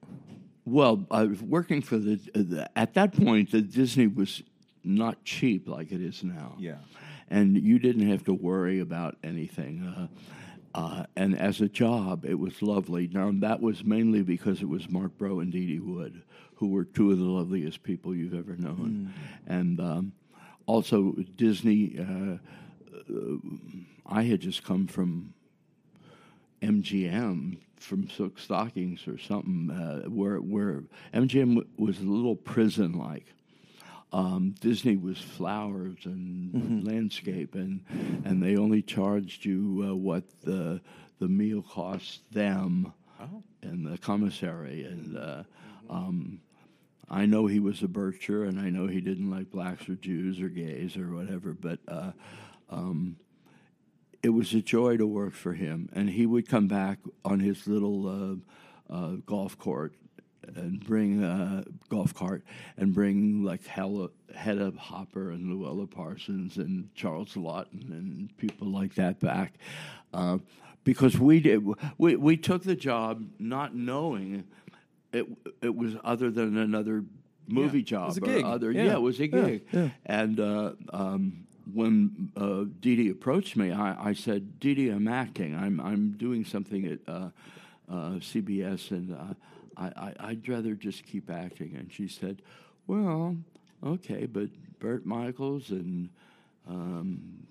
Well, 0.67 1.07
I 1.13 1.23
was 1.25 1.41
working 1.41 1.81
for 1.81 1.97
the, 1.97 2.17
the 2.35 2.69
at 2.77 2.95
that 2.95 3.13
point 3.17 3.53
the 3.53 3.61
Disney 3.63 4.09
was 4.09 4.43
not 4.83 5.25
cheap 5.25 5.69
like 5.69 5.93
it 5.93 6.01
is 6.01 6.23
now. 6.25 6.57
Yeah. 6.59 6.77
and 7.31 7.57
you 7.57 7.79
didn't 7.79 8.09
have 8.09 8.25
to 8.25 8.35
worry 8.35 8.81
about 8.81 9.17
anything. 9.23 9.83
Uh, 9.83 10.09
uh, 10.75 11.07
and 11.17 11.39
as 11.39 11.61
a 11.61 11.69
job, 11.69 12.25
it 12.25 12.35
was 12.39 12.61
lovely. 12.63 13.09
Now 13.11 13.31
that 13.37 13.61
was 13.63 13.85
mainly 13.85 14.23
because 14.23 14.61
it 14.61 14.69
was 14.69 14.91
Marc 14.91 15.17
Breaux 15.17 15.41
and 15.41 15.51
Dee 15.53 15.67
Dee 15.67 15.79
Wood, 15.81 16.23
who 16.57 16.69
were 16.69 16.85
two 16.85 17.13
of 17.13 17.19
the 17.19 17.25
loveliest 17.25 17.83
people 17.83 18.15
you've 18.15 18.35
ever 18.35 18.57
known, 18.57 19.15
and 19.47 19.81
um, 19.81 20.13
also 20.67 21.13
Disney. 21.37 21.97
Uh, 21.99 22.39
uh, 23.09 23.37
I 24.07 24.23
had 24.25 24.41
just 24.41 24.65
come 24.65 24.87
from 24.87 25.33
MGM 26.63 27.59
from 27.79 28.09
Silk 28.09 28.39
Stockings 28.39 29.07
or 29.07 29.19
something, 29.19 29.71
uh, 29.71 30.09
where 30.09 30.39
where 30.39 30.83
MGM 31.15 31.57
w- 31.57 31.69
was 31.77 31.99
a 32.01 32.05
little 32.05 32.37
prison 32.37 32.93
like. 32.93 33.27
Um, 34.13 34.55
Disney 34.61 34.97
was 34.97 35.19
flowers 35.19 35.99
and 36.05 36.87
landscape, 36.87 37.55
and 37.55 37.85
and 38.25 38.43
they 38.43 38.57
only 38.57 38.83
charged 38.83 39.45
you 39.45 39.87
uh, 39.91 39.95
what 39.95 40.25
the 40.43 40.81
the 41.19 41.29
meal 41.29 41.63
cost 41.63 42.21
them 42.33 42.93
and 43.63 43.87
the 43.87 43.99
commissary. 43.99 44.85
And 44.85 45.17
uh, 45.19 45.43
um, 45.91 46.41
I 47.11 47.27
know 47.27 47.47
he 47.47 47.61
was 47.61 47.83
a 47.83 47.89
Berkshire, 47.89 48.45
and 48.45 48.61
I 48.61 48.71
know 48.71 48.87
he 48.87 49.01
didn't 49.01 49.31
like 49.31 49.51
blacks 49.51 49.89
or 49.89 49.95
Jews 49.97 50.41
or 50.41 50.49
gays 50.49 50.97
or 50.97 51.13
whatever, 51.15 51.53
but. 51.53 51.81
Uh, 51.89 52.13
um, 52.69 53.17
it 54.27 54.31
was 54.31 54.53
a 54.55 54.61
joy 54.61 54.97
to 54.97 55.07
work 55.07 55.35
for 55.35 55.53
him, 55.55 55.89
and 55.93 56.11
he 56.11 56.25
would 56.27 56.47
come 56.49 56.67
back 56.67 56.99
on 57.25 57.39
his 57.41 57.67
little 57.67 57.99
uh, 58.91 58.95
uh, 58.97 59.11
golf 59.25 59.57
court 59.59 59.93
and 60.57 60.85
bring 60.85 61.23
a 61.25 61.65
golf 61.89 62.13
cart 62.15 62.43
and 62.77 62.93
bring 62.95 63.43
like 63.45 63.65
Hella, 63.67 64.09
Hedda 64.35 64.73
Hopper 64.79 65.31
and 65.31 65.43
Louella 65.53 65.89
Parsons 65.91 66.57
and 66.57 66.89
Charles 66.95 67.35
Laughton 67.35 67.91
and 67.91 68.37
people 68.37 68.67
like 68.69 68.95
that 68.97 69.19
back, 69.21 69.55
uh, 70.13 70.39
because 70.85 71.19
we 71.19 71.41
did 71.41 71.65
we 71.99 72.17
we 72.17 72.37
took 72.37 72.63
the 72.63 72.77
job 72.77 73.25
not 73.39 73.75
knowing 73.75 74.45
it 75.13 75.27
it 75.63 75.75
was 75.75 75.95
other 76.05 76.31
than 76.31 76.57
another 76.57 77.05
movie 77.49 77.81
It 77.81 77.87
job 77.87 78.09
was 78.09 78.19
a 78.19 78.23
or 78.23 78.27
gig. 78.27 78.45
other. 78.45 78.71
Yeah. 78.73 78.95
it 78.95 79.01
was 79.01 79.21
a 79.21 79.29
Yeah, 79.29 79.45
gig. 79.49 79.67
yeah. 79.73 79.89
And 80.05 80.41
uh, 80.41 80.73
um, 80.93 81.46
when 81.73 82.31
uh, 82.37 82.65
Dee 82.81 82.97
Dee 82.97 83.11
approached 83.11 83.57
me, 83.57 83.73
I, 83.73 84.11
I 84.11 84.13
said, 84.13 84.61
Dee 84.61 84.75
Dee, 84.75 84.91
I'm 84.91 85.09
acting. 85.09 85.55
I'm 85.55 85.81
I'm 85.81 86.13
doing 86.13 86.45
something 86.45 86.87
at 86.87 86.99
uh, 87.09 87.31
uh, 87.91 88.11
CBS, 88.21 88.91
and 88.91 89.13
uh, 89.15 89.35
I, 89.77 89.87
I 89.87 90.29
I'd 90.29 90.49
rather 90.49 90.75
just 90.75 91.05
keep 91.05 91.31
acting. 91.31 91.75
And 91.77 91.93
she 91.93 92.09
said, 92.09 92.43
Well, 92.87 93.37
okay, 93.85 94.27
but 94.27 94.49
Bert 94.79 95.07
Michaels 95.07 95.71
and 95.71 96.11
um, 96.69 97.47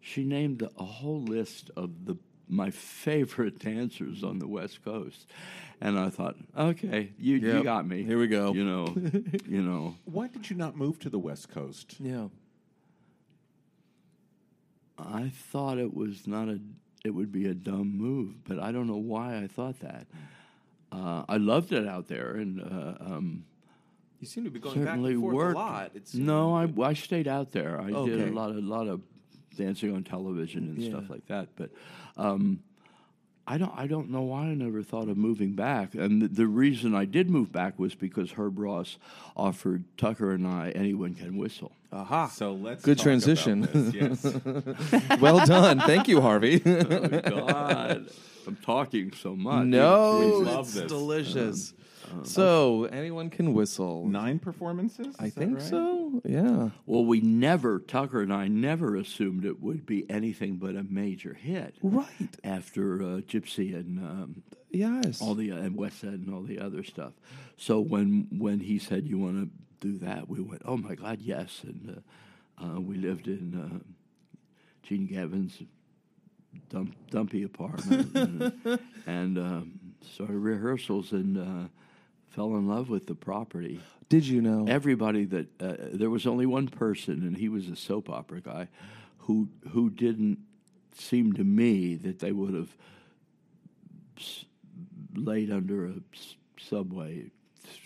she 0.00 0.24
named 0.24 0.62
a 0.62 0.84
whole 0.84 1.22
list 1.22 1.70
of 1.76 2.06
the 2.06 2.16
my 2.48 2.70
favorite 2.70 3.58
dancers 3.62 4.24
on 4.24 4.38
the 4.38 4.46
West 4.46 4.82
Coast, 4.84 5.26
and 5.80 5.98
I 5.98 6.08
thought, 6.08 6.36
okay, 6.56 7.12
you 7.18 7.36
you 7.36 7.62
got 7.62 7.86
me. 7.86 8.02
Here 8.02 8.18
we 8.18 8.26
go. 8.26 8.52
You 8.52 8.64
know, 8.64 8.94
you 9.46 9.62
know. 9.62 9.96
Why 10.04 10.28
did 10.28 10.48
you 10.48 10.56
not 10.56 10.76
move 10.76 10.98
to 11.00 11.10
the 11.10 11.18
West 11.18 11.50
Coast? 11.50 11.96
Yeah. 12.00 12.28
I 14.98 15.30
thought 15.52 15.78
it 15.78 15.94
was 15.94 16.26
not 16.26 16.48
a. 16.48 16.58
It 17.04 17.10
would 17.10 17.30
be 17.30 17.46
a 17.46 17.54
dumb 17.54 17.96
move, 17.96 18.44
but 18.44 18.58
I 18.58 18.72
don't 18.72 18.86
know 18.88 18.96
why 18.96 19.38
I 19.38 19.46
thought 19.46 19.78
that. 19.80 20.06
Uh, 20.90 21.22
I 21.28 21.36
loved 21.36 21.72
it 21.72 21.86
out 21.86 22.08
there, 22.08 22.32
and 22.32 22.60
uh, 22.60 22.94
um, 23.00 23.44
You 24.20 24.26
seem 24.26 24.44
to 24.44 24.50
be 24.50 24.58
going 24.58 24.74
back 24.76 24.84
certainly 24.94 25.12
and 25.12 25.20
forth 25.20 25.34
worked. 25.34 25.54
a 25.56 25.58
lot. 25.58 25.90
It's 25.94 26.14
no, 26.14 26.54
I, 26.56 26.68
I 26.82 26.94
stayed 26.94 27.28
out 27.28 27.52
there. 27.52 27.80
I 27.80 27.86
did 28.04 28.28
a 28.28 28.32
lot 28.32 28.50
of 28.50 28.56
lot 28.64 28.88
of 28.88 29.00
dancing 29.56 29.94
on 29.94 30.02
television 30.04 30.74
and 30.76 30.82
stuff 30.84 31.08
like 31.10 31.26
that. 31.28 31.48
But 31.56 31.70
um, 32.16 32.60
I 33.46 33.58
don't 33.58 33.72
I 33.76 33.86
don't 33.86 34.10
know 34.10 34.22
why 34.22 34.42
I 34.46 34.54
never 34.54 34.82
thought 34.82 35.08
of 35.08 35.16
moving 35.16 35.52
back. 35.52 35.94
And 35.94 36.20
the, 36.22 36.28
the 36.28 36.46
reason 36.46 36.94
I 36.94 37.04
did 37.04 37.30
move 37.30 37.52
back 37.52 37.78
was 37.78 37.94
because 37.94 38.32
Herb 38.32 38.58
Ross 38.58 38.98
offered 39.36 39.84
Tucker 39.96 40.32
and 40.32 40.46
I 40.46 40.70
anyone 40.74 41.14
can 41.14 41.36
whistle. 41.36 41.72
Aha. 41.92 42.26
So 42.28 42.52
let's 42.52 42.84
Good 42.84 42.98
talk 42.98 43.04
transition. 43.04 43.64
about 43.64 43.72
this, 43.72 43.94
yes. 43.94 45.20
well 45.20 45.44
done. 45.46 45.80
Thank 45.80 46.08
you, 46.08 46.20
Harvey. 46.20 46.60
Oh, 46.66 47.46
God, 47.46 48.10
I'm 48.46 48.56
talking 48.56 49.12
so 49.12 49.34
much. 49.36 49.66
no, 49.66 50.18
We 50.40 50.44
love 50.46 50.66
it's 50.66 50.74
this. 50.74 50.84
delicious. 50.90 51.74
so 52.24 52.84
anyone 52.86 53.28
can 53.30 53.52
whistle. 53.54 54.06
Nine 54.06 54.38
performances? 54.38 55.14
I 55.18 55.26
Is 55.26 55.34
that 55.34 55.40
think 55.40 55.54
right? 55.58 55.62
so. 55.62 56.22
Yeah. 56.24 56.70
Well, 56.86 57.04
we 57.04 57.20
never, 57.20 57.78
Tucker 57.78 58.20
and 58.22 58.32
I 58.32 58.48
never 58.48 58.96
assumed 58.96 59.44
it 59.44 59.60
would 59.62 59.84
be 59.86 60.08
anything 60.10 60.56
but 60.56 60.74
a 60.76 60.82
major 60.82 61.34
hit. 61.34 61.74
Right. 61.82 62.06
After 62.44 63.02
uh, 63.02 63.06
Gypsy 63.20 63.74
and 63.74 63.98
um, 63.98 64.42
Yes. 64.70 65.20
all 65.22 65.34
the 65.34 65.50
and 65.50 65.76
West 65.76 66.04
End 66.04 66.26
and 66.26 66.34
all 66.34 66.42
the 66.42 66.58
other 66.60 66.82
stuff. 66.84 67.12
So 67.56 67.80
when 67.80 68.26
when 68.30 68.60
he 68.60 68.78
said 68.78 69.06
you 69.06 69.18
want 69.18 69.36
to 69.44 69.50
do 69.80 69.98
that, 69.98 70.28
we 70.28 70.40
went, 70.40 70.62
oh 70.64 70.76
my 70.76 70.94
God, 70.94 71.20
yes. 71.20 71.60
And 71.62 72.02
uh, 72.60 72.64
uh, 72.64 72.80
we 72.80 72.96
lived 72.96 73.26
in 73.26 73.54
uh, 73.54 73.78
Gene 74.82 75.06
Gavin's 75.06 75.62
dump, 76.68 76.94
dumpy 77.10 77.42
apartment 77.42 78.14
and, 78.14 78.80
and 79.06 79.38
um, 79.38 79.80
started 80.02 80.38
rehearsals 80.38 81.12
and 81.12 81.38
uh, 81.38 81.68
fell 82.28 82.56
in 82.56 82.68
love 82.68 82.88
with 82.88 83.06
the 83.06 83.14
property. 83.14 83.80
Did 84.08 84.26
you 84.26 84.40
know? 84.40 84.66
Everybody 84.66 85.24
that 85.26 85.60
uh, 85.60 85.74
there 85.92 86.10
was 86.10 86.26
only 86.26 86.46
one 86.46 86.68
person, 86.68 87.22
and 87.22 87.36
he 87.36 87.48
was 87.48 87.68
a 87.68 87.76
soap 87.76 88.08
opera 88.08 88.40
guy, 88.40 88.68
who 89.18 89.48
who 89.70 89.90
didn't 89.90 90.38
seem 90.96 91.34
to 91.34 91.44
me 91.44 91.94
that 91.94 92.18
they 92.18 92.32
would 92.32 92.54
have 92.54 92.74
laid 95.14 95.50
under 95.50 95.86
a 95.86 95.94
subway 96.58 97.30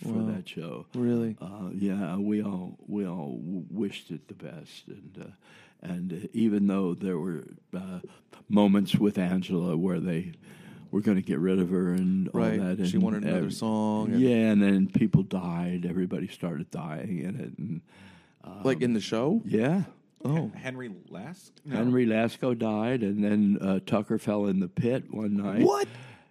for 0.02 0.08
Wow. 0.12 0.26
that 0.34 0.48
show. 0.48 0.86
Really? 0.94 1.36
Uh, 1.40 1.70
yeah, 1.74 2.16
we 2.16 2.42
all 2.42 2.78
we 2.86 3.06
all 3.06 3.38
wished 3.70 4.10
it 4.10 4.28
the 4.28 4.34
best, 4.34 4.88
and 4.88 5.18
uh, 5.20 5.86
and 5.86 6.12
uh, 6.12 6.28
even 6.32 6.66
though 6.66 6.94
there 6.94 7.18
were 7.18 7.44
uh, 7.74 8.00
moments 8.48 8.94
with 8.96 9.18
Angela 9.18 9.76
where 9.76 10.00
they 10.00 10.32
were 10.90 11.00
going 11.00 11.16
to 11.16 11.22
get 11.22 11.38
rid 11.38 11.58
of 11.58 11.70
her 11.70 11.92
and 11.94 12.28
Right. 12.34 12.58
all 12.60 12.66
that, 12.66 12.78
and 12.78 12.88
She 12.88 12.98
wanted 12.98 13.22
another 13.24 13.38
every- 13.38 13.52
song 13.52 14.12
and- 14.12 14.20
yeah, 14.20 14.50
and 14.52 14.62
then 14.62 14.88
people 14.88 15.22
died. 15.22 15.86
Everybody 15.88 16.28
started 16.28 16.70
dying 16.70 17.18
in 17.18 17.40
it, 17.40 17.58
and 17.58 17.80
like 18.64 18.82
in 18.82 18.92
the 18.92 19.00
show? 19.00 19.42
yeah. 19.44 19.84
Oh. 20.24 20.52
Henry 20.54 20.88
Lask? 21.10 21.52
No. 21.64 21.74
Henry 21.74 22.06
Lascoe 22.06 22.54
died, 22.56 23.02
and 23.02 23.24
then 23.24 23.58
uh, 23.60 23.80
Tucker 23.84 24.18
fell 24.18 24.46
in 24.46 24.60
the 24.60 24.68
pit 24.68 25.12
one 25.12 25.36
night. 25.36 25.62
What? 25.62 25.88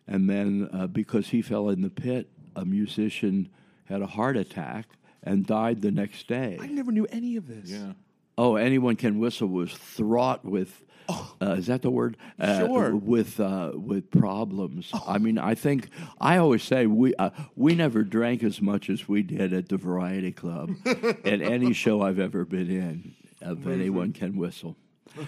And 0.07 0.29
then 0.29 0.69
uh, 0.71 0.87
because 0.87 1.27
he 1.27 1.41
fell 1.41 1.67
in 1.67 1.81
the 1.81 1.89
pit, 1.89 2.29
a 2.55 2.65
musician 2.65 3.49
had 3.85 4.01
a 4.01 4.07
heart 4.07 4.37
attack 4.37 4.87
and 5.23 5.45
died 5.45 5.81
the 5.81 5.91
next 5.91 6.27
day. 6.27 6.57
I 6.59 6.67
never 6.67 6.91
knew 6.91 7.05
any 7.11 7.35
of 7.35 7.47
this. 7.47 7.69
Yeah. 7.69 7.93
Oh, 8.37 8.55
anyone 8.55 8.95
can 8.95 9.19
whistle 9.19 9.47
was 9.47 9.71
fraught 9.71 10.43
with. 10.45 10.83
Uh, 11.09 11.55
is 11.57 11.67
that 11.67 11.81
the 11.81 11.89
word? 11.91 12.15
Uh, 12.39 12.59
Sure. 12.59 12.95
With 12.95 13.39
uh, 13.39 13.71
with 13.75 14.09
problems. 14.11 14.89
I 15.07 15.17
mean, 15.17 15.37
I 15.37 15.55
think 15.55 15.89
I 16.21 16.37
always 16.37 16.63
say 16.63 16.85
we 16.85 17.13
uh, 17.15 17.31
we 17.55 17.75
never 17.75 18.03
drank 18.03 18.43
as 18.43 18.61
much 18.61 18.89
as 18.89 19.09
we 19.09 19.21
did 19.21 19.51
at 19.51 19.67
the 19.67 19.77
Variety 19.77 20.31
Club 20.31 20.71
at 20.85 21.41
any 21.41 21.73
show 21.73 22.01
I've 22.01 22.19
ever 22.19 22.45
been 22.45 22.69
in. 22.69 23.15
Of 23.41 23.67
anyone 23.67 24.13
can 24.13 24.37
whistle, 24.37 24.77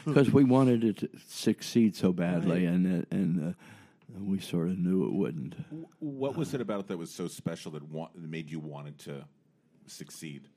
because 0.06 0.32
we 0.32 0.44
wanted 0.44 0.84
it 0.84 0.98
to 0.98 1.10
succeed 1.28 1.96
so 1.96 2.14
badly, 2.14 2.66
and 2.66 2.86
it- 3.12 3.58
and 4.16 4.28
we 4.28 4.40
sort 4.40 4.70
of 4.70 4.78
knew 4.78 5.06
it 5.06 5.14
wouldn't. 5.14 5.56
What 6.00 6.36
was 6.36 6.54
it 6.54 6.62
about 6.62 6.82
it 6.82 6.88
that 6.88 6.98
was 6.98 7.12
so 7.12 7.28
special 7.28 7.72
that, 7.72 7.84
wa- 7.84 8.10
that 8.16 8.30
made 8.30 8.50
you 8.50 8.60
wanted 8.60 8.98
to 9.00 9.26
succeed? 9.88 10.48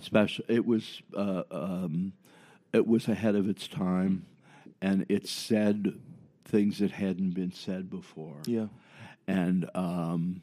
special. 0.00 0.44
It 0.48 0.64
was 0.64 1.02
uh, 1.16 1.42
um, 1.50 2.12
it 2.72 2.86
was 2.86 3.08
ahead 3.08 3.34
of 3.34 3.48
its 3.48 3.66
time, 3.66 4.26
and 4.80 5.04
it 5.08 5.26
said 5.26 5.98
things 6.44 6.78
that 6.78 6.92
hadn't 6.92 7.30
been 7.30 7.52
said 7.52 7.90
before. 7.90 8.36
Yeah. 8.46 8.66
and 9.26 9.68
um, 9.74 10.40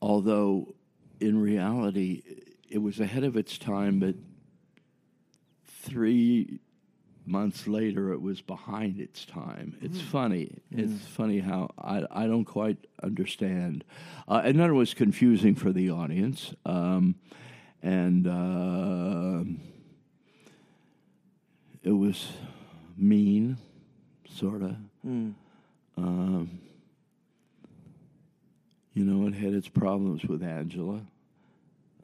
although 0.00 0.74
in 1.20 1.40
reality 1.40 2.22
it 2.68 2.78
was 2.78 3.00
ahead 3.00 3.24
of 3.24 3.36
its 3.36 3.56
time, 3.58 3.98
but 3.98 4.14
three 5.66 6.60
months 7.28 7.66
later 7.68 8.12
it 8.12 8.20
was 8.20 8.40
behind 8.40 8.98
its 9.00 9.24
time. 9.24 9.76
It's 9.80 10.00
funny. 10.00 10.58
It's 10.70 11.06
funny 11.06 11.38
how 11.40 11.70
I, 11.78 12.04
I 12.10 12.26
don't 12.26 12.44
quite 12.44 12.78
understand. 13.02 13.84
Uh, 14.26 14.42
and 14.44 14.58
then 14.58 14.70
it 14.70 14.74
was 14.74 14.94
confusing 14.94 15.54
for 15.54 15.72
the 15.72 15.90
audience. 15.90 16.54
Um, 16.66 17.14
and 17.82 18.26
uh, 18.26 19.44
it 21.82 21.92
was 21.92 22.28
mean, 22.96 23.58
sort 24.28 24.62
of. 24.62 24.76
Um, 25.96 26.60
you 28.94 29.04
know, 29.04 29.28
it 29.28 29.34
had 29.34 29.54
its 29.54 29.68
problems 29.68 30.24
with 30.24 30.42
Angela. 30.42 31.00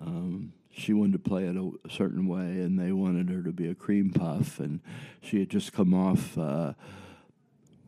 Um, 0.01 0.53
she 0.77 0.93
wanted 0.93 1.13
to 1.13 1.19
play 1.19 1.45
it 1.45 1.57
a, 1.57 1.71
a 1.87 1.91
certain 1.91 2.27
way, 2.27 2.41
and 2.61 2.79
they 2.79 2.93
wanted 2.93 3.29
her 3.31 3.43
to 3.43 3.53
be 3.53 3.69
a 3.69 3.75
cream 3.75 4.11
puff, 4.11 4.59
and 4.59 4.81
she 5.23 5.39
had 5.41 5.49
just 5.51 5.73
come 5.73 5.95
off 5.95 6.37
uh, 6.37 6.73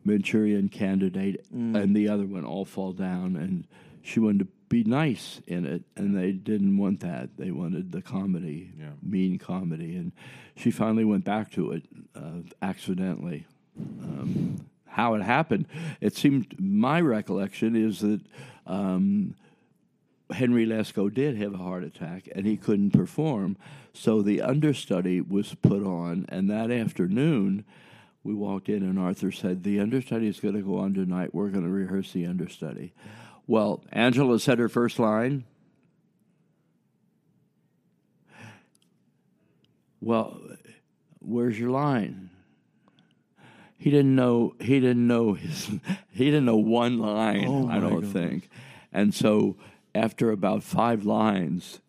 Manchurian 0.05 0.69
Candidate, 0.69 1.45
and 1.51 1.95
the 1.95 2.07
other 2.07 2.25
one, 2.25 2.45
All 2.45 2.65
Fall 2.65 2.93
Down, 2.93 3.35
and 3.35 3.65
she 4.01 4.19
wanted 4.19 4.39
to 4.39 4.47
be 4.69 4.83
nice 4.83 5.41
in 5.47 5.65
it, 5.65 5.83
and 5.95 6.15
they 6.15 6.31
didn't 6.31 6.77
want 6.77 7.01
that. 7.01 7.29
They 7.37 7.51
wanted 7.51 7.91
the 7.91 8.01
comedy, 8.01 8.71
Yeah. 8.79 8.91
mean 9.01 9.37
comedy, 9.37 9.95
and 9.95 10.11
she 10.55 10.71
finally 10.71 11.03
went 11.05 11.25
back 11.25 11.51
to 11.51 11.71
it 11.73 11.83
uh, 12.15 12.41
accidentally. 12.61 13.45
Um, 14.01 14.65
how 14.87 15.13
it 15.13 15.21
happened, 15.21 15.67
it 16.01 16.15
seemed 16.15 16.55
my 16.59 17.01
recollection 17.01 17.75
is 17.75 17.99
that. 17.99 18.21
Um, 18.65 19.35
Henry 20.31 20.65
Lascoe 20.65 21.13
did 21.13 21.37
have 21.37 21.53
a 21.53 21.57
heart 21.57 21.83
attack 21.83 22.27
and 22.35 22.45
he 22.45 22.57
couldn't 22.57 22.91
perform. 22.91 23.57
So 23.93 24.21
the 24.21 24.41
understudy 24.41 25.21
was 25.21 25.55
put 25.55 25.83
on, 25.83 26.25
and 26.29 26.49
that 26.49 26.69
afternoon 26.69 27.65
we 28.23 28.33
walked 28.33 28.69
in 28.69 28.83
and 28.83 28.99
Arthur 28.99 29.31
said, 29.31 29.63
The 29.63 29.79
understudy 29.79 30.27
is 30.27 30.39
going 30.39 30.55
to 30.55 30.61
go 30.61 30.77
on 30.77 30.93
tonight. 30.93 31.33
We're 31.33 31.49
going 31.49 31.63
to 31.63 31.69
rehearse 31.69 32.11
the 32.11 32.25
understudy. 32.25 32.93
Well, 33.47 33.83
Angela 33.91 34.39
said 34.39 34.59
her 34.59 34.69
first 34.69 34.99
line. 34.99 35.45
Well, 40.01 40.39
where's 41.19 41.57
your 41.59 41.71
line? 41.71 42.29
He 43.77 43.89
didn't 43.89 44.15
know. 44.15 44.55
He 44.59 44.79
didn't 44.79 45.07
know 45.07 45.33
his. 45.33 45.69
He 46.11 46.25
didn't 46.25 46.45
know 46.45 46.57
one 46.57 46.97
line. 46.97 47.45
Oh, 47.47 47.67
I 47.69 47.79
don't 47.79 48.01
goodness. 48.01 48.11
think. 48.11 48.49
And 48.91 49.13
so, 49.13 49.55
after 49.95 50.31
about 50.31 50.63
five 50.63 51.05
lines, 51.05 51.79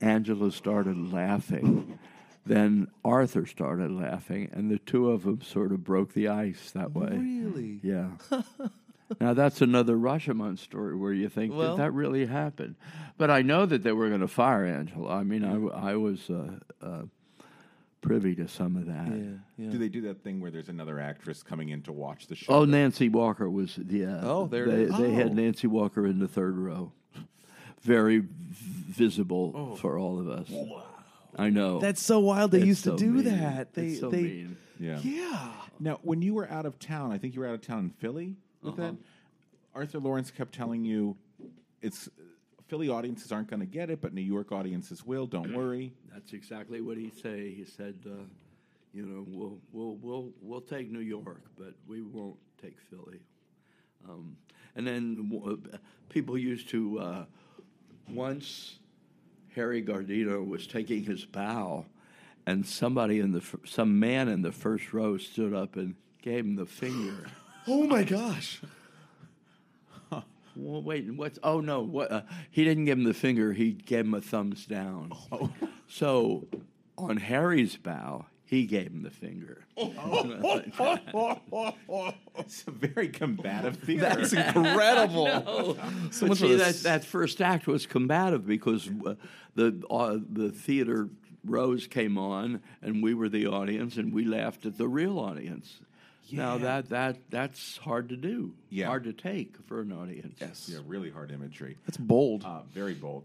Angela 0.00 0.50
started 0.52 1.12
laughing. 1.12 1.98
Then 2.44 2.88
Arthur 3.04 3.46
started 3.46 3.92
laughing, 3.92 4.50
and 4.52 4.68
the 4.70 4.78
two 4.78 5.10
of 5.10 5.22
them 5.22 5.40
sort 5.42 5.70
of 5.70 5.84
broke 5.84 6.12
the 6.12 6.26
ice 6.28 6.72
that 6.72 6.92
way. 6.92 7.10
Really? 7.16 7.78
Yeah. 7.84 8.08
now 9.20 9.32
that's 9.34 9.60
another 9.60 9.96
Rashomon 9.96 10.58
story 10.58 10.96
where 10.96 11.12
you 11.12 11.28
think 11.28 11.54
Well- 11.54 11.76
did 11.76 11.84
that 11.84 11.92
really 11.92 12.26
happened, 12.26 12.74
but 13.16 13.30
I 13.30 13.42
know 13.42 13.64
that 13.66 13.84
they 13.84 13.92
were 13.92 14.08
going 14.08 14.22
to 14.22 14.28
fire 14.28 14.64
Angela. 14.66 15.14
I 15.18 15.22
mean, 15.22 15.44
I 15.44 15.90
I 15.92 15.94
was 15.94 16.28
uh, 16.28 16.58
uh, 16.82 17.02
privy 18.00 18.34
to 18.34 18.48
some 18.48 18.76
of 18.76 18.86
that. 18.86 19.38
Do 19.70 19.78
they 19.78 19.88
do 19.88 20.00
that 20.02 20.24
thing 20.24 20.40
where 20.40 20.50
there's 20.50 20.68
another 20.68 20.98
actress 20.98 21.44
coming 21.44 21.68
in 21.68 21.82
to 21.82 21.92
watch 21.92 22.26
the 22.26 22.34
show? 22.34 22.52
Oh, 22.52 22.64
Nancy 22.64 23.08
Walker 23.08 23.48
was 23.48 23.78
yeah. 23.88 24.18
Oh, 24.24 24.46
there 24.48 24.64
it 24.64 24.70
they, 24.70 24.82
is. 24.82 24.98
they 24.98 25.12
had 25.12 25.28
Oh. 25.30 25.34
Nancy 25.34 25.68
Walker 25.68 26.06
in 26.08 26.18
the 26.18 26.26
third 26.26 26.56
row, 26.58 26.90
very 27.82 28.22
visible 28.22 29.52
Oh. 29.54 29.76
for 29.76 29.98
all 29.98 30.18
of 30.18 30.28
us. 30.28 30.50
I 31.36 31.48
know 31.50 31.80
That's 31.80 32.02
so 32.02 32.20
wild. 32.20 32.50
They 32.50 32.58
It's 32.58 32.66
used 32.66 32.84
to 32.84 32.96
do 32.96 33.10
mean. 33.12 33.24
that. 33.24 33.72
They 33.74 33.86
It's 33.88 34.00
so 34.00 34.10
they 34.10 34.22
mean. 34.22 34.56
Yeah. 34.78 34.98
yeah. 35.02 35.52
Now, 35.80 35.98
when 36.02 36.22
you 36.22 36.34
were 36.34 36.48
out 36.50 36.66
of 36.66 36.78
town, 36.78 37.10
I 37.12 37.18
think 37.18 37.34
you 37.34 37.40
were 37.40 37.46
out 37.48 37.54
of 37.54 37.62
town 37.62 37.78
in 37.84 37.90
Philly 37.90 38.36
with 38.62 38.74
Uh-huh. 38.78 38.90
that. 38.92 38.96
Arthur 39.74 39.98
Laurents 40.00 40.30
kept 40.30 40.52
telling 40.54 40.84
you, 40.84 41.16
"It's 41.80 42.08
Philly 42.68 42.88
audiences 42.90 43.32
aren't 43.32 43.48
going 43.48 43.60
to 43.60 43.66
get 43.66 43.88
it, 43.88 44.00
but 44.02 44.12
New 44.12 44.20
York 44.20 44.52
audiences 44.52 45.04
will. 45.06 45.26
Don't 45.26 45.54
worry." 45.56 45.94
That's 46.12 46.32
exactly 46.34 46.80
what 46.82 46.98
he 46.98 47.08
say. 47.10 47.50
He 47.54 47.64
said, 47.64 47.96
uh, 48.06 48.24
you 48.92 49.06
know, 49.06 49.24
we'll 49.26 49.58
we'll 49.72 49.96
we'll 49.96 50.32
we'll 50.42 50.60
take 50.60 50.90
New 50.90 51.00
York, 51.00 51.40
but 51.58 51.72
we 51.86 52.02
won't 52.02 52.36
take 52.60 52.78
Philly. 52.90 53.20
Um, 54.06 54.36
and 54.76 54.86
then 54.86 55.30
uh, 55.72 55.78
people 56.10 56.36
used 56.36 56.68
to 56.70 56.98
uh, 56.98 57.24
once 58.08 58.78
Harry 59.54 59.82
Guardino 59.82 60.46
was 60.46 60.66
taking 60.66 61.04
his 61.04 61.24
bow, 61.24 61.86
and 62.46 62.66
somebody 62.66 63.20
in 63.20 63.32
the 63.32 63.42
some 63.64 63.98
man 63.98 64.28
in 64.28 64.42
the 64.42 64.52
first 64.52 64.92
row 64.92 65.16
stood 65.16 65.54
up 65.54 65.76
and 65.76 65.94
gave 66.22 66.44
him 66.44 66.56
the 66.56 66.66
finger. 66.66 67.26
Oh 67.68 67.86
my 67.86 68.02
gosh. 68.02 68.60
Well, 70.54 70.82
wait, 70.82 71.10
what's? 71.14 71.38
Oh 71.42 71.60
no, 71.60 71.80
what? 71.80 72.12
Uh, 72.12 72.22
he 72.50 72.64
didn't 72.64 72.84
give 72.84 72.98
him 72.98 73.04
the 73.04 73.14
finger. 73.14 73.52
He 73.52 73.72
gave 73.72 74.04
him 74.04 74.14
a 74.14 74.20
thumbs 74.20 74.66
down. 74.66 75.12
So, 75.88 76.46
on 76.98 77.16
Harry's 77.16 77.76
bow, 77.76 78.26
he 78.52 78.66
gave 78.66 78.88
him 78.88 79.02
the 79.02 79.10
finger. 79.10 79.64
It's 82.38 82.64
a 82.66 82.70
very 82.70 83.08
combative 83.08 83.76
theater. 83.86 84.02
That's 84.02 84.32
incredible. 84.32 85.76
So 86.10 86.26
But 86.26 86.28
much 86.28 86.38
see, 86.38 86.54
that 86.56 86.74
that 86.82 87.04
first 87.04 87.40
act 87.40 87.66
was 87.66 87.86
combative 87.86 88.46
because 88.46 88.88
uh, 89.06 89.14
the 89.54 89.82
uh, 89.90 90.18
the 90.30 90.50
theater 90.50 91.08
rows 91.44 91.86
came 91.86 92.18
on, 92.18 92.60
and 92.82 93.02
we 93.02 93.14
were 93.14 93.30
the 93.30 93.46
audience, 93.46 93.96
and 93.96 94.12
we 94.12 94.24
laughed 94.26 94.66
at 94.66 94.76
the 94.76 94.86
real 94.86 95.18
audience. 95.18 95.80
Now 96.30 96.58
that 96.58 96.90
that 96.90 97.16
that's 97.30 97.78
hard 97.78 98.10
to 98.10 98.16
do, 98.16 98.52
Yeah. 98.68 98.86
hard 98.86 99.04
to 99.04 99.12
take 99.14 99.56
for 99.66 99.80
an 99.80 99.92
audience. 99.92 100.36
Yes. 100.40 100.68
yeah, 100.70 100.80
really 100.86 101.10
hard 101.10 101.30
imagery. 101.30 101.76
That's 101.86 101.96
bold. 101.98 102.44
Uh, 102.44 102.60
very 102.74 102.94
bold. 102.94 103.24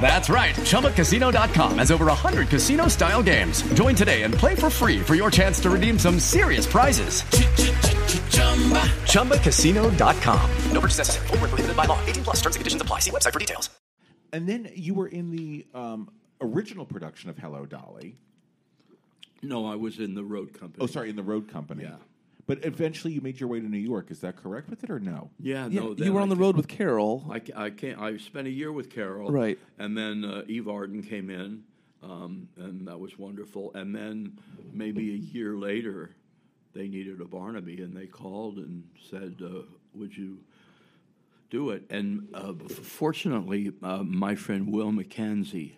That's 0.00 0.28
right. 0.28 0.54
ChumbaCasino.com 0.54 1.78
has 1.78 1.90
over 1.90 2.04
100 2.06 2.48
casino 2.48 2.88
style 2.88 3.22
games. 3.22 3.62
Join 3.72 3.94
today 3.94 4.24
and 4.24 4.34
play 4.34 4.54
for 4.54 4.68
free 4.68 5.00
for 5.00 5.14
your 5.14 5.30
chance 5.30 5.58
to 5.60 5.70
redeem 5.70 5.98
some 5.98 6.20
serious 6.20 6.66
prizes. 6.66 7.22
ChumbaCasino.com. 9.12 10.50
No 10.72 10.80
purchase 10.80 10.98
necessary. 10.98 11.26
Void 11.28 11.40
where 11.40 11.48
prohibited 11.48 11.76
by 11.76 11.86
law. 11.86 11.98
18 12.04 12.24
plus 12.24 12.36
terms 12.42 12.56
and 12.56 12.60
conditions 12.60 12.82
apply. 12.82 12.98
See 12.98 13.10
website 13.10 13.32
for 13.32 13.38
details. 13.38 13.70
And 14.32 14.48
then 14.48 14.70
you 14.74 14.94
were 14.94 15.06
in 15.06 15.30
the 15.30 15.64
um, 15.74 16.10
original 16.40 16.84
production 16.84 17.30
of 17.30 17.38
Hello 17.38 17.64
Dolly. 17.64 18.16
No, 19.42 19.66
I 19.66 19.76
was 19.76 20.00
in 20.00 20.14
the 20.14 20.24
road 20.24 20.52
company. 20.58 20.82
Oh, 20.82 20.86
sorry, 20.86 21.10
in 21.10 21.16
the 21.16 21.22
Road 21.22 21.48
Company. 21.52 21.84
Yeah. 21.84 21.96
But 22.46 22.64
eventually 22.64 23.14
you 23.14 23.20
made 23.22 23.40
your 23.40 23.48
way 23.48 23.60
to 23.60 23.68
New 23.68 23.78
York. 23.78 24.10
Is 24.10 24.20
that 24.20 24.36
correct 24.36 24.68
with 24.68 24.84
it 24.84 24.90
or 24.90 25.00
no? 25.00 25.30
Yeah, 25.40 25.66
Yeah, 25.68 25.80
no. 25.80 25.88
you 25.88 25.94
then 25.94 26.12
were 26.14 26.20
I 26.20 26.24
on 26.24 26.28
the 26.28 26.36
road 26.36 26.56
with 26.56 26.68
Carol. 26.68 27.26
I, 27.30 27.40
I 27.56 27.70
can't. 27.70 27.98
I 27.98 28.16
spent 28.18 28.46
a 28.46 28.50
year 28.50 28.70
with 28.70 28.90
Carol, 28.90 29.30
Right. 29.30 29.58
And 29.78 29.96
then 29.96 30.24
uh, 30.24 30.42
Eve 30.46 30.68
Arden 30.68 31.02
came 31.02 31.30
in, 31.30 31.62
um, 32.02 32.48
and 32.58 32.86
that 32.86 33.00
was 33.00 33.18
wonderful. 33.18 33.72
And 33.74 33.94
then 33.94 34.38
maybe 34.72 35.10
a 35.12 35.16
year 35.16 35.54
later, 35.56 36.14
they 36.74 36.86
needed 36.88 37.20
a 37.20 37.24
Barnaby, 37.24 37.80
and 37.80 37.96
they 37.96 38.06
called 38.06 38.58
and 38.58 38.84
said, 39.10 39.36
uh, 39.42 39.62
"Would 39.94 40.14
you 40.14 40.38
do 41.48 41.70
it?" 41.70 41.84
And 41.88 42.28
uh, 42.34 42.52
fortunately, 42.68 43.72
uh, 43.82 44.02
my 44.02 44.34
friend 44.34 44.70
Will 44.70 44.92
McKenzie, 44.92 45.72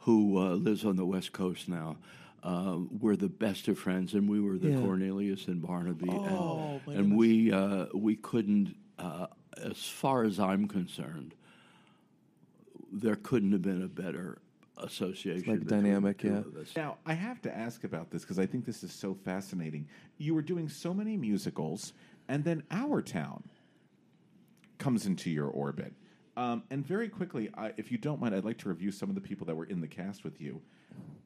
who 0.00 0.38
uh, 0.38 0.54
lives 0.54 0.84
on 0.84 0.96
the 0.96 1.04
West 1.04 1.32
Coast 1.32 1.68
now. 1.68 1.98
Uh, 2.42 2.78
we're 3.00 3.16
the 3.16 3.28
best 3.28 3.66
of 3.68 3.78
friends, 3.78 4.14
and 4.14 4.28
we 4.28 4.40
were 4.40 4.56
the 4.58 4.70
Yeah. 4.70 4.80
Cornelius 4.80 5.48
and 5.48 5.60
Barnaby, 5.60 6.08
Oh, 6.10 6.80
and, 6.86 6.96
and 6.96 7.16
we 7.16 7.50
uh, 7.52 7.86
we 7.94 8.16
couldn't, 8.16 8.76
uh, 8.98 9.26
as 9.62 9.82
far 9.84 10.22
as 10.24 10.38
I'm 10.38 10.68
concerned, 10.68 11.34
there 12.92 13.16
couldn't 13.16 13.52
have 13.52 13.62
been 13.62 13.82
a 13.82 13.88
better 13.88 14.38
association. 14.78 15.50
like 15.54 15.66
dynamic, 15.66 16.22
yeah. 16.22 16.42
Now, 16.76 16.98
I 17.06 17.14
have 17.14 17.40
to 17.42 17.56
ask 17.56 17.82
about 17.84 18.10
this 18.10 18.22
because 18.22 18.38
I 18.38 18.46
think 18.46 18.64
this 18.64 18.84
is 18.84 18.92
so 18.92 19.14
fascinating. 19.14 19.88
You 20.18 20.34
were 20.34 20.42
doing 20.42 20.68
so 20.68 20.92
many 20.94 21.16
musicals, 21.16 21.94
and 22.28 22.44
then 22.44 22.62
Our 22.70 23.02
Town 23.02 23.42
comes 24.78 25.06
into 25.06 25.30
your 25.30 25.48
orbit. 25.48 25.94
Um, 26.36 26.62
and 26.70 26.86
very 26.86 27.08
quickly, 27.08 27.48
I, 27.56 27.72
if 27.78 27.90
you 27.90 27.96
don't 27.96 28.20
mind, 28.20 28.34
I'd 28.34 28.44
like 28.44 28.58
to 28.58 28.68
review 28.68 28.92
some 28.92 29.08
of 29.08 29.14
the 29.14 29.22
people 29.22 29.46
that 29.46 29.56
were 29.56 29.64
in 29.64 29.80
the 29.80 29.88
cast 29.88 30.22
with 30.22 30.40
you 30.40 30.60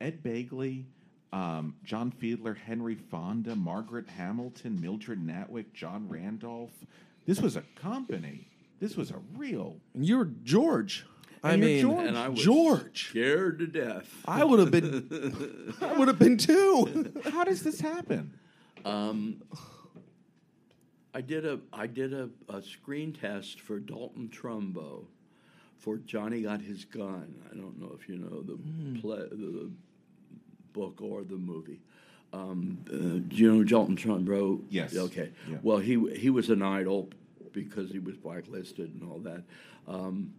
Ed 0.01 0.23
Begley, 0.23 0.85
um, 1.33 1.75
John 1.85 2.13
Fiedler, 2.13 2.57
Henry 2.57 2.95
Fonda, 2.97 3.55
Margaret 3.57 4.09
Hamilton, 4.09 4.81
Mildred 4.81 5.21
Natwick, 5.25 5.73
John 5.73 6.09
Randolph. 6.09 6.73
This 7.27 7.41
was 7.41 7.57
a 7.57 7.63
company. 7.77 8.49
This 8.81 8.97
was 8.97 9.11
a 9.11 9.21
real. 9.37 9.77
And 9.95 10.05
you're 10.07 10.25
George. 10.43 11.07
I 11.43 11.53
And 11.53 11.63
you're 11.63 11.71
mean, 11.71 11.81
George. 11.83 12.07
And 12.09 12.19
I 12.19 12.29
was 12.29 12.41
George. 12.43 13.09
scared 13.11 13.59
to 13.61 13.67
death. 13.67 14.09
I 14.27 14.43
would 14.45 14.59
have 14.59 14.71
been. 14.71 15.75
I 15.81 15.93
would 15.95 16.09
have 16.09 16.19
been 16.19 16.37
too. 16.37 17.13
How 17.31 17.45
does 17.45 17.63
this 17.63 17.81
happen? 17.81 18.35
Um, 18.85 19.43
I 21.15 21.21
did 21.21 21.45
a 21.45 21.61
I 21.73 21.87
did 21.87 22.13
a, 22.13 22.31
a 22.49 22.63
screen 22.63 23.13
test 23.13 23.61
for 23.61 23.79
Dalton 23.81 24.29
Trumbo 24.33 25.05
for 25.79 25.97
Johnny 25.99 26.43
Got 26.43 26.61
His 26.63 26.85
Gun. 26.85 27.35
I 27.51 27.57
don't 27.57 27.79
know 27.81 27.97
if 28.01 28.09
you 28.09 28.17
know 28.17 28.43
the 28.43 28.55
Hmm. 28.55 29.01
play, 29.01 29.19
the, 29.31 29.37
the 29.37 29.71
book 30.73 31.01
or 31.01 31.23
the 31.23 31.37
movie. 31.37 31.81
Um, 32.33 32.79
uh, 32.93 33.35
you 33.35 33.53
know 33.53 33.65
Dalton 33.65 33.97
Trumbo? 33.97 34.63
Yes. 34.69 34.97
Okay. 34.97 35.31
Yeah. 35.49 35.59
Well, 35.63 35.79
he 35.79 35.99
he 36.17 36.31
was 36.31 36.49
an 36.51 36.63
idol 36.63 37.11
because 37.53 37.91
he 37.91 37.99
was 37.99 38.17
blacklisted 38.17 38.95
and 38.95 39.11
all 39.11 39.19
that. 39.19 39.43
Um, 39.89 40.33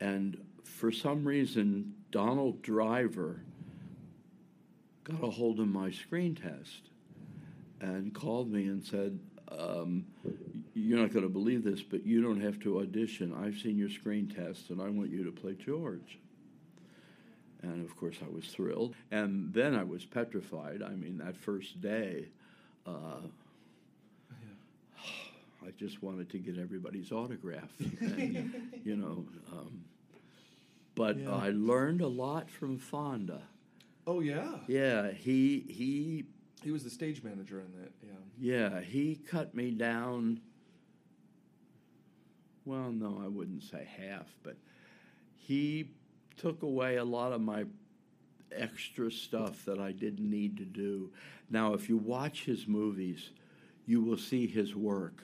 and 0.00 0.38
for 0.64 0.90
some 0.90 1.26
reason, 1.26 1.94
Donald 2.10 2.62
Driver 2.62 3.42
got 5.04 5.22
a 5.22 5.30
hold 5.30 5.60
of 5.60 5.68
my 5.68 5.90
screen 5.90 6.34
test 6.34 6.90
and 7.80 8.14
called 8.14 8.50
me 8.50 8.64
and 8.64 8.82
said, 8.82 9.18
um, 9.50 10.06
"You're 10.74 10.98
not 10.98 11.12
going 11.12 11.24
to 11.24 11.32
believe 11.32 11.62
this, 11.64 11.82
but 11.82 12.06
you 12.06 12.22
don't 12.22 12.40
have 12.40 12.58
to 12.60 12.80
audition. 12.80 13.34
I've 13.34 13.58
seen 13.58 13.76
your 13.76 13.90
screen 13.90 14.26
test, 14.28 14.70
and 14.70 14.80
I 14.80 14.88
want 14.88 15.10
you 15.10 15.24
to 15.24 15.32
play 15.32 15.54
George." 15.54 16.18
And 17.62 17.84
of 17.84 17.96
course, 17.96 18.16
I 18.24 18.28
was 18.32 18.44
thrilled. 18.46 18.94
And 19.10 19.52
then 19.52 19.74
I 19.74 19.82
was 19.82 20.04
petrified. 20.04 20.82
I 20.82 20.90
mean, 20.90 21.18
that 21.18 21.36
first 21.36 21.80
day, 21.80 22.28
uh, 22.86 23.20
I 25.66 25.70
just 25.76 26.02
wanted 26.02 26.30
to 26.30 26.38
get 26.38 26.58
everybody's 26.58 27.10
autograph. 27.10 27.70
and, 28.00 28.70
you 28.84 28.96
know, 28.96 29.26
um, 29.52 29.84
but 30.94 31.18
Yeah. 31.18 31.30
I 31.34 31.50
learned 31.50 32.00
a 32.02 32.06
lot 32.08 32.50
from 32.50 32.78
Fonda. 32.78 33.42
Oh 34.06 34.20
yeah. 34.20 34.58
Yeah, 34.68 35.10
he 35.10 35.60
he 35.68 36.24
He 36.62 36.70
was 36.70 36.84
the 36.84 36.90
stage 36.90 37.22
manager 37.22 37.60
in 37.60 37.72
that. 37.80 37.92
Yeah. 38.02 38.12
Yeah, 38.70 38.80
he 38.80 39.16
cut 39.16 39.54
me 39.54 39.70
down. 39.72 40.40
Well, 42.64 42.90
no, 42.92 43.20
I 43.24 43.28
wouldn't 43.28 43.62
say 43.62 43.84
half, 43.84 44.26
but 44.42 44.56
he 45.36 45.90
took 46.36 46.62
away 46.62 46.96
a 46.96 47.04
lot 47.04 47.32
of 47.32 47.40
my 47.40 47.64
extra 48.52 49.10
stuff 49.10 49.64
that 49.64 49.78
I 49.78 49.92
didn't 49.92 50.28
need 50.30 50.56
to 50.58 50.64
do. 50.64 51.10
Now, 51.50 51.74
if 51.74 51.88
you 51.88 51.96
watch 51.96 52.44
his 52.44 52.66
movies, 52.66 53.30
you 53.86 54.00
will 54.02 54.16
see 54.18 54.46
his 54.46 54.74
work. 54.74 55.22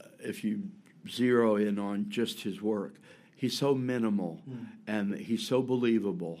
Uh, 0.00 0.04
If 0.20 0.44
you 0.44 0.62
zero 1.08 1.56
in 1.56 1.78
on 1.78 2.08
just 2.08 2.40
his 2.40 2.62
work, 2.62 2.94
he's 3.36 3.56
so 3.58 3.74
minimal 3.74 4.40
Mm. 4.48 4.66
and 4.86 5.14
he's 5.14 5.46
so 5.46 5.62
believable 5.62 6.40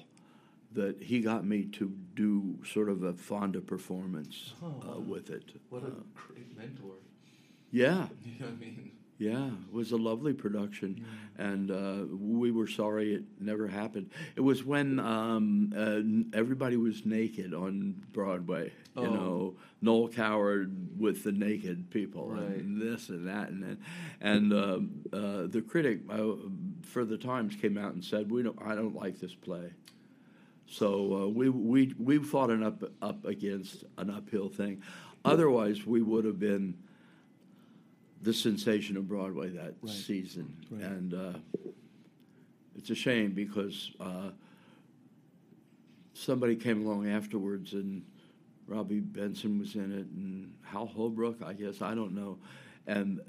that 0.72 1.02
he 1.02 1.20
got 1.20 1.44
me 1.44 1.64
to 1.66 1.92
do 2.16 2.58
sort 2.64 2.88
of 2.88 3.02
a 3.02 3.12
Fonda 3.12 3.60
performance 3.60 4.54
Oh, 4.62 4.94
uh, 4.96 5.00
with 5.00 5.30
it. 5.30 5.44
What 5.70 5.82
a 5.82 5.86
Uh, 5.88 6.02
great 6.14 6.56
mentor. 6.56 6.96
yeah. 7.70 8.08
You 8.24 8.32
know 8.40 8.46
what 8.46 8.54
I 8.54 8.58
mean? 8.58 8.90
Yeah, 9.16 9.46
it 9.46 9.72
was 9.72 9.92
a 9.92 9.96
lovely 9.96 10.32
production, 10.32 11.06
and 11.38 11.70
uh, 11.70 12.04
we 12.10 12.50
were 12.50 12.66
sorry 12.66 13.14
it 13.14 13.22
never 13.40 13.68
happened. 13.68 14.10
It 14.34 14.40
was 14.40 14.64
when 14.64 14.98
um, 14.98 15.72
uh, 15.76 16.36
everybody 16.36 16.76
was 16.76 17.06
naked 17.06 17.54
on 17.54 18.02
Broadway. 18.12 18.72
You 18.96 19.02
Oh. 19.02 19.14
know, 19.14 19.56
Noel 19.80 20.08
Coward 20.08 20.98
with 20.98 21.22
the 21.22 21.30
naked 21.30 21.90
people, 21.90 22.32
and 22.32 22.80
this 22.82 23.08
and 23.08 23.28
that, 23.28 23.50
and 23.50 23.62
then, 23.62 23.78
and 24.20 24.52
um, 24.52 24.90
uh, 25.12 25.46
the 25.46 25.62
critic 25.62 26.00
uh, 26.10 26.32
for 26.82 27.04
the 27.04 27.16
Times 27.16 27.54
came 27.54 27.78
out 27.78 27.92
and 27.94 28.04
said, 28.04 28.30
"We 28.32 28.42
don't, 28.42 28.58
I 28.60 28.74
don't 28.74 28.96
like 28.96 29.20
this 29.20 29.34
play." 29.34 29.70
So 30.66 31.22
uh, 31.24 31.28
we 31.28 31.48
we 31.50 31.94
we 31.98 32.18
fought 32.18 32.50
an 32.50 32.64
up 32.64 32.82
up 33.00 33.24
against 33.24 33.84
an 33.96 34.10
uphill 34.10 34.48
thing. 34.48 34.82
Otherwise, 35.24 35.86
we 35.86 36.02
would 36.02 36.24
have 36.24 36.38
been 36.40 36.74
the 38.24 38.32
sensation 38.32 38.96
of 38.96 39.06
Broadway 39.06 39.50
that 39.50 39.74
Right. 39.82 39.92
season, 39.94 40.56
Right. 40.70 40.82
and 40.82 41.14
uh, 41.14 41.32
it's 42.76 42.88
a 42.90 42.94
shame 42.94 43.32
because 43.32 43.90
uh, 44.00 44.30
somebody 46.14 46.56
came 46.56 46.84
along 46.86 47.06
afterwards 47.08 47.74
and 47.74 48.02
Robby 48.66 49.00
Benson 49.00 49.58
was 49.58 49.74
in 49.74 49.92
it 49.92 50.06
and 50.06 50.54
Hal 50.62 50.86
Holbrook, 50.86 51.42
I 51.44 51.52
guess 51.52 51.82
I 51.82 51.94
don't 51.94 52.14
know, 52.14 52.38
and 52.86 53.20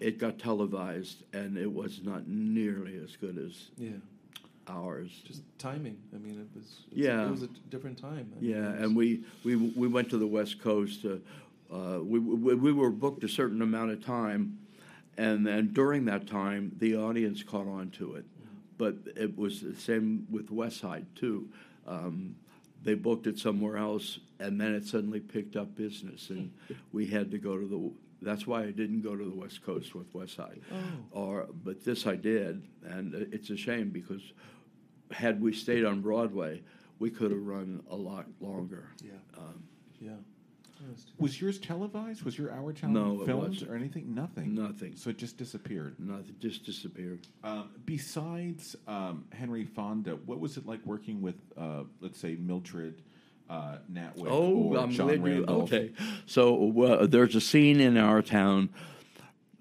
it 0.00 0.18
got 0.18 0.38
televised 0.40 1.22
and 1.32 1.56
it 1.56 1.72
was 1.72 2.02
not 2.02 2.26
nearly 2.26 2.96
as 2.96 3.16
good 3.16 3.38
as 3.38 3.70
Yeah. 3.78 3.90
ours. 4.66 5.22
Just 5.24 5.42
timing. 5.58 5.98
I 6.12 6.18
mean, 6.18 6.40
it 6.40 6.48
was. 6.52 6.64
it's- 6.64 6.84
Yeah. 6.90 7.28
It 7.28 7.30
was 7.30 7.42
a 7.44 7.48
different 7.70 7.96
time. 7.96 8.32
I 8.36 8.40
Yeah, 8.44 8.56
it 8.56 8.72
was- 8.72 8.82
and 8.82 8.96
we, 8.96 9.24
we 9.44 9.54
we 9.54 9.86
went 9.86 10.10
to 10.10 10.18
the 10.18 10.26
West 10.26 10.58
Coast. 10.58 11.04
Uh, 11.04 11.18
uh, 11.72 11.98
we, 12.02 12.18
we 12.18 12.54
we 12.54 12.72
were 12.72 12.90
booked 12.90 13.24
a 13.24 13.28
certain 13.28 13.62
amount 13.62 13.90
of 13.90 14.04
time, 14.04 14.58
and 15.18 15.46
then 15.46 15.72
during 15.72 16.04
that 16.06 16.26
time, 16.26 16.72
the 16.78 16.96
audience 16.96 17.42
caught 17.42 17.66
on 17.68 17.90
to 17.92 18.14
it. 18.14 18.24
But 18.78 18.96
it 19.16 19.36
was 19.36 19.62
the 19.62 19.74
same 19.74 20.26
with 20.30 20.50
West 20.50 20.78
Side 20.80 21.06
too. 21.14 21.48
Um, 21.86 22.36
they 22.82 22.94
booked 22.94 23.26
it 23.26 23.38
somewhere 23.38 23.76
else, 23.78 24.20
and 24.38 24.60
then 24.60 24.74
it 24.74 24.84
suddenly 24.84 25.18
picked 25.20 25.56
up 25.56 25.74
business, 25.74 26.30
and 26.30 26.52
we 26.92 27.06
had 27.06 27.30
to 27.30 27.38
go 27.38 27.58
to 27.58 27.66
the. 27.66 27.90
That's 28.22 28.46
why 28.46 28.62
I 28.62 28.70
didn't 28.70 29.02
go 29.02 29.14
to 29.14 29.24
the 29.24 29.34
West 29.34 29.62
Coast 29.62 29.94
with 29.94 30.12
West 30.14 30.34
Side, 30.36 30.60
Oh. 30.72 30.76
or 31.10 31.46
but 31.64 31.84
this 31.84 32.06
I 32.06 32.16
did, 32.16 32.62
and 32.84 33.14
it's 33.32 33.50
a 33.50 33.56
shame 33.56 33.90
because 33.90 34.22
had 35.10 35.40
we 35.40 35.52
stayed 35.52 35.84
on 35.84 36.00
Broadway, 36.00 36.62
we 36.98 37.10
could 37.10 37.30
have 37.30 37.46
run 37.46 37.82
a 37.90 37.96
lot 37.96 38.26
longer. 38.40 38.88
Yeah. 39.04 39.12
Um, 39.38 39.62
Yeah. 40.00 40.12
Was 41.18 41.40
yours 41.40 41.58
televised? 41.58 42.22
Was 42.22 42.36
your 42.38 42.52
hour 42.52 42.72
No, 42.72 42.74
televised? 42.74 43.22
it 43.22 43.26
filmed 43.26 43.48
wasn't. 43.48 43.70
or 43.70 43.74
anything? 43.76 44.14
Nothing. 44.14 44.54
Nothing. 44.54 44.96
So 44.96 45.10
it 45.10 45.18
just 45.18 45.36
disappeared. 45.36 45.96
Nothing. 45.98 46.36
Just 46.38 46.64
disappeared. 46.64 47.26
Um, 47.44 47.70
besides 47.84 48.76
um, 48.86 49.24
Henry 49.32 49.64
Fonda, 49.64 50.16
what 50.26 50.40
was 50.40 50.56
it 50.56 50.66
like 50.66 50.84
working 50.84 51.20
with, 51.22 51.36
uh, 51.56 51.84
let's 52.00 52.20
say, 52.20 52.36
Mildred 52.38 53.02
uh, 53.48 53.78
Natwick 53.92 54.26
Oh, 54.28 54.72
or 54.74 54.78
I'm 54.78 54.90
John 54.90 55.06
glad 55.06 55.18
you. 55.18 55.24
Randolph? 55.24 55.72
Okay, 55.72 55.92
so 56.26 56.82
uh, 56.82 57.06
there's 57.06 57.34
a 57.36 57.40
scene 57.40 57.80
in 57.80 57.96
our 57.96 58.20
town, 58.20 58.70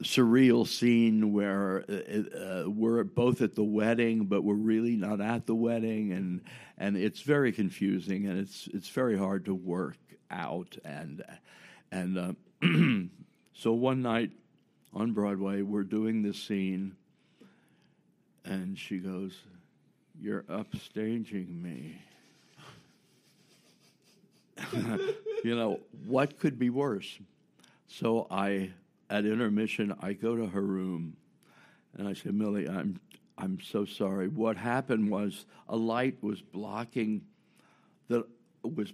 surreal 0.03 0.67
scene 0.67 1.31
where 1.33 1.85
uh, 1.89 2.63
uh, 2.65 2.69
we're 2.69 3.03
both 3.03 3.41
at 3.41 3.55
the 3.55 3.63
wedding, 3.63 4.25
but 4.25 4.43
we're 4.43 4.53
really 4.55 4.95
not 4.95 5.21
at 5.21 5.45
the 5.45 5.55
wedding, 5.55 6.11
and 6.11 6.41
and 6.77 6.97
it's 6.97 7.21
very 7.21 7.51
confusing, 7.51 8.25
and 8.27 8.39
it's 8.39 8.67
it's 8.73 8.89
very 8.89 9.17
hard 9.17 9.45
to 9.45 9.53
work 9.53 9.97
out, 10.31 10.77
and 10.83 11.23
and 11.91 12.17
uh, 12.17 12.33
so 13.53 13.73
one 13.73 14.01
night 14.01 14.31
on 14.93 15.11
Broadway, 15.11 15.61
we're 15.61 15.83
doing 15.83 16.21
this 16.21 16.37
scene, 16.37 16.95
and 18.43 18.77
she 18.77 18.97
goes, 18.97 19.37
"You're 20.19 20.43
upstaging 20.43 21.61
me." 21.61 22.01
you 25.43 25.55
know, 25.55 25.79
what 26.05 26.39
could 26.39 26.57
be 26.57 26.69
worse? 26.69 27.19
So 27.87 28.27
I, 28.31 28.71
at 29.09 29.25
intermission, 29.25 29.93
I 30.01 30.13
go 30.13 30.35
to 30.35 30.45
her 30.47 30.61
room 30.61 31.15
and 31.97 32.07
I 32.07 32.13
say, 32.13 32.31
Millie, 32.31 32.67
I'm, 32.67 32.99
I'm 33.37 33.59
so 33.61 33.85
sorry. 33.85 34.27
What 34.27 34.57
happened 34.57 35.09
was 35.09 35.45
a 35.69 35.75
light 35.75 36.17
was 36.21 36.41
blocking 36.41 37.21
that 38.09 38.25
was, 38.63 38.93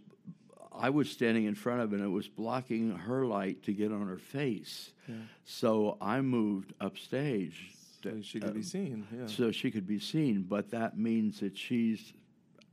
I 0.74 0.90
was 0.90 1.10
standing 1.10 1.46
in 1.46 1.56
front 1.56 1.82
of 1.82 1.94
it 1.94 1.98
and 1.98 2.06
it 2.06 2.10
was 2.10 2.28
blocking 2.28 2.96
her 2.96 3.26
light 3.26 3.64
to 3.64 3.74
get 3.74 3.92
on 3.92 4.08
her 4.08 4.18
face. 4.18 4.92
Yeah. 5.08 5.16
So 5.46 5.98
I 6.00 6.22
moved 6.22 6.74
upstage. 6.80 7.72
So 8.04 8.22
she 8.22 8.40
could 8.40 8.54
be 8.54 8.64
seen, 8.64 9.08
yeah. 9.16 9.28
So 9.28 9.52
she 9.52 9.70
could 9.70 9.86
be 9.86 10.00
seen, 10.00 10.44
but 10.48 10.72
that 10.72 10.98
means 10.98 11.42
that 11.42 11.56
she's, 11.58 12.14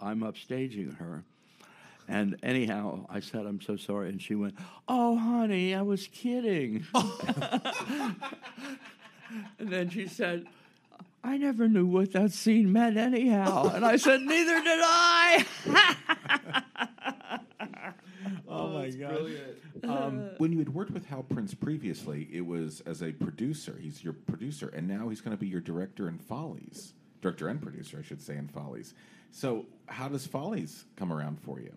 I'm 0.00 0.20
upstaging 0.20 0.96
her. 0.98 1.24
And 2.08 2.36
anyhow, 2.42 3.04
I 3.10 3.20
said, 3.20 3.44
I'm 3.44 3.60
so 3.60 3.76
sorry. 3.76 4.08
And 4.08 4.22
she 4.22 4.34
went, 4.34 4.54
Oh, 4.88 5.18
honey, 5.18 5.74
I 5.74 5.82
was 5.82 6.06
kidding. 6.06 6.86
and 6.94 8.16
then 9.58 9.90
she 9.90 10.06
said, 10.06 10.46
I 11.22 11.36
never 11.36 11.68
knew 11.68 11.84
what 11.84 12.12
that 12.12 12.32
scene 12.32 12.72
meant, 12.72 12.96
anyhow. 12.96 13.70
And 13.74 13.84
I 13.84 13.96
said, 13.96 14.22
Neither 14.22 14.62
did 14.62 14.80
I. 14.82 15.44
Oh, 18.68 18.78
my 18.78 18.90
god! 18.90 19.30
Um, 19.84 20.30
when 20.38 20.52
you 20.52 20.58
had 20.58 20.68
worked 20.74 20.90
with 20.90 21.06
Hal 21.06 21.22
Prince 21.22 21.54
previously, 21.54 22.28
it 22.32 22.44
was 22.46 22.82
as 22.86 23.02
a 23.02 23.12
producer. 23.12 23.78
He's 23.80 24.02
your 24.02 24.12
producer, 24.12 24.68
and 24.68 24.86
now 24.86 25.08
he's 25.08 25.20
going 25.20 25.36
to 25.36 25.40
be 25.40 25.48
your 25.48 25.60
director 25.60 26.08
in 26.08 26.18
Follies, 26.18 26.92
director 27.20 27.48
and 27.48 27.60
producer, 27.60 27.98
I 27.98 28.06
should 28.06 28.20
say, 28.22 28.36
in 28.36 28.48
Follies. 28.48 28.94
So, 29.30 29.66
how 29.86 30.08
does 30.08 30.26
Follies 30.26 30.84
come 30.96 31.12
around 31.12 31.40
for 31.40 31.60
you? 31.60 31.74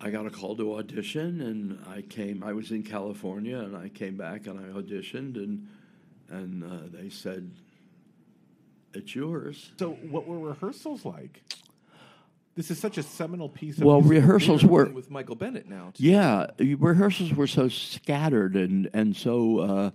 I 0.00 0.10
got 0.10 0.26
a 0.26 0.30
call 0.30 0.56
to 0.56 0.76
audition, 0.76 1.40
and 1.40 1.78
I 1.88 2.02
came. 2.02 2.42
I 2.42 2.52
was 2.52 2.70
in 2.70 2.82
California, 2.82 3.58
and 3.58 3.76
I 3.76 3.88
came 3.88 4.16
back 4.16 4.46
and 4.46 4.58
I 4.58 4.78
auditioned, 4.78 5.36
and 5.36 5.68
and 6.28 6.64
uh, 6.64 6.88
they 6.92 7.08
said, 7.08 7.50
"It's 8.92 9.14
yours." 9.14 9.72
So, 9.78 9.92
what 10.10 10.26
were 10.26 10.38
rehearsals 10.38 11.04
like? 11.04 11.42
This 12.56 12.70
is 12.70 12.78
such 12.78 12.96
a 12.98 13.02
seminal 13.02 13.48
piece. 13.50 13.76
of 13.78 13.84
Well, 13.84 14.00
musical 14.00 14.20
rehearsals 14.22 14.60
theater. 14.62 14.72
were 14.72 14.84
with 14.90 15.10
Michael 15.10 15.36
Bennett 15.36 15.68
now. 15.68 15.92
too. 15.94 16.02
Yeah, 16.02 16.46
rehearsals 16.58 17.32
were 17.34 17.46
so 17.46 17.68
scattered 17.68 18.56
and 18.56 18.88
and 18.94 19.14
so 19.14 19.58
uh, 19.60 19.90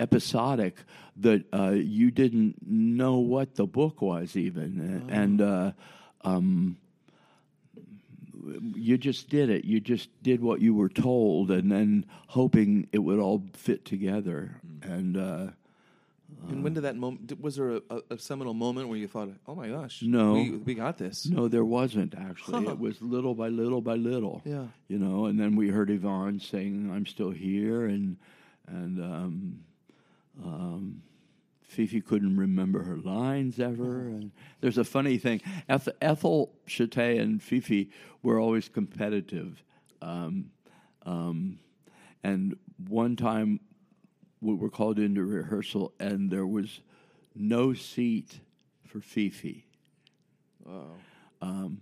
episodic 0.00 0.78
that 1.18 1.44
uh, 1.52 1.70
you 1.72 2.10
didn't 2.10 2.56
know 2.66 3.18
what 3.18 3.54
the 3.56 3.66
book 3.66 4.00
was 4.02 4.36
even, 4.36 5.04
Oh. 5.08 5.12
and 5.14 5.40
uh, 5.42 5.72
um, 6.22 6.76
you 8.74 8.96
just 8.98 9.28
did 9.28 9.50
it. 9.50 9.64
You 9.64 9.80
just 9.80 10.08
did 10.22 10.40
what 10.42 10.60
you 10.60 10.74
were 10.74 10.88
told, 10.88 11.50
and 11.50 11.70
then 11.70 12.06
hoping 12.28 12.88
it 12.92 12.98
would 12.98 13.18
all 13.18 13.42
fit 13.54 13.84
together. 13.84 14.60
Mm. 14.80 14.90
And 14.98 15.16
uh, 15.16 15.46
And 16.48 16.62
when 16.62 16.74
did 16.74 16.82
that 16.84 16.96
moment? 16.96 17.40
Was 17.40 17.56
there 17.56 17.76
a, 17.76 17.80
a, 17.90 18.00
a 18.10 18.18
seminal 18.18 18.54
moment 18.54 18.88
where 18.88 18.98
you 18.98 19.08
thought, 19.08 19.30
"Oh 19.48 19.54
my 19.54 19.68
gosh, 19.68 20.02
No, 20.02 20.34
we, 20.34 20.50
we 20.52 20.74
got 20.74 20.96
this"? 20.96 21.26
No, 21.26 21.48
there 21.48 21.64
wasn't 21.64 22.14
actually. 22.14 22.64
Huh. 22.66 22.72
It 22.72 22.78
was 22.78 23.00
little 23.02 23.34
by 23.34 23.48
little 23.48 23.80
by 23.80 23.94
little. 23.94 24.42
Yeah. 24.44 24.66
you 24.88 24.98
know. 24.98 25.26
And 25.26 25.40
then 25.40 25.56
we 25.56 25.68
heard 25.70 25.90
Yvonne 25.90 26.38
saying, 26.38 26.90
"I'm 26.94 27.06
still 27.06 27.30
here," 27.30 27.86
and 27.86 28.16
and 28.68 29.00
um, 29.00 29.58
um, 30.44 31.02
Fifi 31.62 32.00
couldn't 32.00 32.36
remember 32.36 32.82
her 32.84 32.96
lines 32.96 33.58
ever. 33.58 34.00
And 34.08 34.30
there's 34.60 34.78
a 34.78 34.84
funny 34.84 35.18
thing: 35.18 35.40
Eth- 35.68 35.88
Ethel 36.00 36.52
Shutta 36.68 37.20
and 37.20 37.42
Fifi 37.42 37.90
were 38.22 38.38
always 38.38 38.68
competitive. 38.68 39.62
Um, 40.00 40.50
um, 41.04 41.58
and 42.22 42.56
one 42.88 43.16
time 43.16 43.60
we 44.40 44.54
were 44.54 44.70
called 44.70 44.98
into 44.98 45.24
rehearsal, 45.24 45.92
and 45.98 46.30
there 46.30 46.46
was 46.46 46.80
no 47.34 47.72
seat 47.74 48.40
for 48.86 49.00
Fifi. 49.00 49.64
Wow. 50.64 50.86
Um, 51.42 51.80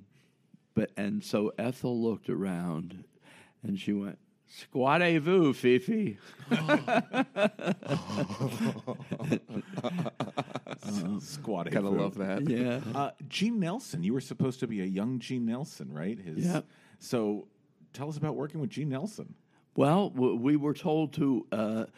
but 0.75 0.91
and 0.97 1.23
so 1.25 1.53
Ethel 1.59 2.01
looked 2.03 2.29
around, 2.29 3.05
and 3.63 3.79
she 3.79 3.93
went, 3.93 4.19
"Squattez-vous, 4.49 5.53
Fifi?" 5.55 6.19
Squatting. 11.21 11.73
Gotta 11.73 11.89
food. 11.89 12.01
love 12.01 12.15
that. 12.19 12.49
Yeah. 12.49 12.81
Uh, 12.95 13.11
Gene 13.29 13.59
Nelson, 13.61 14.03
you 14.03 14.13
were 14.13 14.21
supposed 14.21 14.61
to 14.61 14.67
be 14.67 14.81
a 14.81 14.85
young 14.87 15.19
Gene 15.19 15.47
Nelson, 15.47 15.93
right? 15.93 16.19
His, 16.19 16.45
Yeah. 16.45 16.63
So 16.99 17.47
tell 17.93 18.09
us 18.09 18.17
about 18.17 18.35
working 18.37 18.61
with 18.61 18.71
Gene 18.71 18.89
Nelson. 18.89 19.35
Well, 19.77 20.11
w- 20.11 20.37
we 20.37 20.57
were 20.57 20.75
told 20.75 21.13
to 21.15 21.47
uh, 21.53 21.85
ab- 21.87 21.91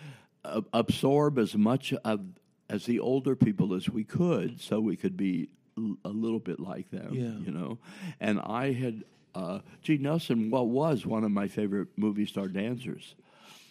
absorb 0.72 1.38
as 1.38 1.54
much 1.56 1.92
of 2.04 2.20
as 2.68 2.84
the 2.86 2.98
older 3.00 3.36
people 3.36 3.74
as 3.74 3.88
we 3.88 4.02
could, 4.04 4.60
so 4.60 4.80
we 4.80 4.96
could 4.96 5.16
be 5.16 5.48
l- 5.78 5.96
a 6.04 6.08
little 6.08 6.40
bit 6.40 6.58
like 6.58 6.90
them. 6.90 7.10
Yeah. 7.14 7.38
you 7.44 7.52
know. 7.52 7.78
And 8.20 8.40
I 8.40 8.72
had 8.72 9.04
uh, 9.34 9.60
Gene 9.82 10.02
Nelson. 10.02 10.50
Well, 10.50 10.66
was 10.66 11.06
one 11.06 11.22
of 11.24 11.30
my 11.30 11.46
favorite 11.48 11.88
movie 11.96 12.26
star 12.26 12.48
dancers. 12.48 13.14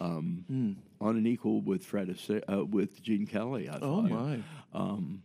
Um, 0.00 0.44
Hmm. 0.48 0.72
On 1.00 1.16
an 1.16 1.26
equal 1.26 1.60
with 1.60 1.84
Fred 1.84 2.14
uh, 2.50 2.64
with 2.64 3.02
Gene 3.02 3.26
Kelly. 3.26 3.68
I 3.68 3.78
Oh, 3.82 4.00
my. 4.02 4.38
Um, 4.72 5.22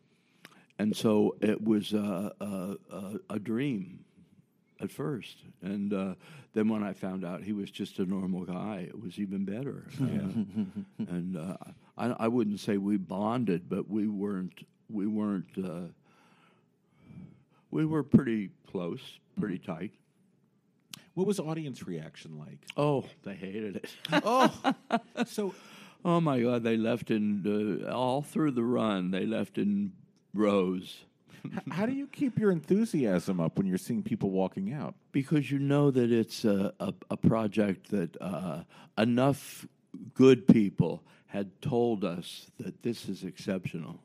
and 0.77 0.95
so 0.95 1.35
it 1.41 1.63
was 1.63 1.93
uh, 1.93 2.29
a, 2.41 2.75
a, 2.91 3.19
a 3.31 3.39
dream 3.39 3.99
at 4.81 4.91
first, 4.91 5.37
and 5.61 5.93
uh, 5.93 6.15
then 6.53 6.69
when 6.69 6.83
I 6.83 6.93
found 6.93 7.23
out 7.23 7.43
he 7.43 7.53
was 7.53 7.69
just 7.71 7.99
a 7.99 8.05
normal 8.05 8.45
guy, 8.45 8.85
it 8.87 8.99
was 8.99 9.19
even 9.19 9.45
better. 9.45 9.85
Yeah. 9.99 11.05
and 11.09 11.37
uh, 11.37 11.57
I, 11.97 12.25
I 12.25 12.27
wouldn't 12.27 12.59
say 12.59 12.77
we 12.77 12.97
bonded, 12.97 13.69
but 13.69 13.89
we 13.89 14.07
weren't. 14.07 14.65
We 14.89 15.07
weren't. 15.07 15.49
Uh, 15.57 15.91
we 17.69 17.85
were 17.85 18.03
pretty 18.03 18.49
close, 18.69 19.01
pretty 19.39 19.57
tight. 19.57 19.91
What 21.13 21.27
was 21.27 21.39
audience 21.39 21.83
reaction 21.83 22.37
like? 22.37 22.65
Oh, 22.77 23.05
they 23.23 23.33
hated 23.35 23.77
it. 23.77 23.95
Oh, 24.25 24.73
so 25.25 25.53
oh 26.03 26.21
my 26.21 26.41
God, 26.41 26.63
they 26.63 26.77
left 26.77 27.11
in 27.11 27.83
uh, 27.85 27.91
all 27.91 28.21
through 28.21 28.51
the 28.51 28.63
run. 28.63 29.11
They 29.11 29.25
left 29.25 29.57
in 29.57 29.93
rows. 30.33 31.03
How 31.71 31.85
do 31.85 31.93
you 31.93 32.07
keep 32.07 32.39
your 32.39 32.51
enthusiasm 32.51 33.39
up 33.39 33.57
when 33.57 33.67
you're 33.67 33.77
seeing 33.77 34.03
people 34.03 34.29
walking 34.29 34.73
out? 34.73 34.95
Because 35.11 35.51
you 35.51 35.59
know 35.59 35.91
that 35.91 36.11
it's 36.11 36.45
a, 36.45 36.73
a, 36.79 36.93
a 37.09 37.17
project 37.17 37.89
that 37.91 38.19
uh, 38.21 38.63
enough 38.97 39.65
good 40.13 40.47
people 40.47 41.03
had 41.27 41.61
told 41.61 42.03
us 42.03 42.47
that 42.59 42.83
this 42.83 43.07
is 43.07 43.23
exceptional. 43.23 43.99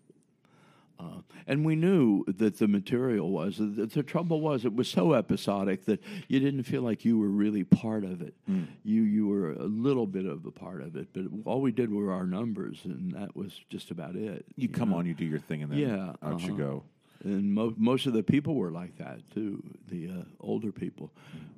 Uh, 0.98 1.20
and 1.46 1.64
we 1.64 1.76
knew 1.76 2.24
that 2.26 2.58
the 2.58 2.66
material 2.66 3.30
was. 3.30 3.58
The, 3.58 3.86
the 3.86 4.02
trouble 4.02 4.40
was, 4.40 4.64
it 4.64 4.74
was 4.74 4.88
so 4.88 5.12
episodic 5.12 5.84
that 5.84 6.02
you 6.28 6.40
didn't 6.40 6.62
feel 6.62 6.80
like 6.82 7.04
you 7.04 7.18
were 7.18 7.28
really 7.28 7.64
part 7.64 8.02
of 8.02 8.22
it. 8.22 8.34
You 8.82 9.02
you 9.02 9.28
were 9.28 9.52
a 9.52 9.64
little 9.64 10.06
bit 10.06 10.24
of 10.24 10.46
a 10.46 10.50
part 10.50 10.80
of 10.82 10.96
it, 10.96 11.08
but 11.12 11.24
all 11.44 11.60
we 11.60 11.70
did 11.70 11.92
were 11.92 12.12
our 12.12 12.24
numbers, 12.24 12.80
and 12.84 13.12
that 13.12 13.36
was 13.36 13.60
just 13.68 13.90
about 13.90 14.16
it. 14.16 14.46
You 14.56 14.70
come 14.70 14.90
know? 14.90 14.96
on, 14.96 15.06
you 15.06 15.12
do 15.12 15.26
your 15.26 15.38
thing, 15.38 15.62
and 15.62 15.70
then 15.70 15.78
yeah, 15.78 16.12
out 16.22 16.40
you 16.40 16.54
uh-huh. 16.54 16.56
go. 16.56 16.84
And 17.26 17.52
mo- 17.52 17.74
most 17.76 18.06
of 18.06 18.12
the 18.12 18.22
people 18.22 18.54
were 18.54 18.70
like 18.70 18.96
that 18.98 19.18
too. 19.34 19.60
The 19.90 20.08
uh, 20.10 20.22
older 20.38 20.70
people, 20.70 21.10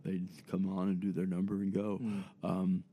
they'd 0.05 0.27
come 0.51 0.67
on 0.69 0.89
and 0.89 0.99
do 0.99 1.13
their 1.13 1.27
number 1.27 1.57
and 1.57 1.73
go. 1.73 2.01
Um, 2.43 2.85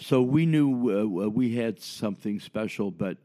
so 0.00 0.22
we 0.22 0.46
knew 0.46 0.70
uh, 0.90 1.24
uh, 1.26 1.28
we 1.28 1.54
had 1.56 1.80
something 1.80 2.40
special, 2.40 2.90
but 2.90 3.18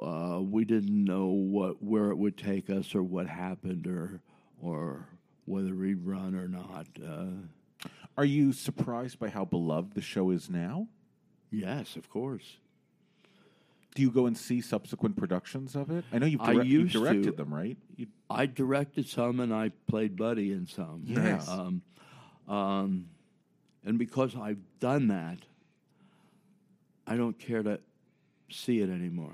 uh, 0.00 0.38
we 0.40 0.64
didn't 0.64 1.04
know 1.04 1.26
what 1.26 1.82
where 1.82 2.10
it 2.10 2.16
would 2.16 2.36
take 2.36 2.70
us 2.70 2.94
or 2.94 3.02
what 3.02 3.26
happened 3.26 3.86
or 3.88 4.20
or 4.62 5.08
whether 5.46 5.74
we'd 5.74 6.04
run 6.06 6.34
or 6.36 6.46
not. 6.46 6.86
Uh, 7.04 7.90
Are 8.16 8.24
you 8.24 8.52
surprised 8.52 9.18
by 9.18 9.30
how 9.30 9.44
beloved 9.44 9.94
the 9.94 10.02
show 10.02 10.30
is 10.30 10.48
now? 10.48 10.86
yes, 11.50 11.96
of 11.96 12.08
course. 12.10 12.58
Do 13.98 14.02
you 14.04 14.12
go 14.12 14.26
and 14.26 14.38
see 14.38 14.60
subsequent 14.60 15.16
productions 15.16 15.74
of 15.74 15.90
it? 15.90 16.04
I 16.12 16.18
know 16.20 16.26
you've, 16.26 16.40
I 16.40 16.52
direct- 16.52 16.68
you've 16.68 16.82
used 16.82 16.92
to. 16.92 17.00
directed 17.00 17.36
them, 17.36 17.52
right? 17.52 17.76
You, 17.96 18.06
I 18.30 18.46
directed 18.46 19.08
some 19.08 19.40
and 19.40 19.52
I 19.52 19.72
played 19.88 20.14
Buddy 20.16 20.52
in 20.52 20.68
some. 20.68 21.02
Yes. 21.04 21.48
Um, 21.48 21.82
um, 22.46 23.06
and 23.84 23.98
because 23.98 24.36
I've 24.36 24.60
done 24.78 25.08
that, 25.08 25.38
I 27.08 27.16
don't 27.16 27.36
care 27.40 27.60
to 27.64 27.80
see 28.48 28.78
it 28.78 28.88
anymore. 28.88 29.32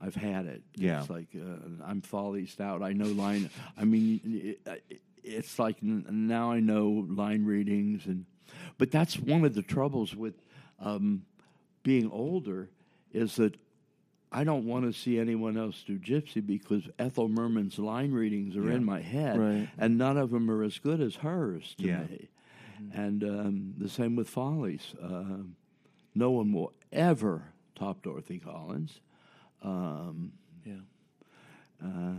I've 0.00 0.14
had 0.14 0.46
it. 0.46 0.62
Yeah. 0.74 1.00
It's 1.00 1.10
like 1.10 1.26
uh, 1.36 1.84
I'm 1.84 2.00
follied 2.00 2.48
out. 2.62 2.82
I 2.82 2.94
know 2.94 3.08
line. 3.08 3.50
I 3.76 3.84
mean, 3.84 4.20
it, 4.24 4.70
it- 4.88 5.02
it's 5.22 5.58
like 5.58 5.76
n- 5.82 6.06
now 6.08 6.50
I 6.52 6.60
know 6.60 7.04
line 7.10 7.44
readings, 7.44 8.06
and 8.06 8.24
but 8.78 8.90
that's 8.90 9.18
one 9.18 9.44
of 9.44 9.54
the 9.54 9.60
troubles 9.60 10.16
with 10.16 10.40
um, 10.80 11.24
being 11.82 12.10
older 12.10 12.70
is 13.12 13.36
that 13.36 13.56
I 14.30 14.44
don't 14.44 14.66
want 14.66 14.84
to 14.84 14.92
see 14.92 15.18
anyone 15.18 15.56
else 15.56 15.82
do 15.86 15.98
Gypsy 15.98 16.44
because 16.46 16.88
Ethel 16.98 17.28
Merman's 17.28 17.78
line 17.78 18.12
readings 18.12 18.56
are 18.56 18.68
Yeah. 18.68 18.74
in 18.74 18.84
my 18.84 19.00
head, 19.00 19.38
Right. 19.38 19.68
and 19.78 19.96
none 19.96 20.18
of 20.18 20.30
them 20.30 20.50
are 20.50 20.62
as 20.62 20.78
good 20.78 21.00
as 21.00 21.16
hers 21.16 21.74
to 21.78 21.86
Yeah. 21.86 22.04
me. 22.04 22.28
And 22.92 23.24
um, 23.24 23.74
the 23.78 23.88
same 23.88 24.14
with 24.16 24.28
Follies. 24.28 24.94
Um 25.00 25.56
no 26.14 26.30
one 26.32 26.52
will 26.52 26.72
ever 26.90 27.52
top 27.76 28.02
Dorothy 28.02 28.38
Collins. 28.40 29.00
Um, 29.62 30.32
Yeah. 30.64 30.80
uh, 31.82 32.14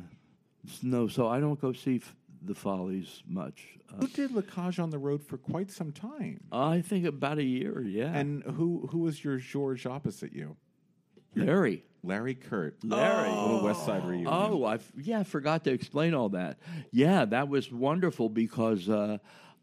no, 0.81 1.07
so 1.07 1.27
I 1.27 1.39
don't 1.41 1.59
go 1.59 1.73
see 1.73 1.97
f- 1.97 2.15
the 2.41 2.55
Follies 2.55 3.23
much. 3.27 3.77
Uh, 3.91 3.97
who 3.97 4.07
did 4.07 4.31
La 4.31 4.41
Cage 4.41 4.79
on 4.79 4.89
the 4.89 4.97
road 4.97 5.21
for 5.21 5.37
quite 5.37 5.69
some 5.69 5.91
time? 5.91 6.39
I 6.51 6.81
think 6.81 7.05
about 7.05 7.39
a 7.39 7.43
year, 7.43 7.81
yeah. 7.81 8.13
And 8.17 8.43
who 8.43 8.87
who 8.91 8.99
was 8.99 9.23
your 9.23 9.37
George 9.37 9.85
opposite 9.85 10.31
you? 10.33 10.55
Larry. 11.35 11.83
Larry 12.03 12.35
Kert. 12.35 12.77
Larry. 12.83 13.29
Little 13.29 13.63
West 13.63 13.85
Side 13.85 14.05
reunion. 14.05 14.27
Oh, 14.31 14.63
I 14.63 14.75
f- 14.75 14.91
yeah, 14.97 15.19
I 15.19 15.23
forgot 15.23 15.65
to 15.65 15.71
explain 15.71 16.13
all 16.13 16.29
that. 16.29 16.57
Yeah, 16.91 17.25
that 17.25 17.49
was 17.49 17.71
wonderful 17.71 18.29
because 18.29 18.87
uh, 18.87 19.17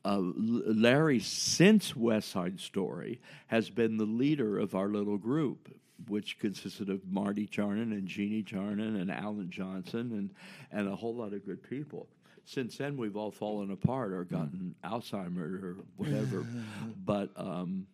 uh, 0.05 0.21
Larry, 0.21 1.21
since 1.21 1.97
West 1.97 2.31
Side 2.31 2.61
Story, 2.61 3.21
has 3.47 3.71
been 3.71 3.97
the 3.97 4.05
leader 4.05 4.59
of 4.59 4.75
our 4.75 4.89
little 4.89 5.17
group, 5.17 5.75
which 6.09 6.39
consisted 6.39 6.91
of 6.91 7.01
Marty 7.11 7.47
Charnin 7.47 7.93
and 7.93 8.07
Jeannie 8.07 8.43
Charnan 8.43 9.01
and 9.01 9.11
Alan 9.11 9.51
Johnson 9.51 10.13
and 10.13 10.31
and 10.71 10.89
a 10.89 10.95
whole 10.95 11.15
lot 11.15 11.33
of 11.33 11.45
good 11.45 11.63
people. 11.63 12.07
Since 12.45 12.77
then, 12.77 12.97
we've 12.97 13.17
all 13.17 13.33
fallen 13.33 13.73
apart 13.73 14.13
or 14.13 14.23
gotten 14.25 14.77
Alzheimer's 14.85 15.63
or 15.65 15.77
whatever. 15.97 16.47
but 17.05 17.31
um, 17.37 17.89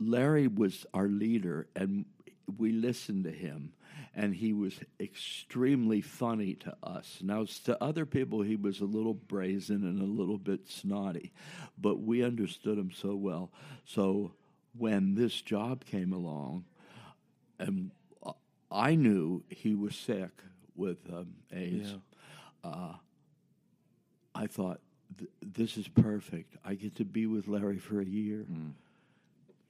Larry 0.00 0.48
was 0.48 0.86
our 0.92 1.06
leader, 1.06 1.68
and 1.76 2.04
we 2.56 2.72
listened 2.72 3.24
to 3.24 3.30
him, 3.30 3.72
and 4.14 4.34
he 4.34 4.52
was 4.52 4.80
extremely 5.00 6.00
funny 6.00 6.54
to 6.54 6.76
us. 6.82 7.18
Now, 7.22 7.46
to 7.64 7.82
other 7.82 8.06
people, 8.06 8.42
he 8.42 8.56
was 8.56 8.80
a 8.80 8.84
little 8.84 9.14
brazen 9.14 9.84
and 9.84 10.00
a 10.00 10.04
little 10.04 10.38
bit 10.38 10.68
snotty, 10.68 11.32
but 11.76 12.00
we 12.00 12.22
understood 12.22 12.78
him 12.78 12.90
so 12.92 13.14
well. 13.14 13.50
So 13.84 14.32
when 14.76 15.14
this 15.14 15.40
job 15.42 15.84
came 15.84 16.12
along, 16.12 16.64
and 17.58 17.90
uh, 18.24 18.32
I 18.70 18.94
knew 18.94 19.42
he 19.48 19.74
was 19.74 19.94
sick 19.96 20.30
with 20.76 20.98
um, 21.12 21.34
AIDS, 21.52 21.90
uh, 22.64 22.94
I 24.34 24.46
thought, 24.46 24.80
this 25.42 25.76
is 25.76 25.88
perfect. 25.88 26.56
I 26.64 26.74
get 26.74 26.94
to 26.96 27.04
be 27.04 27.26
with 27.26 27.48
Larry 27.48 27.78
for 27.78 28.00
a 28.00 28.04
year. 28.04 28.46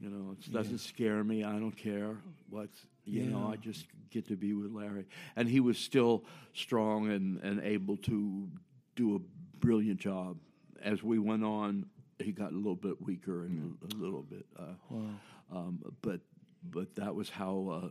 You 0.00 0.10
know, 0.10 0.36
it 0.38 0.52
doesn't 0.52 0.78
scare 0.78 1.24
me. 1.24 1.42
I 1.42 1.58
don't 1.58 1.76
care 1.76 2.16
what's, 2.50 2.78
you 3.04 3.24
know, 3.24 3.50
I 3.52 3.56
just 3.56 3.86
get 4.10 4.28
to 4.28 4.36
be 4.36 4.52
with 4.52 4.70
Larry. 4.70 5.06
And 5.34 5.48
he 5.48 5.58
was 5.60 5.76
still 5.76 6.24
strong 6.54 7.10
and, 7.10 7.40
and 7.42 7.60
able 7.62 7.96
to 7.98 8.48
do 8.94 9.16
a 9.16 9.18
brilliant 9.58 9.98
job. 9.98 10.36
As 10.82 11.02
we 11.02 11.18
went 11.18 11.42
on, 11.44 11.86
he 12.20 12.30
got 12.30 12.52
a 12.52 12.56
little 12.56 12.76
bit 12.76 13.02
weaker 13.02 13.42
and 13.44 13.76
a, 13.92 13.94
a 13.94 13.98
little 13.98 14.22
bit. 14.22 14.46
Uh, 14.58 14.62
um, 15.52 15.80
but 16.02 16.20
but 16.62 16.94
that 16.96 17.14
was 17.14 17.28
how 17.30 17.68
uh, 17.84 17.88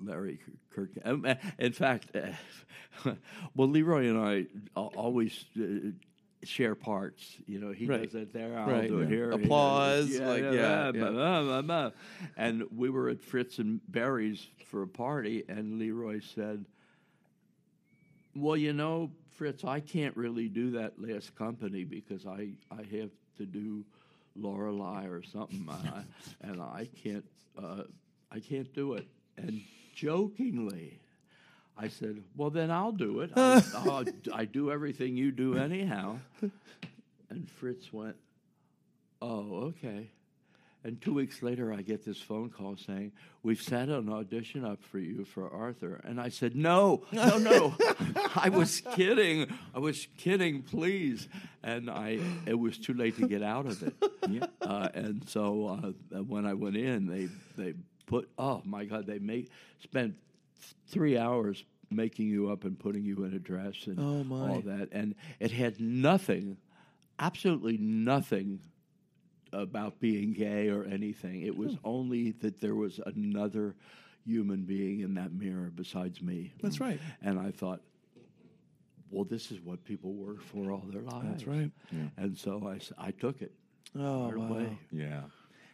Larry 0.00 0.38
Kert. 0.74 0.90
Um, 1.04 1.24
uh, 1.26 1.34
in 1.58 1.72
fact, 1.72 2.14
uh, 2.16 3.12
well, 3.56 3.68
Leroy 3.68 4.08
and 4.08 4.18
I 4.18 4.46
al- 4.76 4.92
always. 4.96 5.44
Uh, 6.40 6.46
Share 6.46 6.74
parts, 6.74 7.36
you 7.46 7.58
know. 7.58 7.72
He 7.72 7.86
Right. 7.86 8.02
does 8.04 8.14
it 8.14 8.32
there. 8.32 8.56
I'll 8.58 8.68
Right. 8.70 8.88
do 8.88 9.00
it 9.00 9.04
Yeah. 9.04 9.16
here. 9.16 9.30
Applause, 9.32 10.10
Yeah, 10.18 10.28
like, 10.28 10.42
yeah, 10.42 10.52
yeah, 10.52 10.84
yeah. 10.86 10.92
blah, 11.10 11.42
blah, 11.42 11.62
blah. 11.62 11.90
And 12.36 12.62
we 12.70 12.90
were 12.90 13.08
at 13.08 13.20
Fritz 13.20 13.58
and 13.58 13.80
Barry's 13.90 14.46
for 14.66 14.82
a 14.82 14.86
party, 14.88 15.44
and 15.48 15.78
Leroy 15.78 16.20
said, 16.20 16.64
"Well, 18.36 18.56
you 18.56 18.72
know, 18.72 19.10
Fritz, 19.30 19.64
I 19.64 19.80
can't 19.80 20.16
really 20.16 20.48
do 20.48 20.70
that 20.72 21.00
last 21.00 21.34
company 21.34 21.84
because 21.84 22.24
I 22.26 22.52
I 22.70 22.82
have 22.96 23.10
to 23.38 23.46
do 23.46 23.84
Lorelei 24.36 25.06
or 25.06 25.22
something, 25.22 25.66
I, 25.68 26.04
and 26.40 26.60
I 26.60 26.88
can't 27.02 27.24
uh, 27.56 27.84
I 28.30 28.38
can't 28.40 28.72
do 28.74 28.94
it." 28.94 29.08
And 29.36 29.60
jokingly, 29.94 31.00
I 31.78 31.88
said, 31.88 32.22
"Well, 32.36 32.50
then 32.50 32.70
I'll 32.70 32.92
do 32.92 33.20
it. 33.20 33.30
I, 33.36 33.62
I'll, 33.76 34.04
I 34.32 34.44
do 34.44 34.70
everything 34.70 35.16
you 35.16 35.30
do 35.30 35.56
anyhow." 35.56 36.18
And 37.30 37.48
Fritz 37.48 37.92
went, 37.92 38.16
"Oh, 39.22 39.72
okay." 39.72 40.10
And 40.84 41.00
two 41.02 41.12
weeks 41.12 41.42
later, 41.42 41.72
I 41.72 41.82
get 41.82 42.04
this 42.04 42.20
phone 42.20 42.50
call 42.50 42.76
saying, 42.76 43.12
"We've 43.42 43.60
set 43.60 43.88
an 43.88 44.08
audition 44.08 44.64
up 44.64 44.82
for 44.82 44.98
you 44.98 45.24
for 45.24 45.48
Arthur." 45.52 46.00
And 46.04 46.20
I 46.20 46.30
said, 46.30 46.56
"No, 46.56 47.04
no, 47.12 47.38
no! 47.38 47.76
I 48.36 48.48
was 48.48 48.80
kidding. 48.94 49.46
I 49.74 49.78
was 49.78 50.06
kidding. 50.16 50.62
Please." 50.62 51.28
And 51.62 51.90
I, 51.90 52.20
it 52.46 52.58
was 52.58 52.78
too 52.78 52.94
late 52.94 53.16
to 53.18 53.28
get 53.28 53.42
out 53.42 53.66
of 53.66 53.82
it. 53.82 53.94
Yeah. 54.30 54.44
Uh, 54.60 54.90
and 54.92 55.26
so 55.26 55.94
uh, 56.14 56.22
when 56.22 56.44
I 56.44 56.52
went 56.52 56.76
in, 56.76 57.06
they 57.06 57.28
they 57.56 57.72
put, 58.04 58.28
oh 58.38 58.60
my 58.66 58.84
God, 58.84 59.06
they 59.06 59.18
made 59.18 59.48
spent 59.82 60.16
three 60.86 61.16
hours 61.16 61.64
making 61.90 62.28
you 62.28 62.50
up 62.50 62.64
and 62.64 62.78
putting 62.78 63.04
you 63.04 63.24
in 63.24 63.34
a 63.34 63.38
dress 63.38 63.86
and 63.86 63.98
Oh, 63.98 64.24
my. 64.24 64.48
all 64.48 64.60
that, 64.60 64.88
and 64.92 65.14
it 65.40 65.50
had 65.50 65.80
nothing, 65.80 66.58
absolutely 67.18 67.78
nothing 67.78 68.60
about 69.52 69.98
being 69.98 70.32
gay 70.32 70.68
or 70.68 70.84
anything. 70.84 71.42
It 71.42 71.56
was 71.56 71.74
oh. 71.76 71.78
only 71.92 72.32
that 72.32 72.60
there 72.60 72.74
was 72.74 73.00
another 73.06 73.74
human 74.26 74.62
being 74.64 75.00
in 75.00 75.14
that 75.14 75.32
mirror 75.32 75.72
besides 75.74 76.20
me. 76.20 76.52
That's 76.62 76.80
right. 76.80 77.00
And 77.22 77.38
I 77.38 77.50
thought, 77.50 77.80
well, 79.10 79.24
this 79.24 79.50
is 79.50 79.60
what 79.60 79.82
people 79.84 80.12
work 80.12 80.42
for 80.42 80.70
all 80.70 80.84
their 80.92 81.00
lives. 81.00 81.26
That's 81.28 81.46
right. 81.46 81.70
And 82.18 82.36
so 82.36 82.68
I, 82.68 83.06
I 83.06 83.10
took 83.12 83.40
it. 83.40 83.52
Oh, 83.98 84.26
right 84.26 84.36
wow. 84.36 84.46
away. 84.48 84.78
Yeah. 84.92 85.22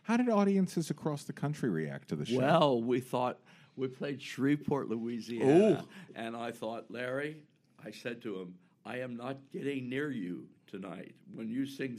How 0.03 0.16
did 0.16 0.28
audiences 0.28 0.91
across 0.91 1.24
the 1.24 1.32
country 1.32 1.68
react 1.68 2.09
to 2.11 2.16
the 2.16 2.26
show? 2.26 2.39
Well, 2.39 2.82
we 2.82 3.01
thought 3.01 3.41
we 3.77 3.89
played 3.89 4.22
Shreveport, 4.22 4.89
Louisiana, 4.89 5.85
and 6.14 6.37
I 6.37 6.53
thought, 6.53 6.91
Larry, 6.91 7.39
I 7.85 7.91
said 7.91 8.22
to 8.22 8.41
him, 8.41 8.55
I 8.85 8.99
am 8.99 9.16
not 9.16 9.37
getting 9.53 9.89
near 9.89 10.11
you 10.11 10.47
tonight. 10.66 11.14
When 11.35 11.49
you 11.49 11.66
sing 11.66 11.99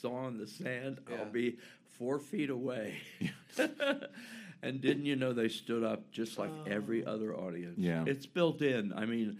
"Song 0.00 0.24
on 0.26 0.38
the 0.38 0.46
Sand," 0.46 1.00
I'll 1.10 1.26
be 1.26 1.56
four 1.98 2.18
feet 2.18 2.50
away. 2.50 2.96
and 4.62 4.80
didn't 4.80 5.06
you 5.06 5.16
know 5.16 5.32
they 5.32 5.48
stood 5.48 5.82
up 5.82 6.10
just 6.12 6.38
like 6.38 6.50
every 6.66 7.04
other 7.04 7.34
audience? 7.34 7.78
Yeah. 7.78 8.04
it's 8.06 8.26
built 8.26 8.62
in. 8.62 8.92
I 8.92 9.06
mean. 9.06 9.38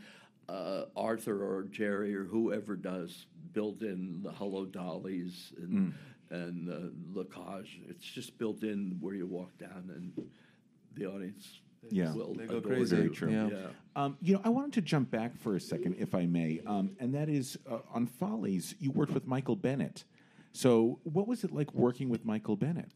Uh, 0.49 0.84
Arthur 0.97 1.43
or 1.43 1.64
Jerry 1.64 2.14
or 2.14 2.22
whoever 2.22 2.76
does 2.76 3.26
built 3.53 3.82
in 3.82 4.20
the 4.22 4.30
hello 4.30 4.64
dollies 4.64 5.53
and 5.61 5.93
and 6.30 6.68
the 6.68 6.93
lacage. 7.12 7.80
It's 7.89 8.05
just 8.05 8.39
built 8.39 8.62
in 8.62 8.97
where 9.01 9.14
you 9.14 9.26
walk 9.26 9.59
down 9.59 9.91
and 9.93 10.12
the 10.95 11.07
audience 11.07 11.61
Yeah. 11.91 12.14
will 12.14 12.34
They 12.34 12.47
go 12.47 12.61
crazy. 12.61 12.97
Very 12.97 13.11
true. 13.11 13.30
Yeah. 13.30 13.68
Um, 13.95 14.16
you 14.20 14.34
know, 14.34 14.41
I 14.45 14.51
wanted 14.51 14.74
to 14.74 14.82
jump 14.82 15.11
back 15.11 15.39
for 15.39 15.57
a 15.57 15.61
second, 15.61 15.97
if 15.99 16.14
I 16.14 16.26
may, 16.26 16.61
um, 16.66 16.91
and 17.01 17.14
that 17.14 17.28
is 17.28 17.59
uh, 17.70 17.78
on 17.95 18.07
Follies. 18.07 18.74
You 18.78 18.91
worked 18.91 19.12
with 19.14 19.26
Michael 19.26 19.57
Bennett. 19.57 20.05
So, 20.53 20.99
what 21.05 21.26
was 21.26 21.45
it 21.45 21.53
like 21.53 21.72
working 21.74 22.09
with 22.09 22.24
Michael 22.24 22.57
Bennett? 22.57 22.91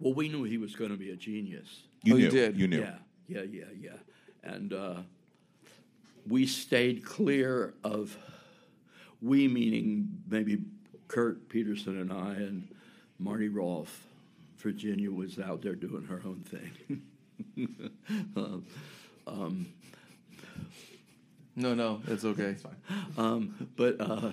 Well, 0.00 0.14
we 0.14 0.28
knew 0.28 0.44
he 0.44 0.58
was 0.58 0.76
going 0.76 0.90
to 0.90 0.96
be 0.96 1.10
a 1.10 1.16
genius. 1.16 1.82
You 2.04 2.14
Oh, 2.14 2.16
you 2.16 2.30
did? 2.30 2.56
You 2.56 2.68
knew. 2.68 2.80
Yeah, 2.80 2.94
yeah, 3.26 3.42
yeah, 3.42 3.64
yeah. 3.78 3.90
And 4.44 4.72
uh, 4.72 4.94
we 6.26 6.46
stayed 6.46 7.04
clear 7.04 7.74
of 7.82 8.16
we, 9.20 9.48
meaning 9.48 10.08
maybe 10.28 10.58
Kurt 11.08 11.48
Peterson 11.48 12.00
and 12.00 12.12
I, 12.12 12.34
and 12.34 12.68
Marti 13.18 13.48
Rolph. 13.48 14.04
Virginia 14.58 15.10
was 15.10 15.38
out 15.38 15.62
there 15.62 15.74
doing 15.74 16.04
her 16.04 16.20
own 16.24 16.40
thing. 16.40 17.02
um, 19.26 19.66
No, 21.56 21.74
no, 21.74 22.00
it's 22.06 22.24
okay. 22.24 22.56
um, 23.16 23.68
but 23.76 24.00
uh, 24.00 24.32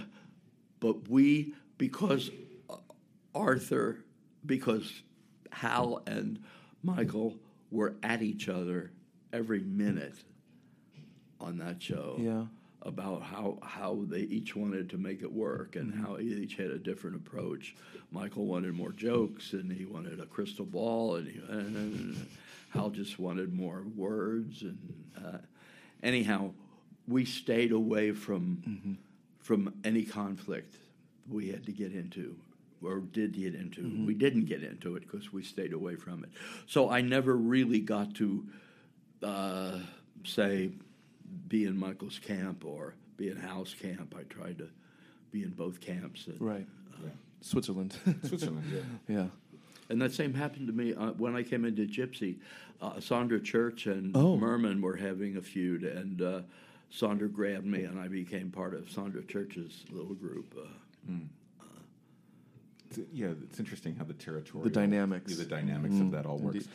but 0.80 1.10
we 1.10 1.53
because 1.78 2.30
uh, 2.70 2.76
Arthur 3.34 3.97
because 4.45 5.01
Hal 5.51 6.03
and 6.06 6.39
Michael 6.84 7.36
were 7.72 7.95
at 8.03 8.22
each 8.22 8.47
other 8.47 8.91
every 9.34 9.60
minute 9.62 10.16
on 11.39 11.58
that 11.58 11.82
show. 11.82 12.16
Yeah. 12.20 12.45
About 12.86 13.24
how, 13.24 13.58
how 13.64 14.00
they 14.08 14.20
each 14.20 14.56
wanted 14.56 14.90
to 14.92 14.98
make 14.98 15.24
it 15.24 15.32
work 15.32 15.76
and 15.76 15.92
how 15.94 16.20
each 16.20 16.56
had 16.56 16.68
a 16.68 16.78
different 16.78 17.16
approach. 17.16 17.76
Michael 18.12 18.46
wanted 18.46 18.76
more 18.76 18.92
jokes 18.92 19.54
and 19.54 19.72
he 19.72 19.86
wanted 19.86 20.20
a 20.20 20.26
crystal 20.28 20.66
ball 20.66 21.16
and, 21.16 21.28
he, 21.28 21.40
and 21.50 22.28
Hal 22.70 22.92
just 22.92 23.18
wanted 23.18 23.54
more 23.54 23.84
words 23.96 24.62
and 24.62 24.78
uh, 25.18 25.38
anyhow, 26.04 26.52
we 27.08 27.26
stayed 27.26 27.72
away 27.72 28.12
from 28.12 28.98
from 29.40 29.74
any 29.84 30.04
conflict 30.04 30.78
we 31.30 31.50
had 31.50 31.66
to 31.66 31.72
get 31.72 31.92
into 31.92 32.36
or 32.84 33.00
did 33.00 33.34
get 33.34 33.56
into. 33.56 33.82
We 34.06 34.14
didn't 34.14 34.46
get 34.46 34.64
into 34.64 34.96
it 34.96 35.02
because 35.02 35.32
we 35.34 35.44
stayed 35.44 35.74
away 35.74 35.96
from 35.96 36.24
it. 36.24 36.30
So 36.68 36.90
I 36.90 37.02
never 37.02 37.36
really 37.36 37.80
got 37.80 38.14
to 38.16 38.46
uh, 39.24 39.80
say 40.24 40.72
be 41.48 41.66
in 41.66 41.78
Michael's 41.78 42.20
camp 42.20 42.66
or 42.66 42.96
be 43.18 43.30
in 43.30 43.38
Hal's 43.38 43.74
camp. 43.74 44.16
I 44.18 44.24
tried 44.24 44.58
to 44.60 44.70
be 45.32 45.44
in 45.44 45.50
both 45.52 45.80
camps. 45.82 46.28
And, 46.28 46.40
Right. 46.42 46.68
Switzerland. 47.42 47.96
Switzerland, 48.24 48.64
yeah. 48.74 48.82
yeah. 49.16 49.28
and 49.90 50.02
that 50.02 50.12
same 50.14 50.34
happened 50.34 50.66
to 50.68 50.74
me 50.74 50.94
uh, 50.96 51.12
when 51.12 51.36
I 51.36 51.44
came 51.44 51.64
into 51.66 51.86
Gypsy. 51.86 52.38
Uh, 52.82 53.00
Sandra 53.00 53.40
Church 53.40 53.86
and 53.86 54.16
Oh. 54.18 54.36
Merman 54.38 54.82
were 54.82 54.96
having 54.96 55.38
a 55.38 55.42
feud, 55.42 55.84
and 55.84 56.22
uh, 56.22 56.42
Sandra 56.90 57.28
grabbed 57.30 57.66
me, 57.66 57.84
and 57.84 58.00
I 58.00 58.08
became 58.08 58.50
part 58.52 58.74
of 58.74 58.90
Sandra 58.90 59.24
Church's 59.24 59.86
little 59.92 60.16
group. 60.16 60.56
Uh, 60.58 61.12
It's- 62.92 63.06
yeah, 63.14 63.34
it's 63.44 63.60
interesting 63.60 63.96
how 63.96 64.06
the 64.06 64.14
territory, 64.14 64.64
The 64.64 64.70
dynamics. 64.70 65.36
the 65.38 65.46
dynamics 65.46 65.96
Mm, 65.96 66.02
of 66.08 66.12
that 66.12 66.26
all 66.26 66.38
works. 66.40 66.56
indeed. 66.56 66.70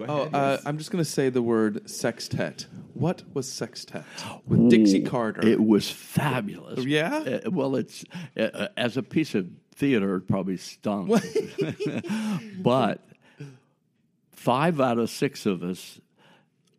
Go 0.00 0.06
Oh, 0.08 0.20
ahead. 0.22 0.34
uh, 0.34 0.38
yes. 0.56 0.62
I'm 0.66 0.78
just 0.78 0.90
going 0.90 1.04
to 1.04 1.10
say 1.10 1.28
the 1.28 1.42
word 1.42 1.88
sextet. 1.90 2.66
What 2.94 3.22
was 3.34 3.50
sextet? 3.50 4.04
With 4.46 4.70
Dixie 4.70 5.02
Carter. 5.02 5.46
It 5.46 5.60
was 5.62 5.90
fabulous. 5.90 6.84
Yeah? 6.84 7.40
Uh, 7.44 7.50
well, 7.50 7.76
it's 7.76 8.04
uh, 8.36 8.42
uh, 8.42 8.68
as 8.76 8.96
a 8.96 9.02
piece 9.02 9.34
of 9.34 9.48
theater, 9.74 10.16
it 10.16 10.22
probably 10.28 10.56
stunk. 10.56 11.10
but 12.58 13.06
five 14.32 14.80
out 14.80 14.98
of 14.98 15.10
six 15.10 15.46
of 15.46 15.62
us, 15.62 16.00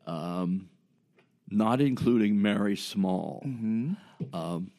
um, 0.07 0.69
not 1.49 1.79
including 1.81 2.41
Mary 2.41 2.75
Small, 2.75 3.41
um, 4.33 4.71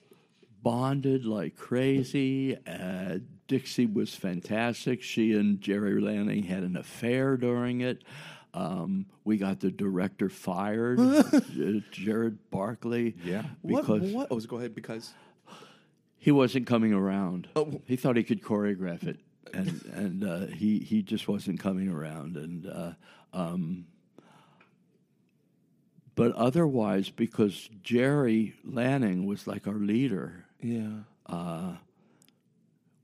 bonded 0.62 1.24
like 1.26 1.56
crazy. 1.56 2.56
Uh, 2.66 3.18
Dixie 3.48 3.86
was 3.86 4.14
fantastic. 4.14 5.02
She 5.02 5.32
and 5.32 5.60
Jerry 5.60 6.00
Lanning 6.00 6.44
had 6.44 6.62
an 6.62 6.76
affair 6.76 7.36
during 7.36 7.80
it. 7.82 8.02
Um, 8.54 9.06
we 9.24 9.38
got 9.38 9.60
the 9.60 9.70
director 9.70 10.28
fired, 10.28 10.98
Jered 10.98 12.38
Barclay. 12.50 13.14
Yeah. 13.24 13.44
what? 13.62 13.82
because 13.82 14.10
What? 14.12 14.28
Oh, 14.30 14.40
go 14.40 14.58
ahead. 14.58 14.74
Because 14.74 15.12
he 16.18 16.30
wasn't 16.30 16.66
coming 16.66 16.92
around. 16.92 17.48
Oh. 17.56 17.80
He 17.86 17.96
thought 17.96 18.16
he 18.16 18.24
could 18.24 18.42
choreograph 18.42 19.06
it, 19.06 19.20
and 19.54 19.82
and 19.94 20.24
uh, 20.24 20.46
he 20.46 20.78
he 20.78 21.02
just 21.02 21.28
wasn't 21.28 21.60
coming 21.60 21.88
around. 21.88 22.36
And 22.36 22.66
uh, 22.66 22.92
um, 23.32 23.86
but 26.14 26.32
otherwise, 26.32 27.10
because 27.10 27.70
Jerry 27.82 28.54
Lanning 28.64 29.26
was 29.26 29.46
like 29.46 29.66
our 29.66 29.74
leader, 29.74 30.44
yeah. 30.60 30.90
uh, 31.26 31.76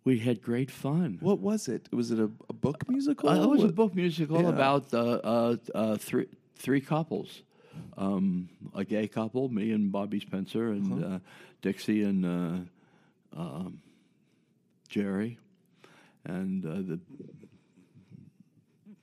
we 0.09 0.19
had 0.19 0.41
great 0.41 0.71
fun. 0.71 1.19
What 1.21 1.39
was 1.41 1.69
it? 1.69 1.83
Was 1.93 2.11
it 2.11 2.19
a, 2.19 2.31
a 2.49 2.53
book 2.55 2.89
musical? 2.89 3.29
Uh, 3.29 3.43
it 3.45 3.49
was 3.57 3.65
a 3.65 3.69
book 3.81 3.95
musical 3.95 4.41
Yeah. 4.41 4.49
about 4.57 4.85
uh, 4.95 4.99
uh, 5.35 5.57
uh, 5.75 5.97
three 5.99 6.27
three 6.57 6.81
couples, 6.81 7.43
um, 7.97 8.49
a 8.75 8.85
gay 8.85 9.07
couple, 9.09 9.49
me 9.51 9.73
and 9.77 9.93
Bobby 9.93 10.21
Spencer, 10.21 10.65
and 10.77 10.87
Uh-huh. 10.93 11.15
uh, 11.17 11.19
Dixie 11.61 12.03
and 12.11 12.21
uh, 12.25 13.39
um, 13.43 13.83
Jerry, 14.89 15.39
and 16.25 16.65
uh, 16.65 16.71
the 16.91 16.99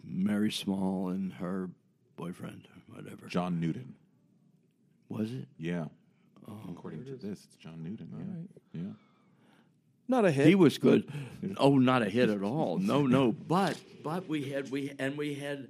Mary 0.03 0.51
Small 0.51 1.09
and 1.09 1.33
her 1.33 1.69
boyfriend, 2.15 2.67
whatever. 2.93 3.27
John 3.27 3.59
Newton. 3.59 3.93
Was 5.09 5.31
it? 5.31 5.47
Yeah. 5.59 5.85
Oh, 6.47 6.59
According 6.69 7.05
to 7.05 7.15
this, 7.15 7.39
it's 7.45 7.55
John 7.63 7.83
Newton. 7.83 8.09
Yeah. 8.73 8.81
Yeah. 8.81 8.93
Not 10.07 10.25
a 10.25 10.31
hit. 10.31 10.47
He 10.47 10.55
was 10.55 10.77
good. 10.77 11.11
Oh, 11.57 11.77
not 11.77 12.01
a 12.01 12.09
hit 12.09 12.29
at 12.29 12.43
all. 12.43 12.77
No, 12.77 13.05
no. 13.07 13.31
But 13.31 13.79
but 14.03 14.27
we 14.27 14.49
had 14.49 14.69
we 14.69 14.93
and 14.99 15.17
we 15.17 15.33
had 15.33 15.67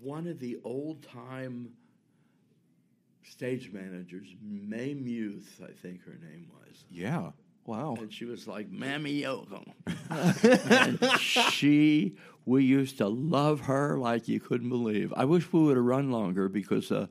one 0.00 0.26
of 0.26 0.38
the 0.38 0.58
old 0.64 1.02
time 1.02 1.70
stage 3.22 3.72
managers, 3.72 4.28
May 4.42 4.94
Muth, 4.94 5.60
I 5.62 5.72
think 5.72 6.04
her 6.04 6.18
name 6.22 6.48
was. 6.52 6.84
Yeah. 6.90 7.30
Wow. 7.66 7.96
And 7.98 8.12
she 8.12 8.24
was 8.24 8.46
like 8.46 8.70
Mammy 8.70 9.22
Yokum. 9.22 9.72
and 11.10 11.20
she, 11.20 12.16
we 12.44 12.64
used 12.64 12.98
to 12.98 13.08
love 13.08 13.62
her 13.62 13.98
like 13.98 14.28
you 14.28 14.38
couldn't 14.38 14.68
believe. 14.68 15.12
I 15.16 15.24
wish 15.24 15.52
we 15.52 15.60
would 15.64 15.76
have 15.76 15.84
run 15.84 16.12
longer 16.12 16.48
because 16.48 16.92
uh, 16.92 17.08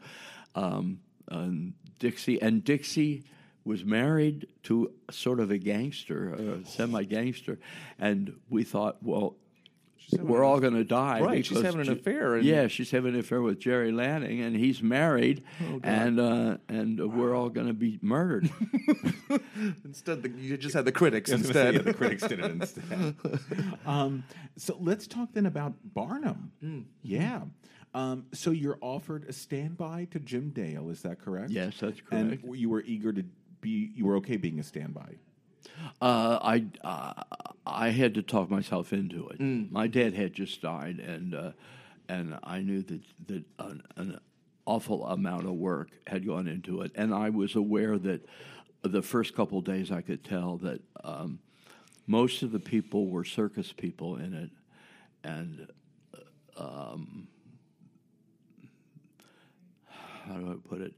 um, 0.56 1.00
and 1.28 1.74
Dixie, 2.00 2.42
and 2.42 2.64
Dixie 2.64 3.24
was 3.66 3.84
married 3.84 4.48
to 4.64 4.92
sort 5.12 5.40
of 5.40 5.52
a 5.52 5.58
gangster, 5.58 6.30
a 6.34 6.66
semi 6.66 7.04
gangster, 7.04 7.60
and 8.00 8.34
we 8.50 8.64
thought, 8.64 8.98
well. 9.02 9.36
We're 10.20 10.44
all 10.44 10.60
going 10.60 10.76
to 10.76 10.84
die. 10.84 11.20
Right, 11.20 11.44
she's 11.44 11.62
having 11.64 11.82
an 11.82 11.92
affair 11.92 12.36
and- 12.36 12.46
yeah, 12.46 12.68
she's 12.68 12.92
having 12.92 13.16
an 13.16 13.22
affair 13.22 13.42
with 13.42 13.60
Jerry 13.60 13.92
Lanning, 13.92 14.40
and 14.40 14.56
he's 14.56 14.84
married, 14.84 15.44
Oh, 15.60 15.80
and 15.82 16.20
uh, 16.20 16.58
and 16.70 17.12
we're 17.12 17.34
all 17.36 17.50
going 17.50 17.66
to 17.66 17.74
be 17.74 17.98
murdered. 18.04 18.52
Instead, 19.84 20.22
the, 20.22 20.30
you 20.30 20.58
just 20.58 20.76
had 20.76 20.86
the 20.86 20.92
critics 20.92 21.32
I 21.32 21.38
say, 21.38 21.40
instead. 21.40 21.74
yeah, 21.74 21.82
the 21.82 21.94
critics 21.96 22.22
did 22.28 22.40
it 22.40 22.52
instead. 22.52 23.16
um, 23.88 24.24
so 24.58 24.78
let's 24.80 25.08
talk 25.08 25.30
then 25.34 25.48
about 25.48 25.74
Barnum. 25.84 26.52
Hmm. 26.62 26.82
Yeah. 27.02 27.42
Um, 27.96 28.26
so 28.32 28.52
you're 28.52 28.78
offered 28.82 29.28
a 29.28 29.34
standby 29.34 30.08
to 30.12 30.20
Jim 30.20 30.50
Dale, 30.50 30.90
is 30.90 31.02
that 31.02 31.20
correct? 31.20 31.50
Yes, 31.50 31.78
that's 31.80 32.00
correct. 32.02 32.14
And 32.14 32.42
correct. 32.42 32.58
you 32.60 32.70
were 32.70 32.84
eager 32.84 33.12
to 33.14 33.24
be, 33.66 33.92
you 33.96 34.06
were 34.06 34.18
okay 34.18 34.38
being 34.38 34.60
a 34.60 34.64
standby. 34.64 35.16
Uh, 36.00 36.38
I 36.42 36.66
uh, 36.84 37.24
I 37.66 37.90
had 37.90 38.14
to 38.14 38.22
talk 38.22 38.50
myself 38.52 38.94
into 38.94 39.28
it. 39.30 39.40
Mm. 39.40 39.72
My 39.72 39.88
dad 39.88 40.14
had 40.14 40.34
just 40.34 40.62
died, 40.62 41.00
and 41.00 41.34
uh, 41.34 41.52
and 42.08 42.38
I 42.44 42.60
knew 42.60 42.84
that 42.84 43.02
that 43.28 43.44
an, 43.58 43.82
an 43.96 44.20
awful 44.68 45.08
amount 45.08 45.48
of 45.48 45.54
work 45.54 45.90
had 46.06 46.28
gone 46.28 46.48
into 46.48 46.82
it, 46.82 46.92
and 46.94 47.14
I 47.14 47.32
was 47.32 47.56
aware 47.56 47.98
that 47.98 48.24
the 48.84 49.02
first 49.02 49.36
couple 49.36 49.60
days 49.62 49.92
I 49.92 50.02
could 50.02 50.24
tell 50.24 50.58
that 50.58 50.82
um, 51.04 51.40
most 52.06 52.44
of 52.44 52.52
the 52.52 52.60
people 52.60 53.08
were 53.08 53.26
circus 53.26 53.74
people 53.74 54.18
in 54.18 54.34
it, 54.36 54.52
and 55.24 55.68
um, 56.56 57.28
how 60.28 60.36
do 60.36 60.52
I 60.52 60.70
put 60.70 60.82
it? 60.82 60.94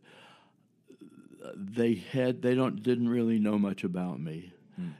They 1.55 1.95
had 1.95 2.41
they 2.41 2.55
don't 2.55 2.81
didn't 2.83 3.09
really 3.09 3.39
know 3.39 3.57
much 3.57 3.83
about 3.83 4.19
me, 4.19 4.51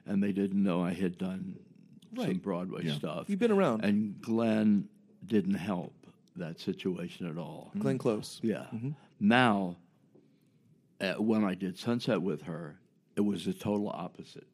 and 0.05 0.21
they 0.23 0.31
didn't 0.31 0.61
know 0.61 0.83
I 0.83 0.93
had 0.93 1.17
done 1.17 1.57
some 2.15 2.37
Broadway 2.37 2.85
Yeah. 2.85 2.93
stuff. 2.95 3.29
You've 3.29 3.39
been 3.39 3.51
around. 3.51 3.83
and 3.83 4.19
Glenn 4.21 4.87
didn't 5.25 5.55
help 5.55 5.93
that 6.35 6.59
situation 6.59 7.27
at 7.27 7.37
all. 7.37 7.71
Glenn 7.77 7.97
Close. 7.97 8.39
Yeah. 8.43 8.65
Mhm. 8.73 8.95
Now, 9.19 9.77
uh, 11.01 11.15
when 11.15 11.43
I 11.43 11.53
did 11.55 11.77
Sunset 11.77 12.21
with 12.21 12.43
her, 12.43 12.79
it 13.15 13.21
was 13.21 13.45
the 13.45 13.53
total 13.53 13.89
opposite. 13.89 14.47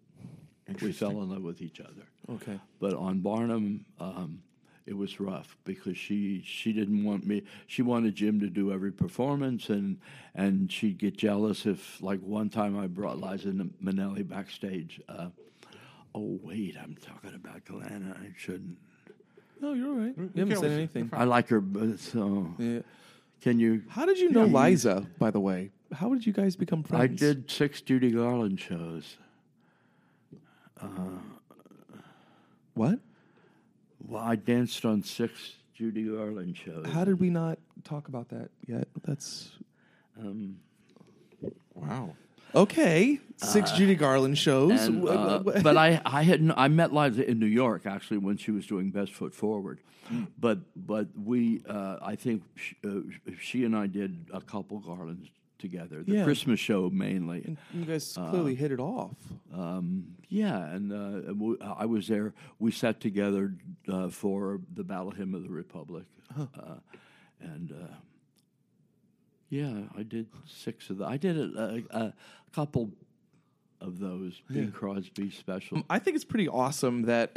We 0.82 0.92
fell 0.94 1.22
in 1.22 1.30
love 1.30 1.44
with 1.44 1.62
each 1.62 1.80
other. 1.82 2.08
Okay. 2.30 2.60
But 2.80 2.94
on 2.94 3.20
Barnum, 3.20 3.86
um, 4.00 4.42
it 4.86 4.98
was 4.98 5.20
rough 5.20 5.56
because 5.64 5.98
she 5.98 6.42
she 6.46 6.74
didn't 6.74 7.04
want 7.04 7.26
me. 7.26 7.44
She 7.68 7.82
wanted 7.82 8.16
Jim 8.16 8.40
to 8.42 8.48
do 8.48 8.72
every 8.72 8.92
performance, 8.92 9.70
and 9.70 9.98
and 10.36 10.72
she'd 10.72 10.98
get 10.98 11.18
jealous 11.18 11.66
if, 11.66 12.02
like 12.02 12.20
one 12.22 12.50
time, 12.50 12.78
I 12.78 12.88
brought 12.88 13.20
Liza 13.22 13.50
Minnelli 13.84 14.28
backstage. 14.28 15.02
Uh, 15.08 15.30
oh 16.16 16.40
wait, 16.44 16.76
I'm 16.82 16.96
talking 16.96 17.34
about 17.36 17.64
Galana 17.66 18.16
I 18.20 18.34
shouldn't. 18.38 18.78
No, 19.62 19.74
you're 19.74 19.88
all 19.88 19.94
right. 19.96 20.14
You 20.18 20.30
haven't 20.36 20.58
said 20.60 20.72
anything. 20.72 21.10
I 21.14 21.24
like 21.24 21.48
her, 21.50 21.62
but 21.62 22.00
so. 22.00 22.54
Yeah. 22.58 22.80
Can 23.42 23.60
you? 23.60 23.84
How 23.90 24.06
did 24.06 24.18
you 24.20 24.30
know 24.32 24.46
Yeah. 24.46 24.66
Liza, 24.66 25.06
by 25.20 25.32
the 25.32 25.40
way? 25.40 25.72
How 25.94 26.14
did 26.14 26.26
you 26.26 26.34
guys 26.34 26.56
become 26.56 26.84
friends? 26.84 27.04
I 27.04 27.08
did 27.08 27.50
six 27.50 27.82
Judy 27.82 28.12
Garland 28.12 28.60
shows. 28.60 29.18
Uh, 30.82 30.88
What? 32.74 33.00
Well, 34.08 34.22
I 34.24 34.36
danced 34.36 34.86
on 34.86 35.04
six 35.04 35.56
Judy 35.74 36.04
Garland 36.04 36.56
shows. 36.58 36.86
How 36.88 37.04
did 37.06 37.20
we 37.20 37.30
not 37.30 37.58
talk 37.84 38.08
about 38.08 38.30
that 38.30 38.50
yet? 38.68 38.88
That's 39.06 39.52
Um, 40.20 40.58
wow. 41.76 42.16
Okay, 42.56 43.20
six 43.38 43.72
Uh, 43.72 43.76
Judy 43.78 43.96
Garland 43.96 44.38
shows. 44.38 44.86
and, 44.86 45.08
uh, 45.10 45.40
but 45.64 45.76
I, 45.76 46.00
I 46.06 46.22
had 46.24 46.52
I 46.56 46.68
met 46.68 46.94
Liza 46.94 47.28
in 47.28 47.40
New 47.40 47.48
York 47.48 47.86
actually 47.88 48.20
when 48.20 48.38
she 48.38 48.52
was 48.52 48.68
doing 48.68 48.92
Best 48.92 49.14
Foot 49.14 49.34
Forward, 49.34 49.80
Hmm. 50.08 50.26
but 50.38 50.60
but 50.76 51.08
we 51.18 51.64
uh, 51.68 51.98
I 52.02 52.16
think 52.16 52.44
sh- 52.56 52.74
uh, 52.86 53.00
she 53.42 53.64
and 53.66 53.76
I 53.76 53.88
did 53.88 54.26
a 54.34 54.42
couple 54.42 54.80
Garlands 54.80 55.30
together. 55.64 56.04
The 56.04 56.14
Yeah. 56.18 56.24
Christmas 56.26 56.60
show 56.60 56.90
mainly. 56.92 57.40
And 57.48 57.58
you 57.74 57.86
guys 57.86 58.16
Uh, 58.18 58.30
clearly 58.30 58.54
hit 58.56 58.72
it 58.72 58.80
off. 58.80 59.18
Um, 59.52 60.16
yeah, 60.30 60.60
and 60.76 60.92
uh, 60.92 61.30
and 61.30 61.40
we, 61.40 61.50
I 61.62 61.86
was 61.86 62.08
there. 62.08 62.34
We 62.60 62.72
sat 62.72 63.00
together 63.00 63.56
uh, 63.88 64.10
for 64.10 64.60
the 64.76 64.84
Battle 64.84 65.12
Hymn 65.12 65.34
of 65.34 65.42
the 65.44 65.50
Republic, 65.64 66.06
Huh. 66.36 66.48
uh, 66.60 66.76
and 67.40 67.72
uh, 67.72 67.96
yeah, 69.50 69.74
I 69.98 70.04
did 70.04 70.28
six 70.46 70.90
of 70.90 70.98
the. 70.98 71.06
I 71.06 71.18
did 71.18 71.38
a, 71.38 71.84
a, 71.92 71.98
a 72.06 72.14
couple 72.54 72.92
of 73.80 74.00
those 74.00 74.42
Bing 74.50 74.64
Yeah. 74.66 74.70
Crosby 74.72 75.30
special. 75.30 75.84
I 75.90 76.00
think 76.00 76.16
it's 76.16 76.26
pretty 76.26 76.48
awesome 76.48 77.04
that 77.04 77.30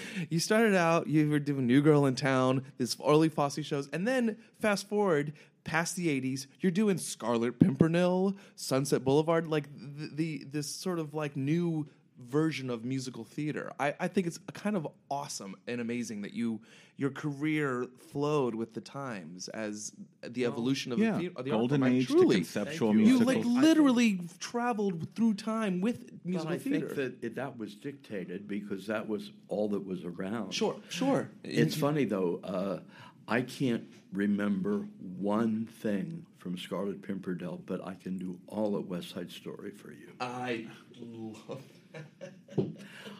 you 0.30 0.38
started 0.38 0.74
out, 0.76 1.08
you 1.08 1.28
were 1.28 1.40
doing 1.40 1.66
New 1.66 1.82
Girl 1.82 2.06
in 2.06 2.14
Town, 2.14 2.62
this 2.78 2.96
early 3.04 3.28
Fosse 3.28 3.58
shows, 3.64 3.88
and 3.92 4.06
then 4.06 4.36
fast 4.60 4.88
forward 4.88 5.32
past 5.64 5.96
the 5.96 6.08
80s, 6.20 6.46
you're 6.60 6.72
doing 6.72 6.98
Scarlet 6.98 7.58
Pimpernel, 7.58 8.36
Sunset 8.56 9.04
Boulevard, 9.04 9.46
like 9.48 9.68
the, 9.74 10.10
the 10.14 10.44
this 10.50 10.68
sort 10.68 10.98
of 10.98 11.14
like 11.14 11.36
new 11.36 11.86
version 12.18 12.70
of 12.70 12.84
musical 12.84 13.24
theater. 13.24 13.72
I, 13.80 13.94
I 13.98 14.08
think 14.08 14.26
it's 14.26 14.38
kind 14.52 14.76
of 14.76 14.86
awesome 15.10 15.56
and 15.66 15.80
amazing 15.80 16.22
that 16.22 16.32
you 16.32 16.60
your 16.96 17.10
career 17.10 17.88
flowed 18.12 18.54
with 18.54 18.74
the 18.74 18.80
times 18.80 19.48
as 19.48 19.92
the 20.22 20.44
evolution 20.44 20.92
of 20.92 20.98
yeah. 20.98 21.16
the, 21.16 21.28
the 21.42 21.50
Golden 21.50 21.82
art 21.82 21.90
form. 21.90 21.98
age 21.98 22.06
to 22.06 22.12
truly, 22.12 22.36
conceptual 22.36 22.90
you 22.92 22.98
musicals. 22.98 23.26
like 23.26 23.38
I 23.38 23.42
think- 23.42 23.60
literally 23.60 24.20
traveled 24.38 25.08
through 25.16 25.34
time 25.34 25.80
with 25.80 26.06
But 26.10 26.24
musical 26.26 26.52
I 26.52 26.58
theater. 26.58 26.86
think 26.88 26.94
that 27.20 27.26
it, 27.26 27.34
that 27.36 27.58
was 27.58 27.74
dictated 27.74 28.46
because 28.46 28.86
that 28.86 29.08
was 29.08 29.32
all 29.48 29.68
that 29.70 29.84
was 29.84 30.04
around. 30.04 30.52
Sure, 30.52 30.76
sure. 30.90 31.28
It's 31.42 31.74
funny 31.74 32.04
though. 32.04 32.40
Uh, 32.44 32.80
I 33.28 33.42
can't 33.42 33.84
remember 34.12 34.86
one 35.18 35.66
thing 35.66 36.26
from 36.38 36.58
Scarlet 36.58 37.02
Pimpernel, 37.02 37.62
but 37.66 37.86
I 37.86 37.94
can 37.94 38.18
do 38.18 38.38
all 38.48 38.76
of 38.76 38.88
West 38.88 39.10
Side 39.10 39.30
Story 39.30 39.70
for 39.70 39.90
you. 39.92 40.12
I 40.20 40.66
love 41.00 41.62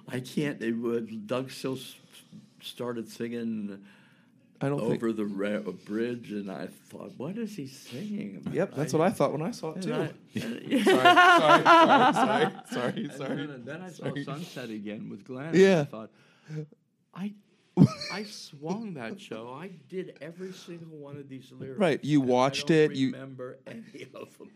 I 0.08 0.20
can't. 0.20 0.60
It, 0.62 0.76
was- 0.78 1.08
Doug 1.26 1.50
still 1.50 1.78
started 2.60 3.08
singing. 3.08 3.80
I 4.60 4.68
don't 4.68 4.78
think- 4.80 4.94
over 5.02 5.12
the 5.12 5.26
ra- 5.26 5.58
bridge, 5.84 6.30
and 6.30 6.50
I 6.50 6.68
thought, 6.88 7.12
what 7.16 7.36
is 7.36 7.56
he 7.56 7.66
singing? 7.66 8.46
Yep, 8.52 8.74
that's 8.76 8.92
what 8.92 9.02
I 9.02 9.10
thought 9.10 9.32
when 9.32 9.42
I 9.42 9.50
saw 9.50 9.72
it 9.72 9.82
too. 9.82 9.92
I- 9.94 10.12
sorry, 10.34 10.84
sorry, 10.84 11.64
sorry, 11.64 11.64
sorry, 12.14 12.50
sorry, 12.70 13.04
And 13.04 13.12
sorry. 13.12 13.36
then, 13.46 13.50
uh, 13.50 13.58
then 13.64 13.82
I 13.82 13.88
saw 13.90 14.04
Sorry. 14.04 14.24
Sunset 14.24 14.70
again 14.70 15.08
with 15.10 15.24
Glenn. 15.24 15.54
Yeah. 15.54 15.80
And 15.80 15.80
I 15.80 15.84
thought, 15.84 16.10
I, 17.14 17.32
I 18.12 18.24
swung 18.24 18.94
that 18.94 19.20
show. 19.20 19.56
I 19.58 19.70
did 19.88 20.18
every 20.20 20.52
single 20.52 20.98
one 20.98 21.16
of 21.16 21.28
these 21.28 21.50
lyrics. 21.52 21.80
Right, 21.80 22.04
you 22.04 22.20
and 22.22 22.30
I 22.30 22.32
watched 22.34 22.66
don't 22.68 22.76
it, 22.76 22.96
you- 22.96 23.12
remember 23.12 23.58
any 23.66 24.06
of 24.14 24.36
them. 24.38 24.50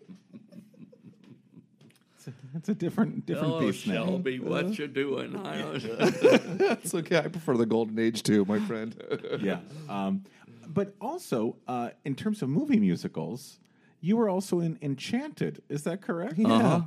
It's 2.56 2.68
a 2.68 2.74
different 2.74 3.26
different 3.26 3.52
oh, 3.54 3.60
beast 3.60 3.86
now. 3.86 4.06
Shelby, 4.06 4.40
what 4.40 4.78
you 4.78 4.88
doing? 4.88 5.36
I 5.36 5.58
don't 5.58 6.58
That's 6.58 6.94
okay. 6.94 7.18
I 7.18 7.28
prefer 7.28 7.56
the 7.56 7.66
golden 7.66 7.98
age 7.98 8.22
too, 8.22 8.44
my 8.46 8.58
friend. 8.60 9.00
yeah. 9.40 9.60
Um, 9.88 10.24
but 10.66 10.94
also, 11.00 11.56
uh, 11.68 11.90
in 12.04 12.16
terms 12.16 12.42
of 12.42 12.48
movie 12.48 12.80
musicals, 12.80 13.60
you 14.00 14.16
were 14.16 14.28
also 14.28 14.60
in 14.60 14.78
Enchanted. 14.82 15.62
Is 15.68 15.82
that 15.82 16.00
correct? 16.00 16.38
Uh-huh. 16.40 16.82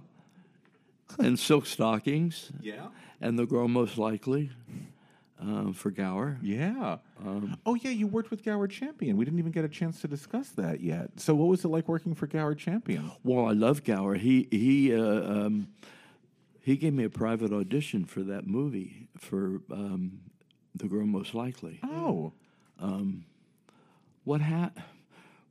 and 1.20 1.40
Silk 1.40 1.66
Stockings. 1.66 2.52
Yeah. 2.62 2.88
And 3.22 3.40
The 3.40 3.46
Girl 3.46 3.68
Most 3.68 3.98
Likely 3.98 4.52
um, 5.40 5.74
for 5.74 5.92
Gower. 5.92 6.38
Yeah. 6.42 6.98
Um, 7.26 7.58
Oh 7.66 7.76
yeah, 7.76 7.92
you 7.92 8.08
worked 8.08 8.32
with 8.32 8.44
Gower 8.44 8.68
Champion. 8.68 9.18
We 9.18 9.26
didn't 9.26 9.40
even 9.40 9.52
get 9.52 9.66
a 9.66 9.70
chance 9.70 10.02
to 10.02 10.08
discuss 10.08 10.50
that 10.50 10.82
yet. 10.82 11.12
So, 11.18 11.34
what 11.36 11.48
was 11.48 11.64
it 11.64 11.70
like 11.70 11.88
working 11.88 12.16
for 12.16 12.28
Gower 12.28 12.56
Champion? 12.56 13.12
Well, 13.24 13.46
I 13.46 13.52
love 13.54 13.84
Gower. 13.84 14.16
He 14.16 14.48
he 14.52 14.94
uh, 14.94 15.02
um, 15.02 15.68
he 16.62 16.76
gave 16.78 16.94
me 16.94 17.04
a 17.04 17.10
private 17.10 17.52
audition 17.54 18.06
for 18.06 18.22
that 18.24 18.46
movie 18.48 19.08
for 19.18 19.62
um, 19.72 20.20
The 20.76 20.88
Girl 20.88 21.06
Most 21.06 21.34
Likely. 21.34 21.80
Oh. 21.84 22.34
Um, 22.80 23.26
what 24.24 24.42
ha- 24.42 24.72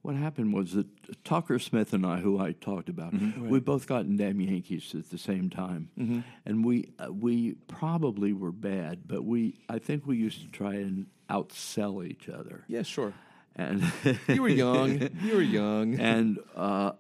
what 0.09 0.17
happened 0.17 0.55
was 0.55 0.73
that 0.73 0.87
Tucker 1.23 1.59
Smith 1.59 1.93
and 1.93 2.07
I, 2.07 2.17
who 2.21 2.39
I 2.39 2.53
talked 2.53 2.89
about, 2.89 3.13
Mm-hmm. 3.13 3.51
we 3.51 3.61
both 3.61 3.87
got 3.87 4.07
in 4.07 4.17
Damn 4.17 4.41
Yankees 4.41 4.95
at 4.95 5.11
the 5.11 5.19
same 5.19 5.51
time, 5.51 5.91
Mhm. 5.99 6.25
and 6.47 6.65
we 6.65 6.89
uh, 6.99 7.13
we 7.13 7.57
probably 7.69 8.33
were 8.33 8.51
bad, 8.53 9.07
but 9.07 9.23
we 9.25 9.55
I 9.69 9.79
think 9.79 10.07
we 10.07 10.17
used 10.17 10.41
to 10.41 10.49
try 10.49 10.75
and 10.77 11.07
outsell 11.29 12.07
each 12.07 12.27
other. 12.31 12.65
Yeah, 12.69 12.85
sure. 12.85 13.13
And 13.55 13.83
You 14.29 14.41
were 14.41 14.49
young. 14.49 15.11
You 15.23 15.35
were 15.35 15.43
young. 15.43 16.01
And 16.15 16.39
uh, 16.57 16.93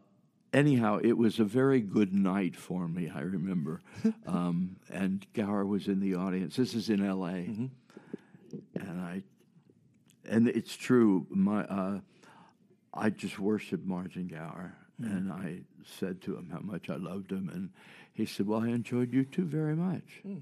anyhow, 0.52 0.98
it 1.02 1.16
was 1.16 1.38
a 1.40 1.44
very 1.44 1.80
good 1.80 2.12
night 2.12 2.56
for 2.56 2.88
me. 2.88 3.08
I 3.08 3.20
remember, 3.22 3.80
um, 4.26 4.76
and 4.90 5.26
Gower 5.32 5.64
was 5.64 5.88
in 5.88 6.00
the 6.00 6.14
audience. 6.16 6.56
This 6.56 6.74
is 6.74 6.90
in 6.90 7.02
L.A. 7.02 7.48
Mm-hmm. 7.48 7.66
and 8.86 9.00
I, 9.00 9.22
and 10.28 10.46
it's 10.48 10.76
true. 10.76 11.26
My 11.30 11.64
uh, 11.64 12.00
I 12.94 13.10
just 13.10 13.38
worshipped 13.38 13.86
Martin 13.86 14.26
Gower, 14.28 14.74
Mm. 15.00 15.16
and 15.16 15.32
I 15.32 15.60
said 15.84 16.20
to 16.22 16.36
him 16.36 16.48
how 16.50 16.58
much 16.58 16.90
I 16.90 16.96
loved 16.96 17.30
him, 17.30 17.48
and 17.48 17.70
he 18.12 18.26
said, 18.26 18.46
"Well, 18.48 18.62
I 18.62 18.68
enjoyed 18.70 19.12
you 19.12 19.24
too 19.24 19.44
very 19.44 19.76
much." 19.76 20.20
Mm. 20.26 20.40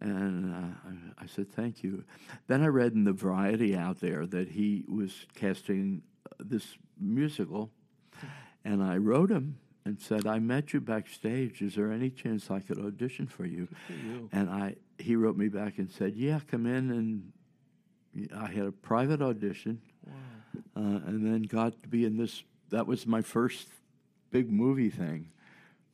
And 0.00 0.52
uh, 0.52 0.88
I, 1.18 1.24
I 1.24 1.26
said, 1.26 1.52
"Thank 1.52 1.84
you." 1.84 2.02
Then 2.48 2.62
I 2.62 2.66
read 2.66 2.92
in 2.94 3.04
the 3.04 3.12
Variety 3.12 3.76
out 3.76 4.00
there 4.00 4.26
that 4.26 4.48
he 4.48 4.84
was 4.88 5.26
casting 5.36 6.02
uh, 6.28 6.34
this 6.40 6.76
musical, 6.98 7.70
and 8.64 8.82
I 8.82 8.96
wrote 8.96 9.30
him 9.30 9.58
and 9.84 10.00
said, 10.00 10.26
"I 10.26 10.40
met 10.40 10.72
you 10.72 10.80
backstage. 10.80 11.62
Is 11.62 11.76
there 11.76 11.92
any 11.92 12.10
chance 12.10 12.50
I 12.50 12.58
could 12.58 12.78
audition 12.80 13.28
for 13.28 13.44
you?" 13.46 13.68
for 13.86 13.92
you. 13.92 14.28
And 14.32 14.50
I, 14.50 14.74
he 14.98 15.14
wrote 15.14 15.36
me 15.36 15.46
back 15.48 15.78
and 15.78 15.88
said, 15.88 16.16
"Yeah, 16.16 16.40
come 16.50 16.66
in." 16.66 16.90
And 16.90 17.32
I 18.36 18.46
had 18.48 18.66
a 18.66 18.72
private 18.72 19.22
audition, 19.22 19.80
uh, 20.76 20.80
and 21.06 21.24
then 21.26 21.42
got 21.42 21.82
to 21.82 21.88
be 21.88 22.04
in 22.04 22.16
this. 22.16 22.42
That 22.70 22.86
was 22.86 23.06
my 23.06 23.22
first 23.22 23.68
big 24.30 24.50
movie 24.50 24.90
thing. 24.90 25.28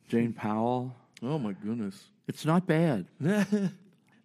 Jane 0.07 0.33
Powell. 0.33 0.95
Oh 1.23 1.37
my 1.39 1.53
goodness! 1.53 2.03
It's 2.27 2.45
not 2.45 2.65
bad. 2.67 3.05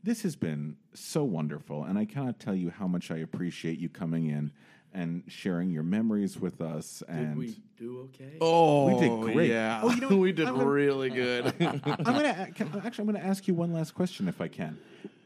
This 0.03 0.22
has 0.22 0.37
been 0.37 0.76
so 0.95 1.24
wonderful, 1.24 1.82
and 1.82 1.99
I 1.99 2.05
cannot 2.05 2.39
tell 2.39 2.55
you 2.55 2.70
how 2.70 2.87
much 2.87 3.11
I 3.11 3.16
appreciate 3.16 3.80
you 3.80 3.89
coming 3.89 4.26
in 4.28 4.53
and 4.95 5.24
sharing 5.26 5.68
your 5.70 5.82
memories 5.82 6.39
with 6.39 6.61
us. 6.61 7.03
And 7.09 7.37
we 7.37 7.57
do 7.76 8.09
okay? 8.14 8.37
Oh, 8.41 8.95
we 8.95 9.01
did 9.01 9.20
great. 9.34 9.51
Yeah, 9.51 9.80
Oh, 9.82 9.91
you 9.91 10.01
know 10.03 10.09
what? 10.11 10.18
we 10.20 10.30
did 10.30 10.47
I'm 10.47 10.55
gonna- 10.59 10.70
really 10.70 11.11
good. 11.22 11.53
I'm 11.61 11.80
gonna 11.80 12.49
can, 12.55 12.70
actually. 12.84 13.03
I'm 13.09 13.14
gonna 13.14 13.26
ask 13.26 13.49
you 13.49 13.55
one 13.55 13.72
last 13.72 13.97
question, 13.97 14.28
if 14.28 14.41
I 14.41 14.47
can. 14.47 14.78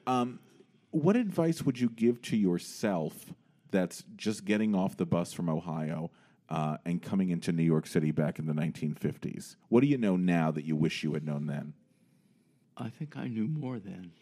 Um, 0.07 0.39
what 0.93 1.15
advice 1.15 1.63
would 1.63 1.79
you 1.79 1.91
give 1.91 2.23
to 2.23 2.37
yourself 2.39 3.15
that's 3.71 4.05
just 4.17 4.45
getting 4.45 4.75
off 4.75 4.97
the 4.97 5.07
bus 5.07 5.33
from 5.33 5.49
Ohio 5.49 6.11
uh, 6.49 6.77
and 6.85 7.03
coming 7.03 7.31
into 7.31 7.53
New 7.53 7.63
York 7.63 7.87
City 7.87 8.11
back 8.11 8.39
in 8.39 8.47
the 8.47 8.53
1950s? 8.53 9.57
What 9.69 9.81
do 9.81 9.87
you 9.87 9.99
know 9.99 10.17
now 10.17 10.51
that 10.51 10.65
you 10.65 10.77
wish 10.77 11.03
you 11.03 11.15
had 11.15 11.25
known 11.25 11.47
then? 11.47 11.75
I 12.77 12.89
think 12.89 13.17
I 13.17 13.29
knew 13.29 13.47
more 13.47 13.79
then. 13.79 14.13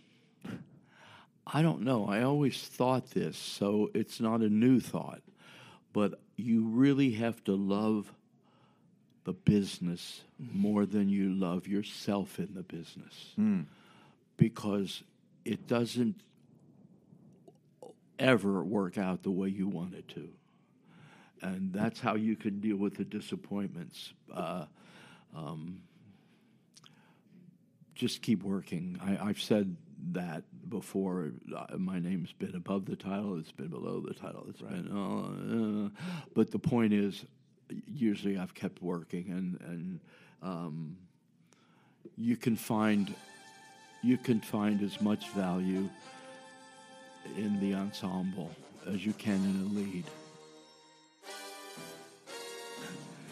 I 1.47 1.63
don't 1.63 1.83
know. 1.83 2.07
I 2.07 2.23
always 2.23 2.61
thought 2.61 3.11
this, 3.11 3.39
so 3.39 3.91
it's 3.95 4.21
not 4.21 4.41
a 4.41 4.49
new 4.49 4.81
thought. 4.81 5.23
But 5.93 6.21
you 6.37 6.65
really 6.67 7.13
have 7.13 7.43
to 7.45 7.55
love 7.55 8.13
the 9.25 9.33
business 9.33 10.23
more 10.39 10.87
than 10.87 11.09
you 11.09 11.33
love 11.33 11.67
yourself 11.67 12.39
in 12.39 12.55
the 12.55 12.63
business. 12.63 13.33
Because 14.37 15.03
it 15.45 15.67
doesn't 15.67 16.21
ever 18.19 18.63
work 18.63 18.99
out 18.99 19.23
the 19.23 19.31
way 19.31 19.49
you 19.49 19.69
want 19.69 19.95
it 19.95 20.09
to. 20.09 20.29
And 21.41 21.73
that's 21.73 22.01
how 22.01 22.17
you 22.17 22.37
can 22.37 22.61
deal 22.61 22.77
with 22.77 22.97
the 22.97 23.05
disappointments. 23.05 24.13
Uh, 24.33 24.65
um, 25.37 25.83
just 27.95 28.23
keep 28.23 28.43
working. 28.43 28.99
I, 29.03 29.29
I've 29.29 29.41
said 29.41 29.77
that 30.13 30.45
before. 30.69 31.33
Uh, 31.55 31.77
my 31.77 31.99
name's 31.99 32.33
been 32.33 32.55
above 32.55 32.87
the 32.87 32.97
title. 32.97 33.39
It's 33.39 33.53
been 33.53 33.69
below 33.69 34.01
the 34.01 34.15
title. 34.15 34.47
It's 34.49 34.63
right. 34.63 34.73
been, 34.73 34.91
uh, 34.97 35.87
uh, 35.87 36.03
but 36.35 36.51
the 36.51 36.59
point 36.59 36.93
is, 36.93 37.25
usually 37.87 38.39
I've 38.39 38.55
kept 38.55 38.83
working, 38.83 39.27
and 39.31 39.61
and 39.69 40.01
um, 40.43 40.97
you 42.17 42.37
can 42.37 42.57
find 42.57 43.15
you 44.03 44.17
can 44.17 44.41
find 44.41 44.83
as 44.83 45.01
much 45.01 45.29
value 45.31 45.89
in 47.37 47.61
the 47.61 47.75
ensemble 47.75 48.51
as 48.87 49.05
you 49.05 49.13
can 49.13 49.35
in 49.35 49.63
a 49.63 49.81
lead. 49.81 50.05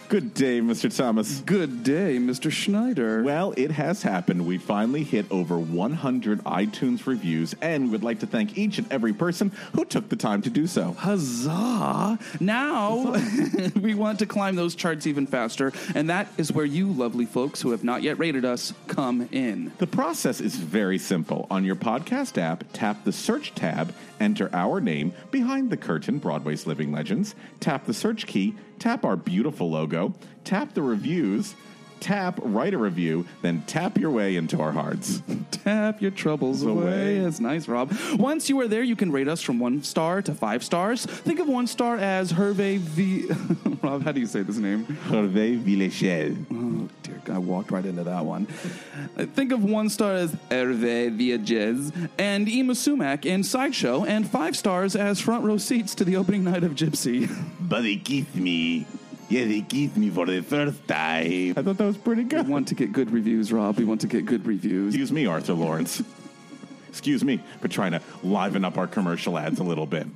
Good 0.09 0.35
day, 0.35 0.61
Mr. 0.61 0.95
Thomas. 0.95 1.41
Good 1.41 1.83
day, 1.83 2.19
Mr. 2.19 2.51
Schneider. 2.51 3.25
Well, 3.25 3.53
it 3.57 3.73
has 3.73 4.03
happened. 4.03 4.47
We 4.47 4.57
finally 4.57 5.03
hit 5.03 5.27
over 5.33 5.59
100 5.59 6.45
iTunes 6.45 7.07
reviews, 7.07 7.57
and 7.61 7.85
we 7.85 7.91
would 7.91 8.05
like 8.05 8.21
to 8.21 8.27
thank 8.27 8.57
each 8.57 8.79
and 8.79 8.91
every 8.93 9.13
person 9.13 9.51
who 9.73 9.85
took 9.85 10.09
the 10.09 10.15
time 10.15 10.43
to 10.43 10.51
do 10.51 10.69
so. 10.69 10.93
Huzzah! 10.93 12.21
Now 12.39 13.17
we 13.81 13.95
want 13.95 14.21
to 14.21 14.27
climb 14.27 14.55
those 14.55 14.77
charts 14.77 15.09
even 15.09 15.27
faster, 15.27 15.73
and 15.97 16.09
that 16.09 16.29
is 16.39 16.53
where 16.53 16.65
you, 16.65 16.93
lovely 16.93 17.27
folks 17.27 17.61
who 17.61 17.73
have 17.73 17.83
not 17.83 18.03
yet 18.03 18.17
rated 18.21 18.45
us, 18.45 18.73
come 18.87 19.29
in. 19.33 19.73
The 19.79 19.89
process 19.89 20.41
is 20.41 20.55
very 20.55 20.99
simple. 20.99 21.49
On 21.51 21.65
your 21.65 21.77
podcast 21.77 22.39
app, 22.39 22.63
tap 22.73 23.03
the 23.03 23.13
search 23.13 23.57
tab, 23.57 23.93
enter 24.21 24.51
our 24.53 24.81
name, 24.81 25.15
Behind 25.33 25.69
the 25.69 25.77
Curtain, 25.77 26.19
Broadway's 26.19 26.65
Living 26.65 26.93
Legends, 26.93 27.35
tap 27.59 27.87
the 27.87 27.95
search 27.95 28.27
key, 28.29 28.55
tap 28.79 29.05
our 29.05 29.17
beautiful 29.17 29.71
logo, 29.71 30.15
tap 30.45 30.75
the 30.75 30.83
reviews, 30.83 31.55
tap 32.01 32.39
write 32.43 32.75
a 32.75 32.79
review, 32.79 33.27
then 33.43 33.63
tap 33.67 33.99
your 33.99 34.11
way 34.11 34.37
into 34.37 34.61
our 34.61 34.73
hearts. 34.73 35.23
Tap 35.51 36.01
your 36.01 36.13
troubles 36.13 36.63
away. 36.63 37.19
That's 37.19 37.41
nice, 37.41 37.67
Rob. 37.67 37.93
Once 38.15 38.49
you 38.49 38.61
are 38.61 38.69
there, 38.69 38.83
you 38.83 38.95
can 38.95 39.11
rate 39.11 39.27
us 39.27 39.43
from 39.43 39.59
one 39.59 39.83
star 39.83 40.23
to 40.23 40.35
five 40.35 40.63
stars. 40.63 41.05
Think 41.05 41.41
of 41.41 41.49
one 41.49 41.67
star 41.67 41.97
as 41.97 42.33
Hervé 42.33 42.79
V. 42.79 43.29
Rob, 43.83 44.05
how 44.05 44.13
do 44.13 44.21
you 44.21 44.27
say 44.27 44.43
this 44.43 44.59
name? 44.59 44.87
Hervé 45.09 45.61
Villechaize. 45.61 46.47
Oh, 46.53 46.89
dear 47.03 47.21
God, 47.25 47.37
I 47.37 47.39
walked 47.39 47.71
right 47.71 47.85
into 47.85 48.05
that 48.05 48.25
one. 48.25 48.47
Think 48.47 49.53
of 49.53 49.65
one 49.65 49.89
star 49.89 50.15
as 50.15 50.33
Hervé 50.51 51.17
Villechaize 51.17 52.11
and 52.19 52.47
Yma 52.47 52.77
Sumac 52.77 53.27
in 53.27 53.43
Sideshow, 53.43 54.05
and 54.05 54.29
five 54.29 54.57
stars 54.57 54.95
as 54.95 55.21
front 55.21 55.45
row 55.45 55.57
seats 55.57 55.95
to 55.97 56.05
the 56.05 56.17
opening 56.17 56.45
night 56.45 56.63
of 56.63 56.73
Gypsy. 56.73 57.29
But 57.61 57.83
they 57.83 57.97
kissed 57.97 58.37
me. 58.37 58.87
Yeah, 59.29 59.45
they 59.45 59.61
kissed 59.63 59.97
me 59.97 60.09
for 60.11 60.25
the 60.27 60.41
first 60.43 60.87
time. 60.87 61.55
I 61.57 61.63
thought 61.63 61.77
that 61.79 61.85
was 61.85 61.97
pretty 61.97 62.23
good. 62.25 62.47
We 62.47 62.53
want 62.53 62.69
to 62.69 62.75
get 62.77 62.93
good 62.93 63.11
reviews, 63.11 63.53
Rob. 63.53 63.77
We 63.77 63.85
want 63.85 64.01
to 64.03 64.07
get 64.07 64.25
good 64.25 64.47
reviews. 64.47 64.95
Excuse 64.95 65.11
me, 65.13 65.27
Arthur 65.27 65.55
Laurents. 65.55 66.03
Excuse 66.89 67.25
me 67.25 67.41
for 67.61 67.69
trying 67.69 67.93
to 67.93 68.01
liven 68.23 68.65
up 68.65 68.79
our 68.79 68.87
commercial 68.87 69.37
ads 69.37 69.59
a 69.61 69.65
little 69.65 69.85
bit. 69.87 70.07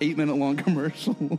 Eight 0.00 0.16
minute 0.16 0.36
long 0.36 0.56
commercial. 0.56 1.38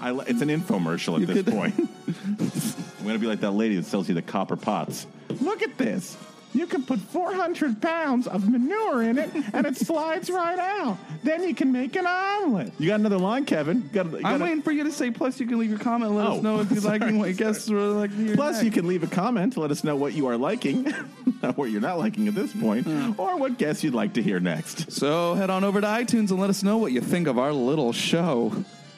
I, 0.00 0.10
li- 0.12 0.24
it's 0.28 0.42
an 0.42 0.48
infomercial 0.48 1.14
at 1.14 1.20
You 1.20 1.26
this 1.26 1.44
could- 1.44 1.52
point. 1.54 1.74
I'm 2.28 3.04
going 3.04 3.14
to 3.14 3.18
be 3.18 3.26
like 3.26 3.40
that 3.40 3.52
lady 3.52 3.76
that 3.76 3.86
sells 3.86 4.08
you 4.08 4.14
the 4.14 4.22
copper 4.22 4.56
pots. 4.56 5.06
Look 5.40 5.62
at 5.62 5.78
this. 5.78 6.16
You 6.52 6.66
can 6.66 6.82
put 6.82 6.98
400 6.98 7.80
pounds 7.80 8.26
of 8.26 8.48
manure 8.48 9.02
in 9.02 9.18
it, 9.18 9.30
and 9.52 9.64
it 9.66 9.76
slides 9.76 10.28
right 10.30 10.58
out. 10.58 10.98
Then 11.22 11.44
you 11.46 11.54
can 11.54 11.70
make 11.70 11.94
an 11.94 12.06
omelet. 12.06 12.72
You 12.78 12.88
got 12.88 12.98
another 12.98 13.18
line, 13.18 13.44
Kevin? 13.44 13.82
You 13.82 13.88
got, 13.90 14.10
you 14.10 14.20
I'm 14.24 14.40
a- 14.42 14.44
waiting 14.46 14.62
for 14.62 14.72
you 14.72 14.82
to 14.84 14.90
say. 14.90 15.10
Plus, 15.12 15.38
you 15.38 15.46
can 15.46 15.58
leave 15.60 15.70
your 15.70 15.78
comment. 15.78 16.10
and 16.10 16.16
Let 16.18 16.26
Oh, 16.26 16.36
us 16.38 16.42
know 16.42 16.60
if 16.60 16.70
you're 16.72 16.80
sorry, 16.80 16.98
liking 16.98 17.18
what 17.20 17.36
guests 17.36 17.68
were 17.70 17.80
like. 17.80 18.10
your 18.18 18.34
Plus, 18.34 18.56
neck. 18.56 18.64
you 18.64 18.70
can 18.72 18.88
leave 18.88 19.02
a 19.04 19.06
comment 19.06 19.52
to 19.52 19.60
let 19.60 19.70
us 19.70 19.84
know 19.84 19.94
what 19.94 20.12
you 20.14 20.26
are 20.26 20.36
liking, 20.36 20.92
not 21.42 21.56
what 21.56 21.70
you're 21.70 21.80
not 21.80 21.98
liking 21.98 22.26
at 22.26 22.34
this 22.34 22.52
point, 22.52 22.86
or 23.16 23.36
what 23.36 23.56
guests 23.56 23.84
you'd 23.84 23.94
like 23.94 24.14
to 24.14 24.22
hear 24.22 24.40
next. 24.40 24.90
So 24.90 25.34
head 25.34 25.50
on 25.50 25.62
over 25.62 25.80
to 25.80 25.86
iTunes 25.86 26.30
and 26.30 26.40
let 26.40 26.50
us 26.50 26.62
know 26.64 26.78
what 26.78 26.90
you 26.90 27.00
think 27.00 27.28
of 27.28 27.38
our 27.38 27.52
little 27.52 27.92
show. 27.92 28.52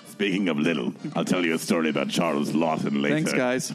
Speaking 0.09 0.49
of 0.49 0.59
little, 0.59 0.95
I'll 1.15 1.25
tell 1.25 1.45
you 1.45 1.55
a 1.55 1.59
story 1.59 1.91
about 1.91 2.09
Charles 2.09 2.53
Laughton 2.53 3.03
later. 3.03 3.15
Thanks, 3.17 3.33
guys. 3.33 3.75